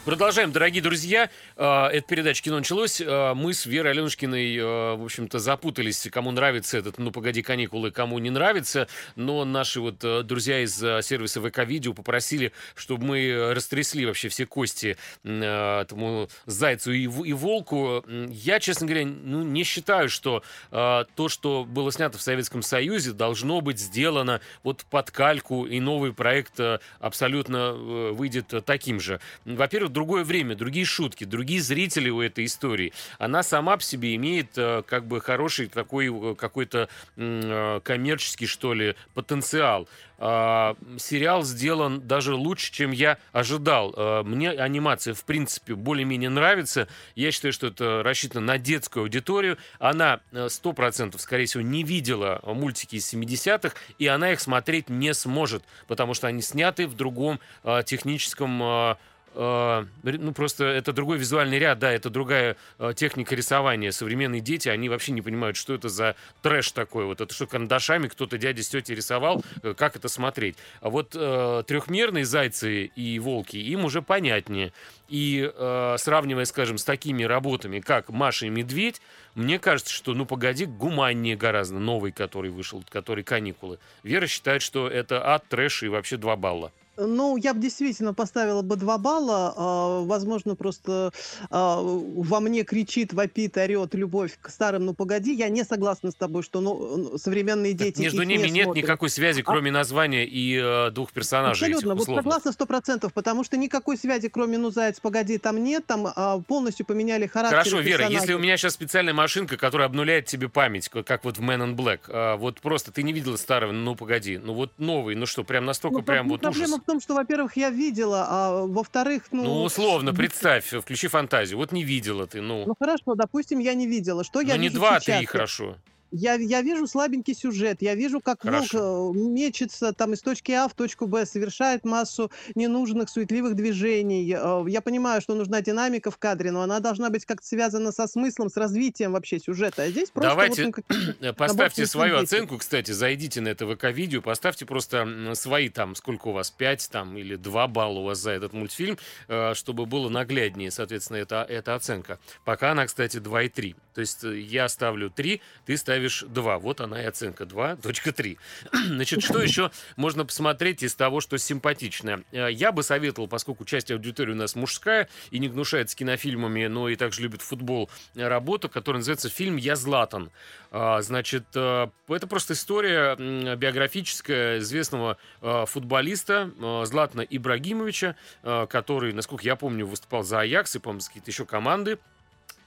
Продолжаем, 0.06 0.52
дорогие 0.52 0.84
друзья. 0.84 1.32
А, 1.58 1.90
эта 1.90 2.06
передача 2.06 2.44
«Кино 2.44 2.58
началось». 2.58 3.02
А, 3.04 3.34
мы 3.34 3.56
с 3.56 3.66
Верой 3.66 3.94
Аленушкиной, 3.94 4.56
а, 4.62 4.96
в 4.98 5.04
общем-то, 5.04 5.40
запутались, 5.40 6.08
кому 6.12 6.30
нравится 6.30 6.78
этот 6.78 7.00
«Ну, 7.00 7.10
погоди, 7.10 7.42
каникулы», 7.42 7.90
кому 7.90 8.20
не 8.20 8.30
нравится. 8.30 8.88
Но 9.16 9.44
наши 9.46 9.82
вот 9.82 9.98
друзья 9.98 10.60
из 10.64 10.78
сервиса 10.78 11.42
ВК-видео 11.42 11.96
попросили, 11.96 12.52
чтобы 12.76 13.04
мы 13.04 13.54
растрясли 13.56 14.06
вообще 14.06 14.30
все 14.30 14.46
кости 14.46 14.96
этому 15.24 16.30
зайцу 16.46 16.92
и, 16.92 17.08
волку. 17.08 18.06
Я, 18.30 18.60
честно 18.60 18.86
говоря, 18.86 19.08
ну, 19.08 19.42
не 19.42 19.64
считаю, 19.64 20.10
что 20.10 20.44
то, 20.70 21.30
что 21.30 21.66
было 21.66 21.92
снято 21.92 22.20
в 22.20 22.22
Советском 22.22 22.62
Союзе, 22.62 23.12
должно 23.12 23.60
быть 23.60 23.80
сделано 23.80 24.40
вот 24.62 24.86
под 24.88 25.10
кальку, 25.10 25.66
и 25.66 25.80
новый 25.80 26.14
проект 26.14 26.60
абсолютно 27.00 27.74
э, 27.74 28.12
выйдет 28.12 28.54
таким 28.66 29.00
же 29.00 29.20
во-первых, 29.46 29.95
другое 29.96 30.26
время, 30.26 30.56
другие 30.56 30.86
шутки, 30.86 31.24
другие 31.24 31.62
зрители 31.62 32.10
у 32.10 32.22
этой 32.22 32.46
истории. 32.46 32.94
Она 33.18 33.42
сама 33.44 33.78
по 33.78 33.84
себе 33.84 34.14
имеет 34.16 34.58
э, 34.58 34.84
как 34.86 35.08
бы 35.08 35.22
хороший 35.22 35.68
такой 35.68 36.08
э, 36.12 36.36
какой-то 36.36 36.90
э, 37.16 37.80
коммерческий, 37.84 38.46
что 38.46 38.74
ли, 38.74 38.96
потенциал. 39.14 39.88
А, 40.18 40.78
сериал 40.98 41.44
сделан 41.44 42.08
даже 42.08 42.36
лучше, 42.36 42.72
чем 42.72 42.92
я 42.92 43.18
ожидал. 43.34 44.24
Мне 44.24 44.52
анимация, 44.52 45.14
в 45.14 45.26
принципе, 45.26 45.76
более-менее 45.76 46.30
нравится. 46.30 46.88
Я 47.16 47.32
считаю, 47.32 47.52
что 47.52 47.68
это 47.68 48.02
рассчитано 48.02 48.46
на 48.46 48.58
детскую 48.58 49.04
аудиторию. 49.04 49.58
Она 49.78 50.22
100%, 50.32 51.18
скорее 51.20 51.48
всего, 51.48 51.64
не 51.64 51.84
видела 51.84 52.40
мультики 52.46 52.96
из 52.96 53.14
70-х, 53.14 53.76
и 54.00 54.08
она 54.08 54.32
их 54.32 54.40
смотреть 54.40 54.90
не 54.90 55.14
сможет, 55.14 55.64
потому 55.88 56.14
что 56.14 56.28
они 56.28 56.42
сняты 56.42 56.88
в 56.88 56.96
другом 56.96 57.42
техническом 57.84 58.98
ну, 59.36 60.34
просто 60.34 60.66
это 60.66 60.94
другой 60.94 61.18
визуальный 61.18 61.60
ряд, 61.60 61.80
да, 61.80 61.92
это 61.92 62.10
другая 62.10 62.56
э, 62.80 62.94
техника 62.96 63.36
рисования. 63.36 63.92
Современные 63.92 64.42
дети, 64.42 64.70
они 64.70 64.88
вообще 64.88 65.12
не 65.12 65.22
понимают, 65.22 65.58
что 65.58 65.74
это 65.74 65.90
за 65.90 66.16
трэш 66.42 66.72
такой. 66.72 67.06
Вот 67.06 67.20
это 67.20 67.34
что, 67.34 67.46
карандашами 67.46 68.08
кто-то 68.08 68.38
дядя 68.38 68.64
с 68.64 68.70
тетей 68.70 68.96
рисовал, 68.96 69.44
э, 69.62 69.74
как 69.76 69.96
это 69.96 70.08
смотреть. 70.08 70.56
А 70.80 70.90
вот 70.90 71.16
э, 71.16 71.64
трехмерные 71.68 72.26
зайцы 72.26 72.86
и 72.86 73.20
волки, 73.20 73.58
им 73.58 73.86
уже 73.86 74.02
понятнее. 74.02 74.72
И 75.10 75.52
э, 75.54 75.96
сравнивая, 76.00 76.46
скажем, 76.46 76.78
с 76.78 76.84
такими 76.84 77.24
работами, 77.24 77.80
как 77.80 78.10
«Маша 78.10 78.48
и 78.48 78.50
медведь», 78.50 79.02
мне 79.36 79.60
кажется, 79.60 79.94
что 79.94 80.14
«Ну, 80.14 80.26
погоди» 80.26 80.66
гуманнее 80.66 81.36
гораздо, 81.36 81.78
новый, 81.78 82.12
который 82.12 82.50
вышел, 82.50 82.84
который 82.90 83.24
«Каникулы». 83.24 83.80
Вера 84.04 84.28
считает, 84.28 84.62
что 84.62 84.88
это 84.88 85.28
ад, 85.28 85.46
трэш 85.50 85.84
и 85.84 85.90
вообще 85.90 86.18
два 86.18 86.36
балла. 86.36 86.72
Ну, 86.98 87.38
я 87.38 87.54
бы 87.54 87.62
действительно 87.62 88.14
поставила 88.14 88.62
бы 88.62 88.76
два 88.76 88.98
балла. 88.98 89.54
А, 89.56 90.02
возможно, 90.04 90.56
просто 90.56 91.12
а, 91.50 91.82
во 91.82 92.40
мне 92.40 92.64
кричит, 92.64 93.14
вопит, 93.14 93.58
орет 93.58 93.94
любовь 93.96 94.38
к 94.42 94.50
старым 94.50 94.86
«Ну, 94.86 94.94
погоди». 94.94 95.34
Я 95.34 95.50
не 95.50 95.64
согласна 95.64 96.12
с 96.12 96.16
тобой, 96.16 96.44
что 96.44 96.62
ну, 96.62 97.18
современные 97.18 97.74
дети 97.74 98.02
Между 98.02 98.24
ними 98.24 98.48
не 98.48 98.52
нет 98.52 98.64
смотрят. 98.66 98.84
никакой 98.84 99.10
связи, 99.10 99.42
а 99.42 99.44
кроме 99.44 99.72
а... 99.72 99.74
названия 99.74 100.26
и 100.26 100.60
э, 100.62 100.92
двух 100.92 101.12
персонажей 101.12 101.68
Абсолютно. 101.68 102.00
Этих, 102.00 102.08
вот 102.08 102.16
согласна 102.18 102.52
сто 102.52 102.66
процентов, 102.66 103.14
потому 103.14 103.44
что 103.44 103.58
никакой 103.58 103.98
связи, 103.98 104.30
кроме 104.30 104.58
«Ну, 104.58 104.72
заяц, 104.72 105.00
погоди», 105.00 105.38
там 105.38 105.64
нет. 105.64 105.86
Там 105.86 106.08
а, 106.16 106.40
полностью 106.40 106.86
поменяли 106.86 107.28
характер 107.28 107.58
Хорошо, 107.58 107.80
Вера, 107.80 108.08
если 108.08 108.34
у 108.34 108.40
меня 108.40 108.58
сейчас 108.58 108.74
специальная 108.74 109.14
машинка, 109.14 109.58
которая 109.58 109.88
обнуляет 109.88 110.26
тебе 110.26 110.50
память, 110.50 110.90
как 110.90 111.26
вот 111.26 111.38
в 111.38 111.42
Man 111.42 111.74
in 111.74 111.76
Black, 111.76 112.00
а, 112.08 112.38
вот 112.38 112.62
просто 112.62 112.92
ты 112.92 113.04
не 113.04 113.14
видела 113.14 113.36
старого 113.38 113.72
«Ну, 113.72 113.96
погоди», 113.96 114.38
ну 114.38 114.54
вот 114.54 114.72
новый, 114.78 115.16
ну 115.16 115.26
что, 115.26 115.44
прям 115.44 115.66
настолько 115.66 115.98
ну, 115.98 116.04
прям 116.04 116.30
вот 116.30 116.46
ужас 116.46 116.72
в 116.86 116.88
том, 116.88 117.02
что, 117.02 117.16
во-первых, 117.16 117.58
я 117.58 117.72
видела, 117.72 118.28
а 118.30 118.66
во-вторых, 118.68 119.24
ну... 119.32 119.44
Ну, 119.44 119.64
условно, 119.64 120.14
представь, 120.14 120.66
включи 120.66 121.08
фантазию. 121.08 121.58
Вот 121.58 121.72
не 121.72 121.84
видела 121.84 122.28
ты, 122.28 122.42
ну... 122.42 122.64
Ну, 122.68 122.76
хорошо, 122.80 123.16
допустим, 123.16 123.58
я 123.58 123.74
не 123.74 123.88
видела. 123.88 124.24
Что 124.24 124.42
ну, 124.42 124.48
я 124.48 124.58
не 124.58 124.68
вижу 124.68 124.76
два, 124.76 125.00
сейчас? 125.00 125.18
три, 125.18 125.26
хорошо. 125.26 125.78
Я, 126.12 126.36
я 126.36 126.62
вижу 126.62 126.88
слабенький 126.88 127.34
сюжет, 127.34 127.82
я 127.82 127.96
вижу, 127.96 128.22
как 128.22 128.42
Хорошо. 128.44 129.06
волк 129.08 129.16
э, 129.16 129.20
мечется 129.20 129.92
там 129.92 130.14
из 130.14 130.22
точки 130.22 130.52
А 130.52 130.68
в 130.68 130.74
точку 130.74 131.08
Б, 131.08 131.26
совершает 131.26 131.84
массу 131.84 132.32
ненужных, 132.56 133.10
суетливых 133.10 133.56
движений. 133.56 134.34
Э, 134.34 134.64
Я 134.70 134.82
понимаю, 134.82 135.22
что 135.22 135.36
нужна 135.36 135.62
динамика 135.62 136.12
в 136.12 136.18
кадре, 136.18 136.52
но 136.52 136.62
она 136.62 136.80
должна 136.80 137.10
быть 137.10 137.26
как-то 137.26 137.46
связана 137.46 137.92
со 137.92 138.08
смыслом, 138.08 138.50
с 138.50 138.58
развитием 138.58 139.12
вообще 139.14 139.40
сюжета. 139.40 139.84
А 139.84 139.90
здесь 139.90 140.10
просто 140.10 140.36
вот 140.36 140.56
Давайте 140.56 140.68
ну, 140.68 140.74
набор 141.20 141.36
поставьте 141.36 141.86
свою 141.86 142.20
действий. 142.20 142.38
оценку, 142.38 142.58
кстати, 142.60 142.92
зайдите 142.92 143.42
на 143.42 143.50
это 143.50 143.66
ВК-видео, 143.68 144.22
поставьте 144.22 144.66
просто 144.66 145.34
свои 145.34 145.70
там, 145.70 145.96
сколько 145.96 146.30
у 146.30 146.32
вас, 146.32 146.50
5 146.52 146.90
там 146.92 147.18
или 147.18 147.36
2 147.36 147.68
балла 147.68 148.00
у 148.00 148.04
вас 148.04 148.20
за 148.20 148.32
этот 148.32 148.54
мультфильм, 148.54 148.98
э, 149.28 149.54
чтобы 149.54 149.86
было 149.86 150.08
нагляднее, 150.10 150.72
соответственно, 150.72 151.18
эта, 151.18 151.46
эта 151.50 151.76
оценка. 151.76 152.20
Пока 152.46 152.72
она, 152.72 152.86
кстати, 152.86 153.18
2,3. 153.18 153.76
То 153.94 154.02
есть 154.02 154.24
я 154.24 154.68
ставлю 154.70 155.10
3, 155.10 155.42
ты 155.66 155.78
ставишь 155.78 156.05
2. 156.28 156.60
Вот 156.60 156.82
она 156.82 157.02
и 157.02 157.06
оценка 157.06 157.44
2.3. 157.44 158.38
Значит, 158.88 159.24
что 159.24 159.42
еще 159.42 159.72
можно 159.96 160.26
посмотреть 160.26 160.84
из 160.84 160.96
того, 160.96 161.22
что 161.22 161.38
симпатичное? 161.38 162.24
Э, 162.32 162.50
Я 162.52 162.72
бы 162.72 162.84
советовал, 162.84 163.28
поскольку 163.28 163.66
часть 163.66 163.92
аудитории 163.92 164.32
у 164.32 164.36
нас 164.36 164.56
мужская 164.56 165.10
и 165.32 165.40
не 165.40 165.50
гнушается 165.50 165.96
кинофильмами, 165.96 166.68
но 166.68 166.90
и 166.90 166.96
также 166.96 167.22
любит 167.22 167.42
футбол, 167.42 167.90
э, 168.16 168.28
работу, 168.28 168.70
которая 168.70 169.00
называется 169.00 169.30
фильм 169.30 169.58
«Я 169.58 169.76
Златан». 169.76 170.32
А, 170.72 171.02
Значит, 171.02 171.46
э, 171.56 171.88
это 172.08 172.28
просто 172.28 172.54
история 172.54 173.16
биографическая 173.56 174.60
известного 174.60 175.18
футболиста 175.42 176.52
Златана 176.86 177.22
Ибрагимовича, 177.22 178.16
который, 178.44 179.14
насколько 179.14 179.44
я 179.44 179.56
помню, 179.56 179.86
выступал 179.86 180.24
за 180.24 180.42
Аякс 180.42 180.76
и, 180.76 180.80
по-моему, 180.80 181.02
какие-то 181.06 181.32
еще 181.32 181.46
команды. 181.46 182.00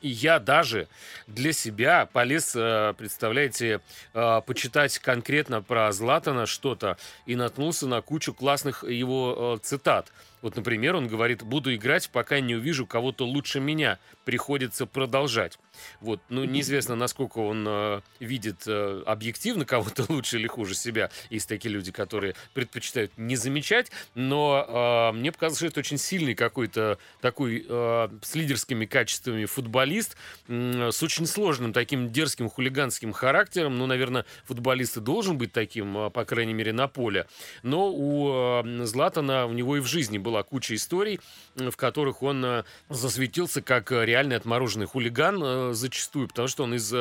И 0.01 0.09
я 0.09 0.39
даже 0.39 0.89
для 1.27 1.53
себя 1.53 2.07
полез, 2.07 2.55
э, 2.55 2.95
представляете, 2.97 3.81
э, 4.15 4.41
почитать 4.47 4.99
конкретно 4.99 5.61
про 5.61 5.91
Златана 5.93 6.47
что-то 6.47 6.97
и 7.27 7.35
наткнулся 7.35 7.87
на 7.87 8.01
кучу 8.01 8.33
классных 8.33 8.85
его 8.85 9.57
э, 9.57 9.65
цитат. 9.65 10.13
Вот, 10.43 10.57
например, 10.57 10.97
он 10.97 11.09
говорит, 11.09 11.43
буду 11.43 11.75
играть, 11.75 12.11
пока 12.11 12.41
не 12.41 12.55
увижу 12.55 12.87
кого-то 12.87 13.27
лучше 13.27 13.61
меня. 13.61 13.99
Приходится 14.25 14.87
продолжать. 14.87 15.59
Вот, 16.01 16.21
ну, 16.29 16.45
неизвестно, 16.45 16.97
насколько 16.97 17.39
он 17.39 17.65
э, 17.67 18.01
видит 18.21 18.65
э, 18.67 19.03
объективно 19.07 19.65
кого-то 19.65 20.05
лучше 20.09 20.39
или 20.39 20.47
хуже 20.47 20.75
себя. 20.75 21.11
Есть 21.31 21.49
такие 21.49 21.73
люди, 21.73 21.93
которые 21.93 22.35
предпочитают 22.55 23.13
не 23.17 23.37
замечать, 23.37 23.91
но 24.15 25.11
э, 25.13 25.17
мне 25.17 25.33
показалось, 25.33 25.59
что 25.59 25.67
это 25.67 25.81
очень 25.81 25.99
сильный 25.99 26.35
какой-то 26.35 26.99
такой 27.21 27.65
э, 27.69 28.09
с 28.23 28.35
лидерскими 28.35 28.87
качествами 28.87 29.45
футболист, 29.45 30.17
м, 30.49 30.93
с 30.93 31.03
очень 31.03 31.27
сложным 31.27 31.73
таким 31.73 32.11
дерзким 32.11 32.49
хулиганским 32.49 33.13
характером. 33.13 33.79
Ну, 33.79 33.87
наверное, 33.87 34.25
футболист 34.45 34.97
и 34.97 35.01
должен 35.01 35.39
быть 35.39 35.53
таким, 35.53 35.97
э, 35.97 36.11
по 36.11 36.25
крайней 36.25 36.55
мере, 36.55 36.73
на 36.73 36.89
поле. 36.89 37.27
Но 37.63 37.93
у 37.93 38.63
э, 38.63 38.85
Златана, 38.85 39.47
у 39.47 39.53
него 39.53 39.77
и 39.77 39.81
в 39.81 39.87
жизни 39.87 40.19
была 40.29 40.43
куча 40.43 40.75
историй, 40.75 41.21
в 41.57 41.75
которых 41.77 42.23
он 42.23 42.45
э, 42.45 42.65
засветился 42.91 43.63
как 43.63 43.91
э, 43.93 44.05
реальный 44.05 44.37
отмороженный 44.37 44.85
хулиган 44.85 45.41
э, 45.43 45.73
зачастую, 45.73 46.29
потому 46.29 46.49
что 46.49 46.65
он 46.65 46.75
из 46.75 46.93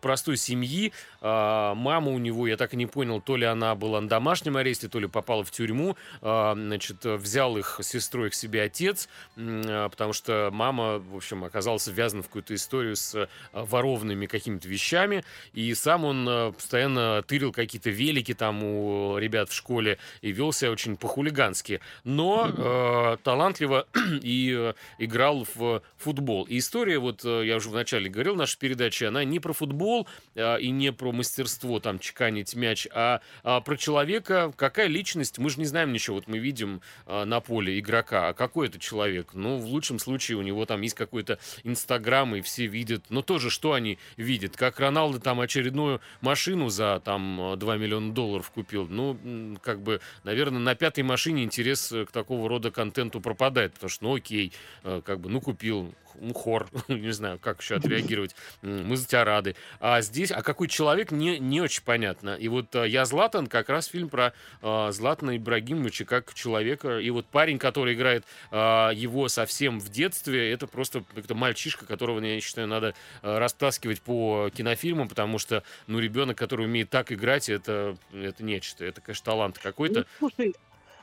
простой 0.00 0.36
семьи, 0.36 0.92
а, 1.20 1.74
мама 1.74 2.10
у 2.10 2.18
него, 2.18 2.46
я 2.46 2.56
так 2.56 2.74
и 2.74 2.76
не 2.76 2.86
понял, 2.86 3.20
то 3.20 3.36
ли 3.36 3.44
она 3.44 3.74
была 3.74 4.00
на 4.00 4.08
домашнем 4.08 4.56
аресте, 4.56 4.88
то 4.88 4.98
ли 4.98 5.06
попала 5.06 5.44
в 5.44 5.50
тюрьму, 5.50 5.96
а, 6.22 6.54
значит, 6.54 7.04
взял 7.04 7.56
их 7.56 7.80
сестрой 7.82 8.30
к 8.30 8.34
себе 8.34 8.62
отец, 8.62 9.08
потому 9.34 10.12
что 10.12 10.50
мама, 10.52 10.98
в 10.98 11.16
общем, 11.16 11.44
оказалась 11.44 11.82
связана 11.82 12.22
в 12.22 12.26
какую-то 12.26 12.54
историю 12.54 12.96
с 12.96 13.28
ворованными 13.52 14.26
какими-то 14.26 14.68
вещами, 14.68 15.24
и 15.52 15.72
сам 15.74 16.04
он 16.04 16.52
постоянно 16.54 17.22
тырил 17.22 17.52
какие-то 17.52 17.90
велики 17.90 18.34
там 18.34 18.62
у 18.62 19.18
ребят 19.18 19.50
в 19.50 19.54
школе 19.54 19.98
и 20.22 20.32
вел 20.32 20.52
себя 20.52 20.70
очень 20.70 20.96
по-хулигански, 20.96 21.80
но 22.04 22.50
э, 22.56 23.16
талантливо 23.22 23.86
и 24.22 24.54
э, 24.56 24.74
играл 24.98 25.46
в 25.54 25.82
футбол. 25.96 26.44
И 26.44 26.58
история, 26.58 26.98
вот 26.98 27.24
э, 27.24 27.46
я 27.46 27.56
уже 27.56 27.68
вначале 27.68 28.08
говорил 28.08 28.34
в 28.34 28.38
нашей 28.38 28.58
передаче, 28.58 29.08
она 29.08 29.24
не 29.24 29.40
про 29.40 29.52
футбол 29.52 30.06
э, 30.34 30.60
и 30.60 30.70
не 30.70 30.92
про 30.92 31.12
мастерство 31.12 31.80
там 31.80 31.98
чеканить 31.98 32.54
мяч, 32.54 32.88
а, 32.92 33.20
а 33.42 33.60
про 33.60 33.76
человека, 33.76 34.52
какая 34.56 34.86
личность, 34.86 35.38
мы 35.38 35.50
же 35.50 35.58
не 35.58 35.66
знаем 35.66 35.92
ничего, 35.92 36.16
вот 36.16 36.28
мы 36.28 36.38
видим 36.38 36.80
э, 37.06 37.24
на 37.24 37.40
поле 37.40 37.78
игрока, 37.78 38.28
а 38.28 38.34
какой 38.34 38.68
это 38.68 38.78
человек? 38.78 39.30
Ну, 39.34 39.58
в 39.58 39.66
лучшем 39.66 39.98
случае 39.98 40.38
у 40.38 40.42
него 40.42 40.64
там 40.66 40.80
есть 40.80 40.94
какой-то 40.94 41.38
инстаграм, 41.64 42.34
и 42.36 42.40
все 42.40 42.66
видят, 42.66 43.04
но 43.10 43.22
тоже 43.22 43.50
что 43.50 43.72
они 43.72 43.98
видят? 44.16 44.56
Как 44.56 44.80
Роналдо 44.80 45.20
там 45.20 45.40
очередную 45.40 46.00
машину 46.20 46.68
за 46.68 47.00
там 47.04 47.52
э, 47.52 47.56
2 47.56 47.76
миллиона 47.76 48.12
долларов 48.12 48.50
купил, 48.50 48.86
ну, 48.88 49.56
как 49.62 49.80
бы, 49.80 50.00
наверное, 50.24 50.60
на 50.60 50.74
пятой 50.74 51.04
машине 51.04 51.44
интерес 51.44 51.92
э, 51.92 52.04
к 52.04 52.12
такого 52.12 52.45
рода 52.48 52.70
контенту 52.70 53.20
пропадает, 53.20 53.74
потому 53.74 53.90
что, 53.90 54.04
ну, 54.04 54.14
окей, 54.14 54.52
э, 54.84 55.00
как 55.04 55.20
бы, 55.20 55.28
ну, 55.28 55.40
купил, 55.40 55.94
ну, 56.20 56.32
хор, 56.34 56.68
не 56.88 57.12
знаю, 57.12 57.38
как 57.38 57.60
еще 57.60 57.76
отреагировать, 57.76 58.34
мы 58.62 58.96
за 58.96 59.06
тебя 59.06 59.24
рады. 59.24 59.54
А 59.80 60.00
здесь, 60.00 60.30
а 60.32 60.42
какой 60.42 60.68
человек, 60.68 61.10
не, 61.10 61.38
не 61.38 61.60
очень 61.60 61.82
понятно. 61.82 62.34
И 62.36 62.48
вот 62.48 62.74
э, 62.74 62.88
«Я 62.88 63.04
Златан» 63.04 63.46
как 63.46 63.68
раз 63.68 63.86
фильм 63.86 64.08
про 64.08 64.32
э, 64.62 64.88
Златана 64.92 65.36
Ибрагимовича 65.36 66.04
как 66.04 66.32
человека. 66.34 66.98
И 66.98 67.10
вот 67.10 67.26
парень, 67.26 67.58
который 67.58 67.94
играет 67.94 68.24
э, 68.50 68.56
его 68.94 69.28
совсем 69.28 69.80
в 69.80 69.90
детстве, 69.90 70.50
это 70.50 70.66
просто 70.66 71.04
это 71.14 71.34
мальчишка, 71.34 71.86
которого, 71.86 72.20
я 72.20 72.40
считаю, 72.40 72.68
надо 72.68 72.94
э, 73.22 73.38
растаскивать 73.38 74.00
по 74.00 74.50
кинофильмам, 74.54 75.08
потому 75.08 75.38
что, 75.38 75.62
ну, 75.86 75.98
ребенок, 75.98 76.38
который 76.38 76.66
умеет 76.66 76.90
так 76.90 77.12
играть, 77.12 77.48
это, 77.48 77.96
это 78.12 78.42
нечто. 78.42 78.84
Это, 78.84 79.00
конечно, 79.00 79.24
талант 79.24 79.56
Ну, 79.56 79.62
какой-то. 79.62 80.06
слушай, 80.18 80.54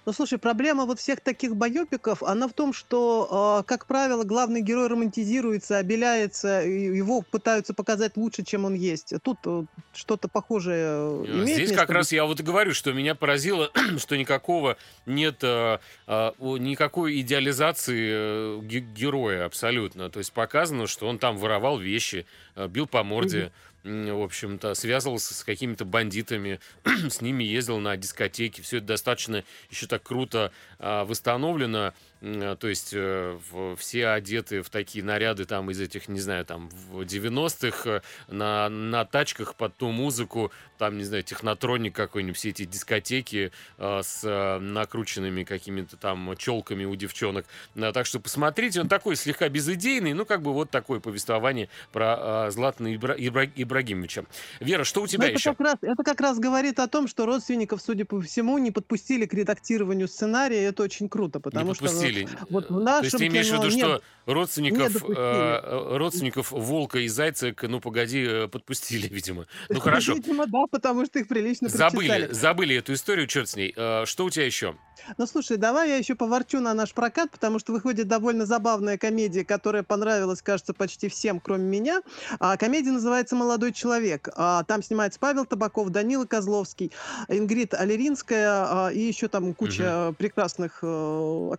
ну, 0.06 0.12
слушай, 0.14 0.38
проблема 0.38 0.86
вот 0.86 1.00
всех 1.00 1.22
таких 1.22 1.56
боепиков, 1.56 2.22
она 2.24 2.48
в 2.48 2.54
том, 2.54 2.74
что, 2.74 3.60
э, 3.62 3.64
как 3.68 3.86
правило, 3.86 4.24
главный 4.24 4.62
герой 4.62 4.88
романтизируется, 4.88 5.78
обеляется, 5.78 6.62
его 6.64 7.22
пытаются 7.22 7.74
показать 7.74 8.18
лучше, 8.18 8.44
чем 8.44 8.66
он 8.66 8.74
есть. 8.74 9.14
Тут 9.24 9.38
э, 9.46 9.64
что-то 9.94 10.28
похожее 10.28 10.86
э, 10.86 11.24
Э, 11.24 11.26
имеет 11.32 11.48
Здесь 11.48 11.60
место 11.70 11.76
как 11.76 11.88
быть? 11.88 11.96
раз 11.96 12.12
я 12.12 12.26
вот 12.26 12.40
и 12.40 12.44
говорю, 12.44 12.74
что 12.74 12.92
меня 12.94 13.16
поразило, 13.16 13.72
что 13.98 14.18
никакого 14.18 14.78
нет, 15.06 15.38
э, 15.42 15.80
э, 16.08 16.32
никакой 16.40 17.22
идеализации 17.22 18.10
э, 18.12 18.60
ге- 18.64 18.80
героя 18.80 19.46
абсолютно. 19.46 20.10
То 20.10 20.20
есть 20.20 20.34
показано, 20.34 20.88
что 20.88 21.08
он 21.08 21.20
там 21.20 21.38
воровал 21.38 21.78
вещи, 21.80 22.26
э, 22.56 22.68
бил 22.68 22.88
по 22.88 23.04
морде, 23.04 23.40
м, 23.40 23.52
в 23.84 24.24
общем-то, 24.24 24.76
связывался 24.76 25.34
с 25.34 25.44
какими-то 25.44 25.84
бандитами, 25.86 26.60
с 27.10 27.22
ними 27.22 27.44
ездил 27.44 27.80
на 27.80 27.98
дискотеки. 27.98 28.62
Все 28.62 28.78
это 28.78 28.88
достаточно 28.88 29.44
еще 29.70 29.88
так 29.88 30.04
круто 30.04 30.52
а, 30.80 31.06
восстановлено. 31.06 31.94
А, 32.26 32.56
То 32.56 32.68
есть 32.70 32.92
э, 32.94 33.38
все 33.78 34.08
одеты 34.08 34.62
в 34.62 34.70
такие 34.70 35.04
наряды 35.04 35.44
там 35.46 35.70
из 35.70 35.80
этих, 35.82 36.08
не 36.08 36.22
знаю, 36.22 36.46
там 36.46 36.70
в 36.70 37.02
90-х 37.02 37.90
э, 37.90 38.02
на, 38.34 38.70
на 38.70 39.04
тачках 39.04 39.56
под 39.56 39.76
ту 39.76 39.90
музыку, 39.92 40.52
там, 40.78 40.98
не 40.98 41.04
знаю, 41.04 41.24
технотроник 41.24 41.94
какой-нибудь, 41.96 42.38
все 42.38 42.50
эти 42.50 42.64
дискотеки 42.64 43.52
э, 43.78 44.02
с 44.04 44.22
э, 44.24 44.60
накрученными 44.60 45.44
какими-то 45.44 45.98
там 45.98 46.36
челками 46.38 46.86
у 46.86 46.96
девчонок. 46.96 47.46
Так 47.76 48.06
что 48.06 48.22
посмотрите, 48.22 48.80
он 48.80 48.88
такой 48.88 49.18
слегка 49.18 49.50
безыдейный, 49.50 50.14
ну, 50.14 50.26
как 50.26 50.42
бы 50.42 50.54
вот 50.54 50.70
такое 50.70 51.02
повествование 51.02 51.68
про 51.92 52.48
э, 52.48 52.52
Златана 52.52 52.88
Ибра- 52.96 53.18
Ибра- 53.18 53.52
Ибрагимовича. 53.54 54.24
Вера, 54.62 54.86
что 54.86 55.02
у 55.02 55.04
Ну, 55.04 55.08
тебя 55.08 55.26
это 55.28 55.38
еще? 55.40 55.50
как 55.52 55.60
раз, 55.60 55.76
это 55.82 56.04
как 56.04 56.22
раз 56.22 56.40
говорит 56.40 56.80
о 56.80 56.88
том, 56.88 57.10
что 57.10 57.26
родственников, 57.26 57.82
судя 57.82 58.06
по 58.06 58.22
всему, 58.22 58.58
не 58.60 58.72
подпустили 58.72 59.26
к 59.26 59.34
редактированию 59.34 60.08
сценария, 60.08 60.62
и 60.62 60.66
это 60.66 60.84
очень 60.84 61.10
круто, 61.10 61.40
Не 61.40 61.44
потому 61.44 61.74
что 61.76 61.84
подпустили. 62.22 62.48
вот 62.50 62.70
в 62.70 62.78
Э, 62.78 62.84
То 62.86 63.00
есть 63.04 63.14
нашем 63.14 63.20
ты 63.20 63.28
имеешь 63.28 63.48
в 63.48 63.50
кино 63.50 63.64
виду, 63.64 63.76
нет, 63.76 63.86
что 63.86 64.02
родственников, 64.26 65.04
э, 65.10 65.98
родственников 65.98 66.52
Волка 66.52 67.00
и 67.00 67.08
Зайца 67.08 67.54
«Ну, 67.62 67.80
погоди» 67.80 68.24
э, 68.28 68.48
подпустили, 68.48 69.08
видимо. 69.12 69.48
Ну, 69.70 69.80
хорошо. 69.80 70.14
Видимо, 70.14 70.46
да, 70.48 70.64
потому 70.70 71.06
что 71.06 71.20
их 71.20 71.28
прилично 71.28 71.70
Забыли, 71.70 72.08
прочитали. 72.08 72.34
забыли 72.34 72.76
эту 72.78 72.94
историю, 72.94 73.28
черт 73.28 73.50
с 73.50 73.56
ней. 73.56 73.74
Э, 73.76 74.06
Что 74.06 74.26
у 74.26 74.30
тебя 74.30 74.46
еще? 74.46 74.76
Ну, 75.18 75.26
слушай, 75.28 75.58
давай 75.58 75.90
я 75.90 75.98
еще 75.98 76.16
поворчу 76.16 76.60
на 76.60 76.74
наш 76.74 76.94
прокат, 76.94 77.32
потому 77.32 77.60
что 77.60 77.74
выходит 77.74 78.08
довольно 78.08 78.46
забавная 78.46 78.98
комедия, 78.98 79.44
которая 79.44 79.84
понравилась, 79.84 80.42
кажется, 80.42 80.74
почти 80.74 81.10
всем, 81.10 81.40
кроме 81.40 81.66
меня. 81.66 82.02
А, 82.40 82.56
комедия 82.58 82.92
называется 82.92 83.36
«Молодой 83.36 83.74
человек». 83.74 84.30
А, 84.36 84.64
там 84.64 84.82
снимается 84.84 85.20
Павел 85.20 85.46
Табаков, 85.46 85.90
Данила 85.90 86.26
Козловский, 86.26 86.92
Ингрид 87.28 87.74
Алеринская 87.74 88.50
а, 88.50 88.90
и 88.94 89.00
еще 89.00 89.28
там 89.28 89.54
куча 89.54 90.14
прекрасных 90.18 90.80
э, 90.82 91.50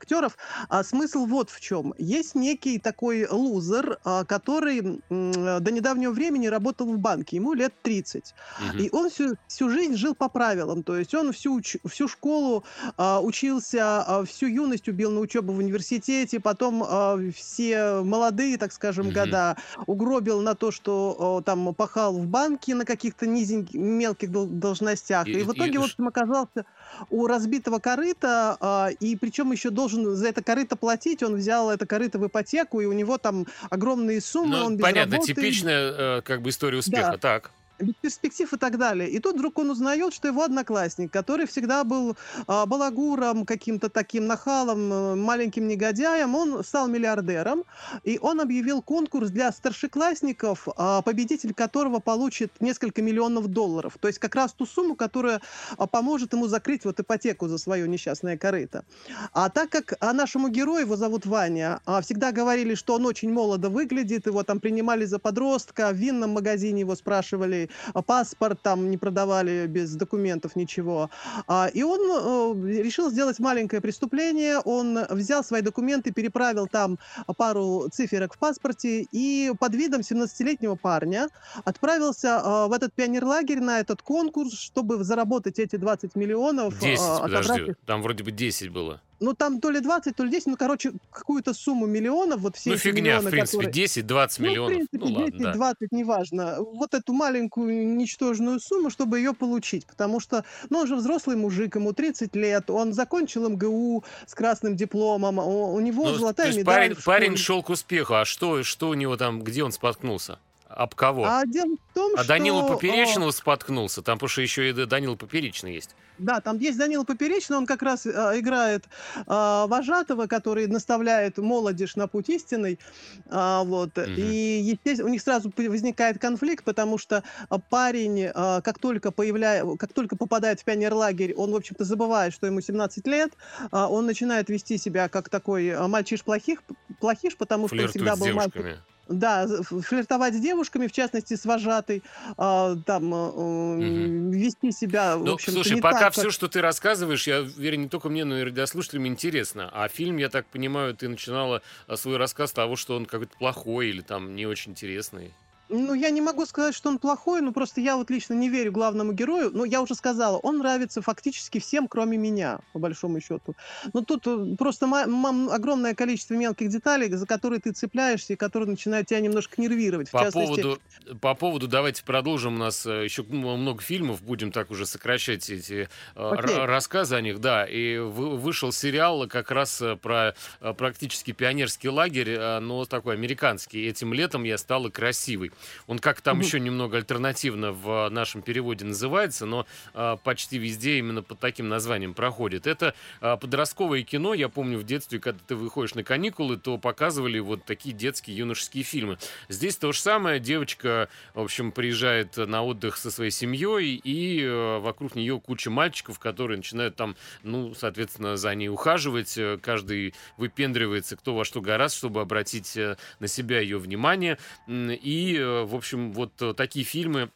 А 0.68 0.82
смысл 0.84 1.26
вот 1.26 1.50
в 1.50 1.60
чем. 1.60 1.94
Есть 1.98 2.34
некий 2.34 2.78
такой 2.78 3.26
лузер, 3.28 3.98
а, 4.04 4.24
который 4.24 4.78
м, 4.80 5.32
до 5.62 5.70
недавнего 5.70 6.12
времени 6.12 6.46
работал 6.46 6.92
в 6.92 6.98
банке, 6.98 7.36
ему 7.36 7.54
лет 7.54 7.74
30. 7.82 8.34
Мгм. 8.58 8.84
И 8.84 8.88
он 8.92 9.10
всю, 9.10 9.36
всю 9.46 9.70
жизнь 9.70 9.94
жил 9.96 10.14
по 10.14 10.28
правилам, 10.28 10.82
то 10.84 10.96
есть 10.96 11.14
он 11.14 11.32
всю, 11.32 11.60
всю 11.86 12.08
школу 12.08 12.64
а, 12.96 13.20
учился, 13.20 14.02
а, 14.02 14.24
всю 14.24 14.46
юность 14.46 14.88
убил 14.88 15.10
на 15.10 15.20
учебу 15.20 15.52
в 15.52 15.58
университете, 15.58 16.40
потом 16.40 16.82
а, 16.86 17.18
все 17.34 18.02
молодые, 18.02 18.56
так 18.58 18.72
скажем, 18.72 19.10
Мгм. 19.10 19.12
года 19.12 19.56
угробил 19.86 20.40
на 20.40 20.54
то, 20.54 20.70
что 20.70 21.38
а, 21.40 21.42
там 21.42 21.68
пах- 21.68 21.84
пахал 21.84 22.18
в 22.18 22.26
банке 22.26 22.74
на 22.74 22.84
каких-то 22.86 23.26
низеньких, 23.26 23.78
мелких 23.78 24.30
должностях. 24.30 25.34
И, 25.34 25.34
и 25.34 25.42
в 25.42 25.52
итоге, 25.52 25.78
и... 25.78 25.78
в 25.78 25.82
общем, 25.82 26.08
оказался 26.08 26.64
у 27.10 27.26
разбитого 27.26 27.78
корыта, 27.78 28.56
а, 28.60 28.88
и 29.00 29.16
причем 29.16 29.52
еще 29.52 29.70
должен 29.70 30.14
за 30.14 30.28
это 30.28 30.42
корыто 30.42 30.76
платить. 30.76 31.22
Он 31.22 31.36
взял 31.36 31.70
это 31.70 31.86
корыто 31.86 32.18
в 32.18 32.26
ипотеку, 32.26 32.80
и 32.80 32.86
у 32.86 32.92
него 32.92 33.18
там 33.18 33.46
огромные 33.70 34.20
суммы. 34.20 34.58
Ну, 34.58 34.64
он 34.66 34.78
понятно, 34.78 35.16
работы. 35.16 35.34
типичная 35.34 36.18
э, 36.18 36.22
как 36.22 36.42
бы 36.42 36.50
история 36.50 36.78
успеха. 36.78 37.12
Да. 37.12 37.18
Так 37.18 37.50
без 37.78 37.94
перспектив 37.94 38.52
и 38.52 38.56
так 38.56 38.78
далее. 38.78 39.08
И 39.10 39.18
тут 39.18 39.36
вдруг 39.36 39.58
он 39.58 39.70
узнает, 39.70 40.14
что 40.14 40.28
его 40.28 40.42
одноклассник, 40.42 41.12
который 41.12 41.46
всегда 41.46 41.84
был 41.84 42.16
а, 42.46 42.66
балагуром, 42.66 43.44
каким-то 43.44 43.88
таким 43.88 44.26
нахалом, 44.26 44.92
э, 44.92 45.14
маленьким 45.16 45.66
негодяем, 45.66 46.34
он 46.34 46.62
стал 46.64 46.88
миллиардером, 46.88 47.64
и 48.04 48.18
он 48.20 48.40
объявил 48.40 48.82
конкурс 48.82 49.30
для 49.30 49.50
старшеклассников, 49.52 50.68
а, 50.76 51.02
победитель 51.02 51.54
которого 51.54 52.00
получит 52.00 52.52
несколько 52.60 53.02
миллионов 53.02 53.48
долларов. 53.48 53.96
То 54.00 54.08
есть 54.08 54.18
как 54.18 54.34
раз 54.34 54.52
ту 54.52 54.66
сумму, 54.66 54.94
которая 54.94 55.40
а, 55.76 55.86
поможет 55.86 56.32
ему 56.32 56.46
закрыть 56.46 56.84
вот 56.84 57.00
ипотеку 57.00 57.48
за 57.48 57.58
свое 57.58 57.88
несчастное 57.88 58.36
корыто. 58.36 58.84
А 59.32 59.48
так 59.50 59.70
как 59.70 59.94
а 60.00 60.12
нашему 60.12 60.48
герою, 60.48 60.82
его 60.82 60.96
зовут 60.96 61.26
Ваня, 61.26 61.80
а, 61.86 62.00
всегда 62.00 62.32
говорили, 62.32 62.74
что 62.74 62.94
он 62.94 63.06
очень 63.06 63.32
молодо 63.32 63.68
выглядит, 63.68 64.26
его 64.26 64.42
там 64.42 64.60
принимали 64.60 65.04
за 65.04 65.18
подростка, 65.18 65.90
в 65.90 65.96
винном 65.96 66.30
магазине 66.30 66.80
его 66.80 66.94
спрашивали, 66.94 67.63
а 67.92 68.02
паспорт 68.02 68.60
там 68.62 68.90
не 68.90 68.96
продавали 68.96 69.66
без 69.66 69.94
документов, 69.94 70.56
ничего. 70.56 71.10
А, 71.46 71.68
и 71.72 71.82
он 71.82 72.00
э, 72.00 72.82
решил 72.82 73.10
сделать 73.10 73.38
маленькое 73.38 73.80
преступление. 73.80 74.58
Он 74.58 74.98
взял 75.10 75.44
свои 75.44 75.62
документы, 75.62 76.12
переправил 76.12 76.66
там 76.66 76.98
пару 77.36 77.88
циферок 77.92 78.34
в 78.34 78.38
паспорте 78.38 79.06
и 79.12 79.52
под 79.58 79.74
видом 79.74 80.00
17-летнего 80.00 80.76
парня 80.76 81.28
отправился 81.64 82.42
э, 82.44 82.68
в 82.68 82.72
этот 82.72 82.92
пионерлагерь 82.94 83.60
на 83.60 83.80
этот 83.80 84.02
конкурс, 84.02 84.58
чтобы 84.58 85.04
заработать 85.04 85.58
эти 85.58 85.76
20 85.76 86.14
миллионов. 86.16 86.78
10, 86.78 87.00
э, 87.00 87.20
подожди, 87.22 87.74
там 87.86 88.02
вроде 88.02 88.24
бы 88.24 88.32
10 88.32 88.70
было 88.70 89.00
ну 89.20 89.34
там 89.34 89.60
то 89.60 89.70
ли 89.70 89.80
20, 89.80 90.16
то 90.16 90.24
ли 90.24 90.30
10, 90.30 90.46
ну, 90.46 90.56
короче, 90.56 90.92
какую-то 91.10 91.54
сумму 91.54 91.86
миллионов, 91.86 92.40
вот 92.40 92.56
все 92.56 92.70
Ну, 92.70 92.76
фигня, 92.76 93.18
миллионы, 93.18 93.28
в 93.28 93.30
принципе, 93.30 93.66
которые... 93.66 93.86
10-20 93.86 94.42
миллионов. 94.42 94.78
Ну, 94.78 94.84
в 94.84 94.88
принципе, 94.88 94.98
ну, 94.98 95.26
10, 95.26 95.34
ладно, 95.34 95.52
20, 95.52 95.78
да. 95.80 95.96
неважно. 95.96 96.56
Вот 96.60 96.94
эту 96.94 97.12
маленькую, 97.12 97.96
ничтожную 97.96 98.60
сумму, 98.60 98.90
чтобы 98.90 99.18
ее 99.18 99.34
получить, 99.34 99.86
потому 99.86 100.20
что, 100.20 100.44
ну, 100.70 100.78
он 100.78 100.86
же 100.86 100.96
взрослый 100.96 101.36
мужик, 101.36 101.76
ему 101.76 101.92
30 101.92 102.34
лет, 102.36 102.70
он 102.70 102.92
закончил 102.92 103.48
МГУ 103.48 104.04
с 104.26 104.34
красным 104.34 104.76
дипломом, 104.76 105.38
у, 105.38 105.74
у 105.74 105.80
него 105.80 106.04
ну, 106.04 106.14
золотая 106.14 106.46
то 106.46 106.48
есть 106.48 106.58
медаль. 106.60 106.74
Парень, 106.74 106.96
парень 107.04 107.36
шел 107.36 107.62
к 107.62 107.70
успеху, 107.70 108.14
а 108.14 108.24
что, 108.24 108.62
что 108.62 108.88
у 108.88 108.94
него 108.94 109.16
там, 109.16 109.42
где 109.42 109.62
он 109.62 109.72
споткнулся? 109.72 110.38
Об 110.76 110.94
кого? 110.94 111.24
А 111.24 111.46
дело 111.46 111.76
в 111.76 111.94
том, 111.94 112.12
а 112.16 112.18
что... 112.18 112.28
Данила 112.28 112.66
Поперечного 112.66 113.30
споткнулся, 113.30 114.02
там, 114.02 114.18
потому 114.18 114.28
что 114.28 114.42
еще 114.42 114.68
и 114.68 114.72
Данила 114.72 115.14
Поперечный 115.14 115.72
есть. 115.72 115.94
Да, 116.18 116.40
там 116.40 116.58
есть 116.58 116.78
Данила 116.78 117.04
Поперечный, 117.04 117.56
он 117.56 117.66
как 117.66 117.82
раз 117.82 118.06
э, 118.06 118.10
играет 118.10 118.84
э, 119.16 119.22
вожатого, 119.26 120.26
который 120.26 120.66
наставляет 120.66 121.38
молодежь 121.38 121.94
на 121.94 122.08
путь 122.08 122.28
истинный. 122.28 122.80
Э, 123.26 123.62
вот. 123.64 123.96
Угу. 123.96 124.10
И, 124.16 124.60
естественно, 124.62 125.08
у 125.08 125.12
них 125.12 125.22
сразу 125.22 125.52
возникает 125.56 126.18
конфликт, 126.18 126.64
потому 126.64 126.98
что 126.98 127.22
парень, 127.70 128.22
э, 128.22 128.60
как, 128.62 128.78
только 128.80 129.12
появляя, 129.12 129.64
как 129.76 129.92
только 129.92 130.16
попадает 130.16 130.60
в 130.60 130.64
пионерлагерь, 130.64 131.34
он, 131.34 131.52
в 131.52 131.56
общем-то, 131.56 131.84
забывает, 131.84 132.34
что 132.34 132.46
ему 132.46 132.60
17 132.60 133.06
лет, 133.06 133.32
э, 133.60 133.66
он 133.70 134.06
начинает 134.06 134.48
вести 134.48 134.76
себя 134.76 135.08
как 135.08 135.28
такой 135.28 135.76
мальчиш-плохиш, 135.88 136.58
плохиш, 137.00 137.36
потому 137.36 137.68
что 137.68 137.76
он 137.76 137.88
всегда 137.88 138.16
был 138.16 138.32
мальчик 138.32 138.82
да, 139.08 139.46
флиртовать 139.62 140.34
с 140.34 140.40
девушками, 140.40 140.86
в 140.86 140.92
частности, 140.92 141.34
с 141.34 141.44
вожатой, 141.44 142.02
э, 142.36 142.76
там, 142.86 143.14
э, 143.14 143.28
угу. 143.28 144.30
вести 144.30 144.72
себя, 144.72 145.16
ну, 145.16 145.32
в 145.32 145.34
общем 145.34 145.52
Слушай, 145.52 145.80
пока 145.80 146.00
так, 146.00 146.12
все, 146.12 146.22
как... 146.22 146.32
что 146.32 146.48
ты 146.48 146.60
рассказываешь, 146.60 147.26
я 147.26 147.40
уверен, 147.40 147.82
не 147.82 147.88
только 147.88 148.08
мне, 148.08 148.24
но 148.24 148.38
и 148.38 148.44
радиослушателям 148.44 149.06
интересно. 149.06 149.70
А 149.72 149.88
фильм, 149.88 150.16
я 150.16 150.28
так 150.28 150.46
понимаю, 150.46 150.94
ты 150.94 151.08
начинала 151.08 151.62
свой 151.94 152.16
рассказ 152.16 152.50
с 152.50 152.52
того, 152.52 152.76
что 152.76 152.96
он 152.96 153.06
какой-то 153.06 153.36
плохой 153.36 153.88
или 153.88 154.00
там 154.00 154.34
не 154.34 154.46
очень 154.46 154.72
интересный. 154.72 155.32
Ну, 155.70 155.94
я 155.94 156.10
не 156.10 156.20
могу 156.20 156.44
сказать, 156.44 156.74
что 156.74 156.90
он 156.90 156.98
плохой, 156.98 157.40
но 157.40 157.52
просто 157.52 157.80
я 157.80 157.96
вот 157.96 158.10
лично 158.10 158.34
не 158.34 158.50
верю 158.50 158.70
главному 158.70 159.12
герою. 159.12 159.50
Ну, 159.52 159.64
я 159.64 159.80
уже 159.80 159.94
сказала, 159.94 160.36
он 160.36 160.58
нравится 160.58 161.00
фактически 161.00 161.58
всем, 161.58 161.88
кроме 161.88 162.18
меня, 162.18 162.60
по 162.72 162.78
большому 162.78 163.20
счету. 163.20 163.54
Но 163.94 164.02
тут 164.02 164.26
э, 164.26 164.56
просто 164.58 164.86
огромное 164.86 165.94
количество 165.94 166.34
мелких 166.34 166.68
деталей, 166.68 167.08
за 167.08 167.26
которые 167.26 167.60
ты 167.60 167.72
цепляешься 167.72 168.34
и 168.34 168.36
которые 168.36 168.68
начинают 168.68 169.08
тебя 169.08 169.20
немножко 169.20 169.60
нервировать. 169.60 170.10
По, 170.10 170.24
частности... 170.24 170.62
поводу, 170.62 170.80
по 171.20 171.34
поводу, 171.34 171.66
давайте 171.66 172.04
продолжим, 172.04 172.56
у 172.56 172.58
нас 172.58 172.84
э, 172.84 173.04
еще 173.04 173.22
много 173.22 173.80
фильмов, 173.80 174.22
будем 174.22 174.52
так 174.52 174.70
уже 174.70 174.84
сокращать 174.84 175.48
эти 175.48 175.88
okay. 176.14 176.66
рассказы 176.66 177.14
о 177.14 177.22
них, 177.22 177.40
да. 177.40 177.64
И 177.64 177.96
вышел 177.96 178.70
сериал 178.70 179.26
как 179.28 179.50
раз 179.50 179.80
э, 179.80 179.96
про 179.96 180.34
практически 180.76 181.32
пионерский 181.32 181.88
лагерь, 181.88 182.38
но 182.60 182.84
такой 182.84 183.14
американский. 183.14 183.86
Этим 183.86 184.12
летом 184.12 184.44
я 184.44 184.58
стала 184.58 184.90
красивой. 184.90 185.52
Он 185.86 185.98
как 185.98 186.20
там 186.20 186.40
еще 186.40 186.60
немного 186.60 186.96
альтернативно 186.96 187.72
в 187.72 188.08
нашем 188.10 188.42
переводе 188.42 188.84
называется, 188.84 189.46
но 189.46 189.66
а, 189.92 190.16
почти 190.16 190.58
везде 190.58 190.98
именно 190.98 191.22
под 191.22 191.38
таким 191.38 191.68
названием 191.68 192.14
проходит. 192.14 192.66
Это 192.66 192.94
а, 193.20 193.36
подростковое 193.36 194.02
кино. 194.02 194.34
Я 194.34 194.48
помню 194.48 194.78
в 194.78 194.84
детстве, 194.84 195.18
когда 195.18 195.40
ты 195.46 195.54
выходишь 195.54 195.94
на 195.94 196.04
каникулы, 196.04 196.56
то 196.56 196.78
показывали 196.78 197.38
вот 197.38 197.64
такие 197.64 197.94
детские 197.94 198.36
юношеские 198.36 198.84
фильмы. 198.84 199.18
Здесь 199.48 199.76
то 199.76 199.92
же 199.92 200.00
самое. 200.00 200.40
Девочка, 200.40 201.08
в 201.34 201.40
общем, 201.40 201.72
приезжает 201.72 202.36
на 202.36 202.62
отдых 202.62 202.96
со 202.96 203.10
своей 203.10 203.30
семьей, 203.30 204.00
и 204.02 204.42
э, 204.42 204.78
вокруг 204.78 205.14
нее 205.14 205.40
куча 205.40 205.70
мальчиков, 205.70 206.18
которые 206.18 206.58
начинают 206.58 206.96
там, 206.96 207.16
ну, 207.42 207.74
соответственно, 207.74 208.36
за 208.36 208.54
ней 208.54 208.68
ухаживать. 208.68 209.38
Каждый 209.62 210.14
выпендривается 210.36 211.16
кто 211.16 211.34
во 211.34 211.44
что 211.44 211.60
гораздо, 211.60 211.98
чтобы 211.98 212.20
обратить 212.20 212.76
э, 212.76 212.96
на 213.20 213.28
себя 213.28 213.60
ее 213.60 213.78
внимание. 213.78 214.38
И 214.68 215.34
Э, 215.34 215.43
в 215.44 215.74
общем, 215.74 216.12
вот 216.12 216.40
э, 216.42 216.54
такие 216.54 216.84
фильмы 216.84 217.30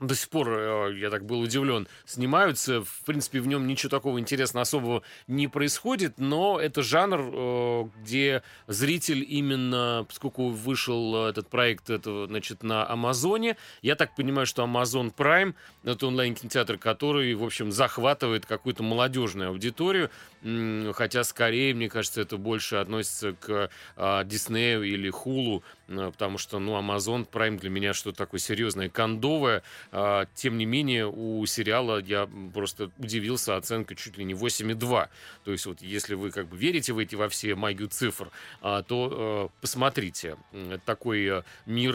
до 0.00 0.14
сих 0.14 0.28
пор, 0.28 0.48
э, 0.50 0.98
я 0.98 1.10
так 1.10 1.24
был 1.24 1.40
удивлен, 1.40 1.86
снимаются. 2.04 2.82
В 2.82 3.04
принципе, 3.04 3.40
в 3.40 3.46
нем 3.46 3.66
ничего 3.66 3.90
такого 3.90 4.18
интересного 4.18 4.62
особого 4.62 5.02
не 5.26 5.48
происходит, 5.48 6.18
но 6.18 6.60
это 6.60 6.82
жанр, 6.82 7.90
где 8.02 8.42
зритель 8.66 9.24
именно, 9.26 10.04
поскольку 10.08 10.48
вышел 10.48 11.26
этот 11.26 11.48
проект 11.48 11.90
это, 11.90 12.26
значит, 12.26 12.62
на 12.62 12.88
Амазоне, 12.88 13.56
я 13.82 13.94
так 13.94 14.14
понимаю, 14.14 14.46
что 14.46 14.64
Amazon 14.64 15.14
Prime— 15.14 15.54
это 15.84 16.06
онлайн-кинотеатр, 16.06 16.78
который, 16.78 17.34
в 17.34 17.44
общем, 17.44 17.72
захватывает 17.72 18.46
какую-то 18.46 18.82
молодежную 18.82 19.50
аудиторию, 19.50 20.10
хотя 20.92 21.24
скорее, 21.24 21.74
мне 21.74 21.88
кажется, 21.88 22.20
это 22.20 22.36
больше 22.36 22.76
относится 22.76 23.32
к 23.32 23.70
Диснею 24.24 24.82
или 24.82 25.10
Хулу, 25.10 25.62
Э, 25.88 26.10
потому 26.10 26.38
что, 26.38 26.58
ну, 26.58 26.78
Amazon 26.78 27.28
Prime 27.28 27.58
для 27.58 27.70
меня 27.70 27.92
что-то 27.94 28.18
такое 28.18 28.40
серьезное, 28.40 28.88
кондовое. 28.88 29.62
А, 29.96 30.26
тем 30.34 30.58
не 30.58 30.66
менее, 30.66 31.06
у 31.06 31.46
сериала 31.46 32.02
я 32.02 32.28
просто 32.52 32.90
удивился, 32.98 33.56
оценка 33.56 33.94
чуть 33.94 34.18
ли 34.18 34.24
не 34.24 34.34
8,2. 34.34 35.08
То 35.44 35.52
есть 35.52 35.66
вот 35.66 35.82
если 35.82 36.14
вы 36.14 36.32
как 36.32 36.48
бы 36.48 36.56
верите 36.56 36.92
в 36.92 36.98
эти 36.98 37.14
во 37.14 37.28
все 37.28 37.54
магию 37.54 37.88
цифр, 37.88 38.32
а, 38.60 38.82
то 38.82 39.50
э, 39.52 39.60
посмотрите. 39.60 40.36
Такой 40.84 41.26
э, 41.26 41.42
мир, 41.66 41.94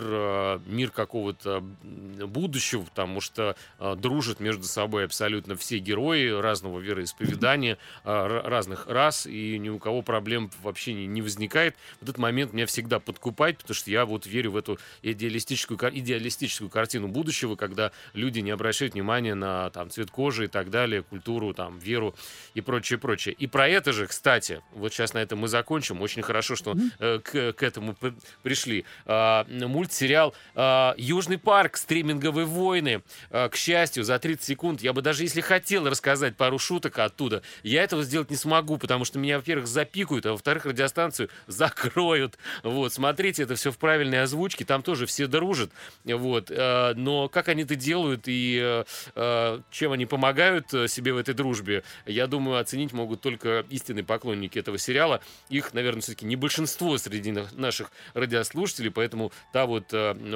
мир 0.65 0.91
какого-то 0.91 1.61
будущего, 1.83 2.83
потому 2.83 3.19
что 3.19 3.57
дружат 3.97 4.39
между 4.39 4.63
собой 4.63 5.05
абсолютно 5.05 5.57
все 5.57 5.79
герои 5.79 6.29
разного 6.29 6.79
вероисповедания, 6.79 7.77
разных 8.05 8.87
рас, 8.87 9.25
и 9.25 9.57
ни 9.57 9.67
у 9.67 9.77
кого 9.77 10.01
проблем 10.03 10.49
вообще 10.63 10.93
не, 10.93 11.05
не 11.05 11.21
возникает. 11.21 11.75
В 11.99 12.03
этот 12.03 12.17
момент 12.17 12.53
меня 12.53 12.65
всегда 12.65 12.99
подкупает, 12.99 13.57
потому 13.57 13.75
что 13.75 13.91
я 13.91 14.05
вот 14.05 14.25
верю 14.25 14.51
в 14.51 14.57
эту 14.57 14.79
идеалистическую, 15.01 15.77
идеалистическую 15.77 16.69
картину 16.69 17.09
будущего, 17.09 17.55
когда 17.55 17.88
люди 18.13 18.39
не 18.39 18.51
обращают 18.51 18.93
внимания 18.93 19.35
на 19.35 19.69
там, 19.69 19.89
цвет 19.89 20.11
кожи 20.11 20.45
и 20.45 20.47
так 20.47 20.69
далее, 20.69 21.03
культуру, 21.03 21.53
там, 21.53 21.79
веру 21.79 22.15
и 22.53 22.61
прочее, 22.61 22.99
прочее. 22.99 23.33
И 23.37 23.47
про 23.47 23.67
это 23.67 23.93
же, 23.93 24.07
кстати, 24.07 24.61
вот 24.73 24.93
сейчас 24.93 25.13
на 25.13 25.19
этом 25.19 25.39
мы 25.39 25.47
закончим. 25.47 26.01
Очень 26.01 26.21
хорошо, 26.21 26.55
что 26.55 26.75
э, 26.99 27.19
к, 27.19 27.53
к 27.53 27.63
этому 27.63 27.95
пришли. 28.43 28.85
Э, 29.05 29.45
мультсериал 29.47 30.35
э, 30.55 30.93
«Южный 30.97 31.37
парк. 31.37 31.77
Стриминговые 31.77 32.45
войны». 32.45 33.01
Э, 33.29 33.47
к 33.49 33.55
счастью, 33.55 34.03
за 34.03 34.19
30 34.19 34.43
секунд 34.43 34.81
я 34.81 34.91
бы 34.91 35.01
даже 35.01 35.23
если 35.23 35.41
хотел 35.41 35.87
рассказать 35.87 36.35
пару 36.35 36.59
шуток 36.59 36.99
оттуда, 36.99 37.43
я 37.63 37.83
этого 37.83 38.03
сделать 38.03 38.29
не 38.29 38.35
смогу, 38.35 38.77
потому 38.77 39.05
что 39.05 39.19
меня, 39.19 39.37
во-первых, 39.37 39.67
запикают, 39.67 40.25
а 40.25 40.31
во-вторых, 40.33 40.65
радиостанцию 40.65 41.29
закроют. 41.47 42.37
Вот, 42.63 42.93
смотрите, 42.93 43.43
это 43.43 43.55
все 43.55 43.69
все 43.69 43.71
в 43.71 43.77
правильной 43.77 44.23
озвучке, 44.23 44.65
там 44.65 44.81
тоже 44.81 45.05
все 45.05 45.27
дружат, 45.27 45.71
вот, 46.05 46.49
э, 46.49 46.93
но 46.95 47.29
как 47.29 47.49
они 47.49 47.65
это 47.69 47.75
делают 47.75 48.23
и 48.27 48.83
э, 49.15 49.61
чем 49.71 49.91
они 49.91 50.05
помогают 50.05 50.69
себе 50.69 51.13
в 51.13 51.17
этой 51.17 51.33
дружбе, 51.33 51.83
я 52.05 52.27
думаю, 52.27 52.59
оценить 52.59 52.93
могут 52.93 53.21
только 53.21 53.65
истинные 53.69 54.03
поклонники 54.03 54.57
этого 54.57 54.77
сериала. 54.77 55.21
Их, 55.49 55.73
наверное, 55.73 56.01
все-таки 56.01 56.25
не 56.25 56.35
большинство 56.35 56.97
среди 56.97 57.33
наших 57.53 57.91
радиослушателей, 58.13 58.91
поэтому 58.91 59.31
та 59.53 59.65
вот 59.65 59.93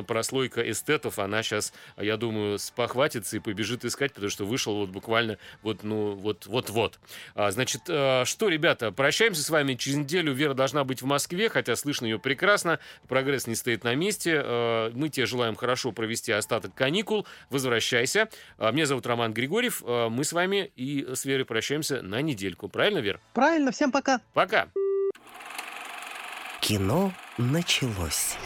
прослойка 0.07 0.69
эстетов, 0.69 1.19
она 1.19 1.43
сейчас, 1.43 1.73
я 1.97 2.17
думаю, 2.17 2.59
спохватится 2.59 3.37
и 3.37 3.39
побежит 3.39 3.85
искать, 3.85 4.13
потому 4.13 4.29
что 4.29 4.45
вышел 4.45 4.75
вот 4.77 4.89
буквально 4.89 5.37
вот, 5.61 5.83
ну, 5.83 6.13
вот, 6.13 6.45
вот-вот. 6.45 6.99
А, 7.35 7.51
значит, 7.51 7.81
что, 7.83 8.49
ребята, 8.49 8.91
прощаемся 8.91 9.43
с 9.43 9.49
вами. 9.49 9.75
Через 9.75 9.97
неделю 9.97 10.33
Вера 10.33 10.53
должна 10.53 10.83
быть 10.83 11.01
в 11.01 11.05
Москве, 11.05 11.49
хотя 11.49 11.75
слышно 11.75 12.05
ее 12.05 12.19
прекрасно. 12.19 12.79
Прогресс 13.07 13.47
не 13.47 13.55
стоит 13.55 13.83
на 13.83 13.95
месте. 13.95 14.41
Э, 14.43 14.91
мы 14.93 15.09
тебе 15.09 15.25
желаем 15.25 15.55
хорошо 15.55 15.91
провести 15.91 16.31
остаток 16.31 16.73
каникул. 16.73 17.22
Возвращайся. 17.49 18.29
Э, 18.57 18.71
меня 18.71 18.85
зовут 18.85 19.05
Роман 19.05 19.33
Григорьев. 19.33 19.83
Э, 19.85 20.09
мы 20.09 20.23
с 20.23 20.33
вами 20.33 20.71
и 20.75 21.05
с 21.13 21.25
Верой 21.25 21.45
прощаемся 21.45 22.01
на 22.01 22.21
недельку. 22.21 22.69
Правильно, 22.69 22.99
Вер? 22.99 23.19
Правильно. 23.33 23.71
Всем 23.71 23.91
пока. 23.91 24.21
Пока. 24.33 24.67
Кино 26.61 27.11
началось. 27.37 28.37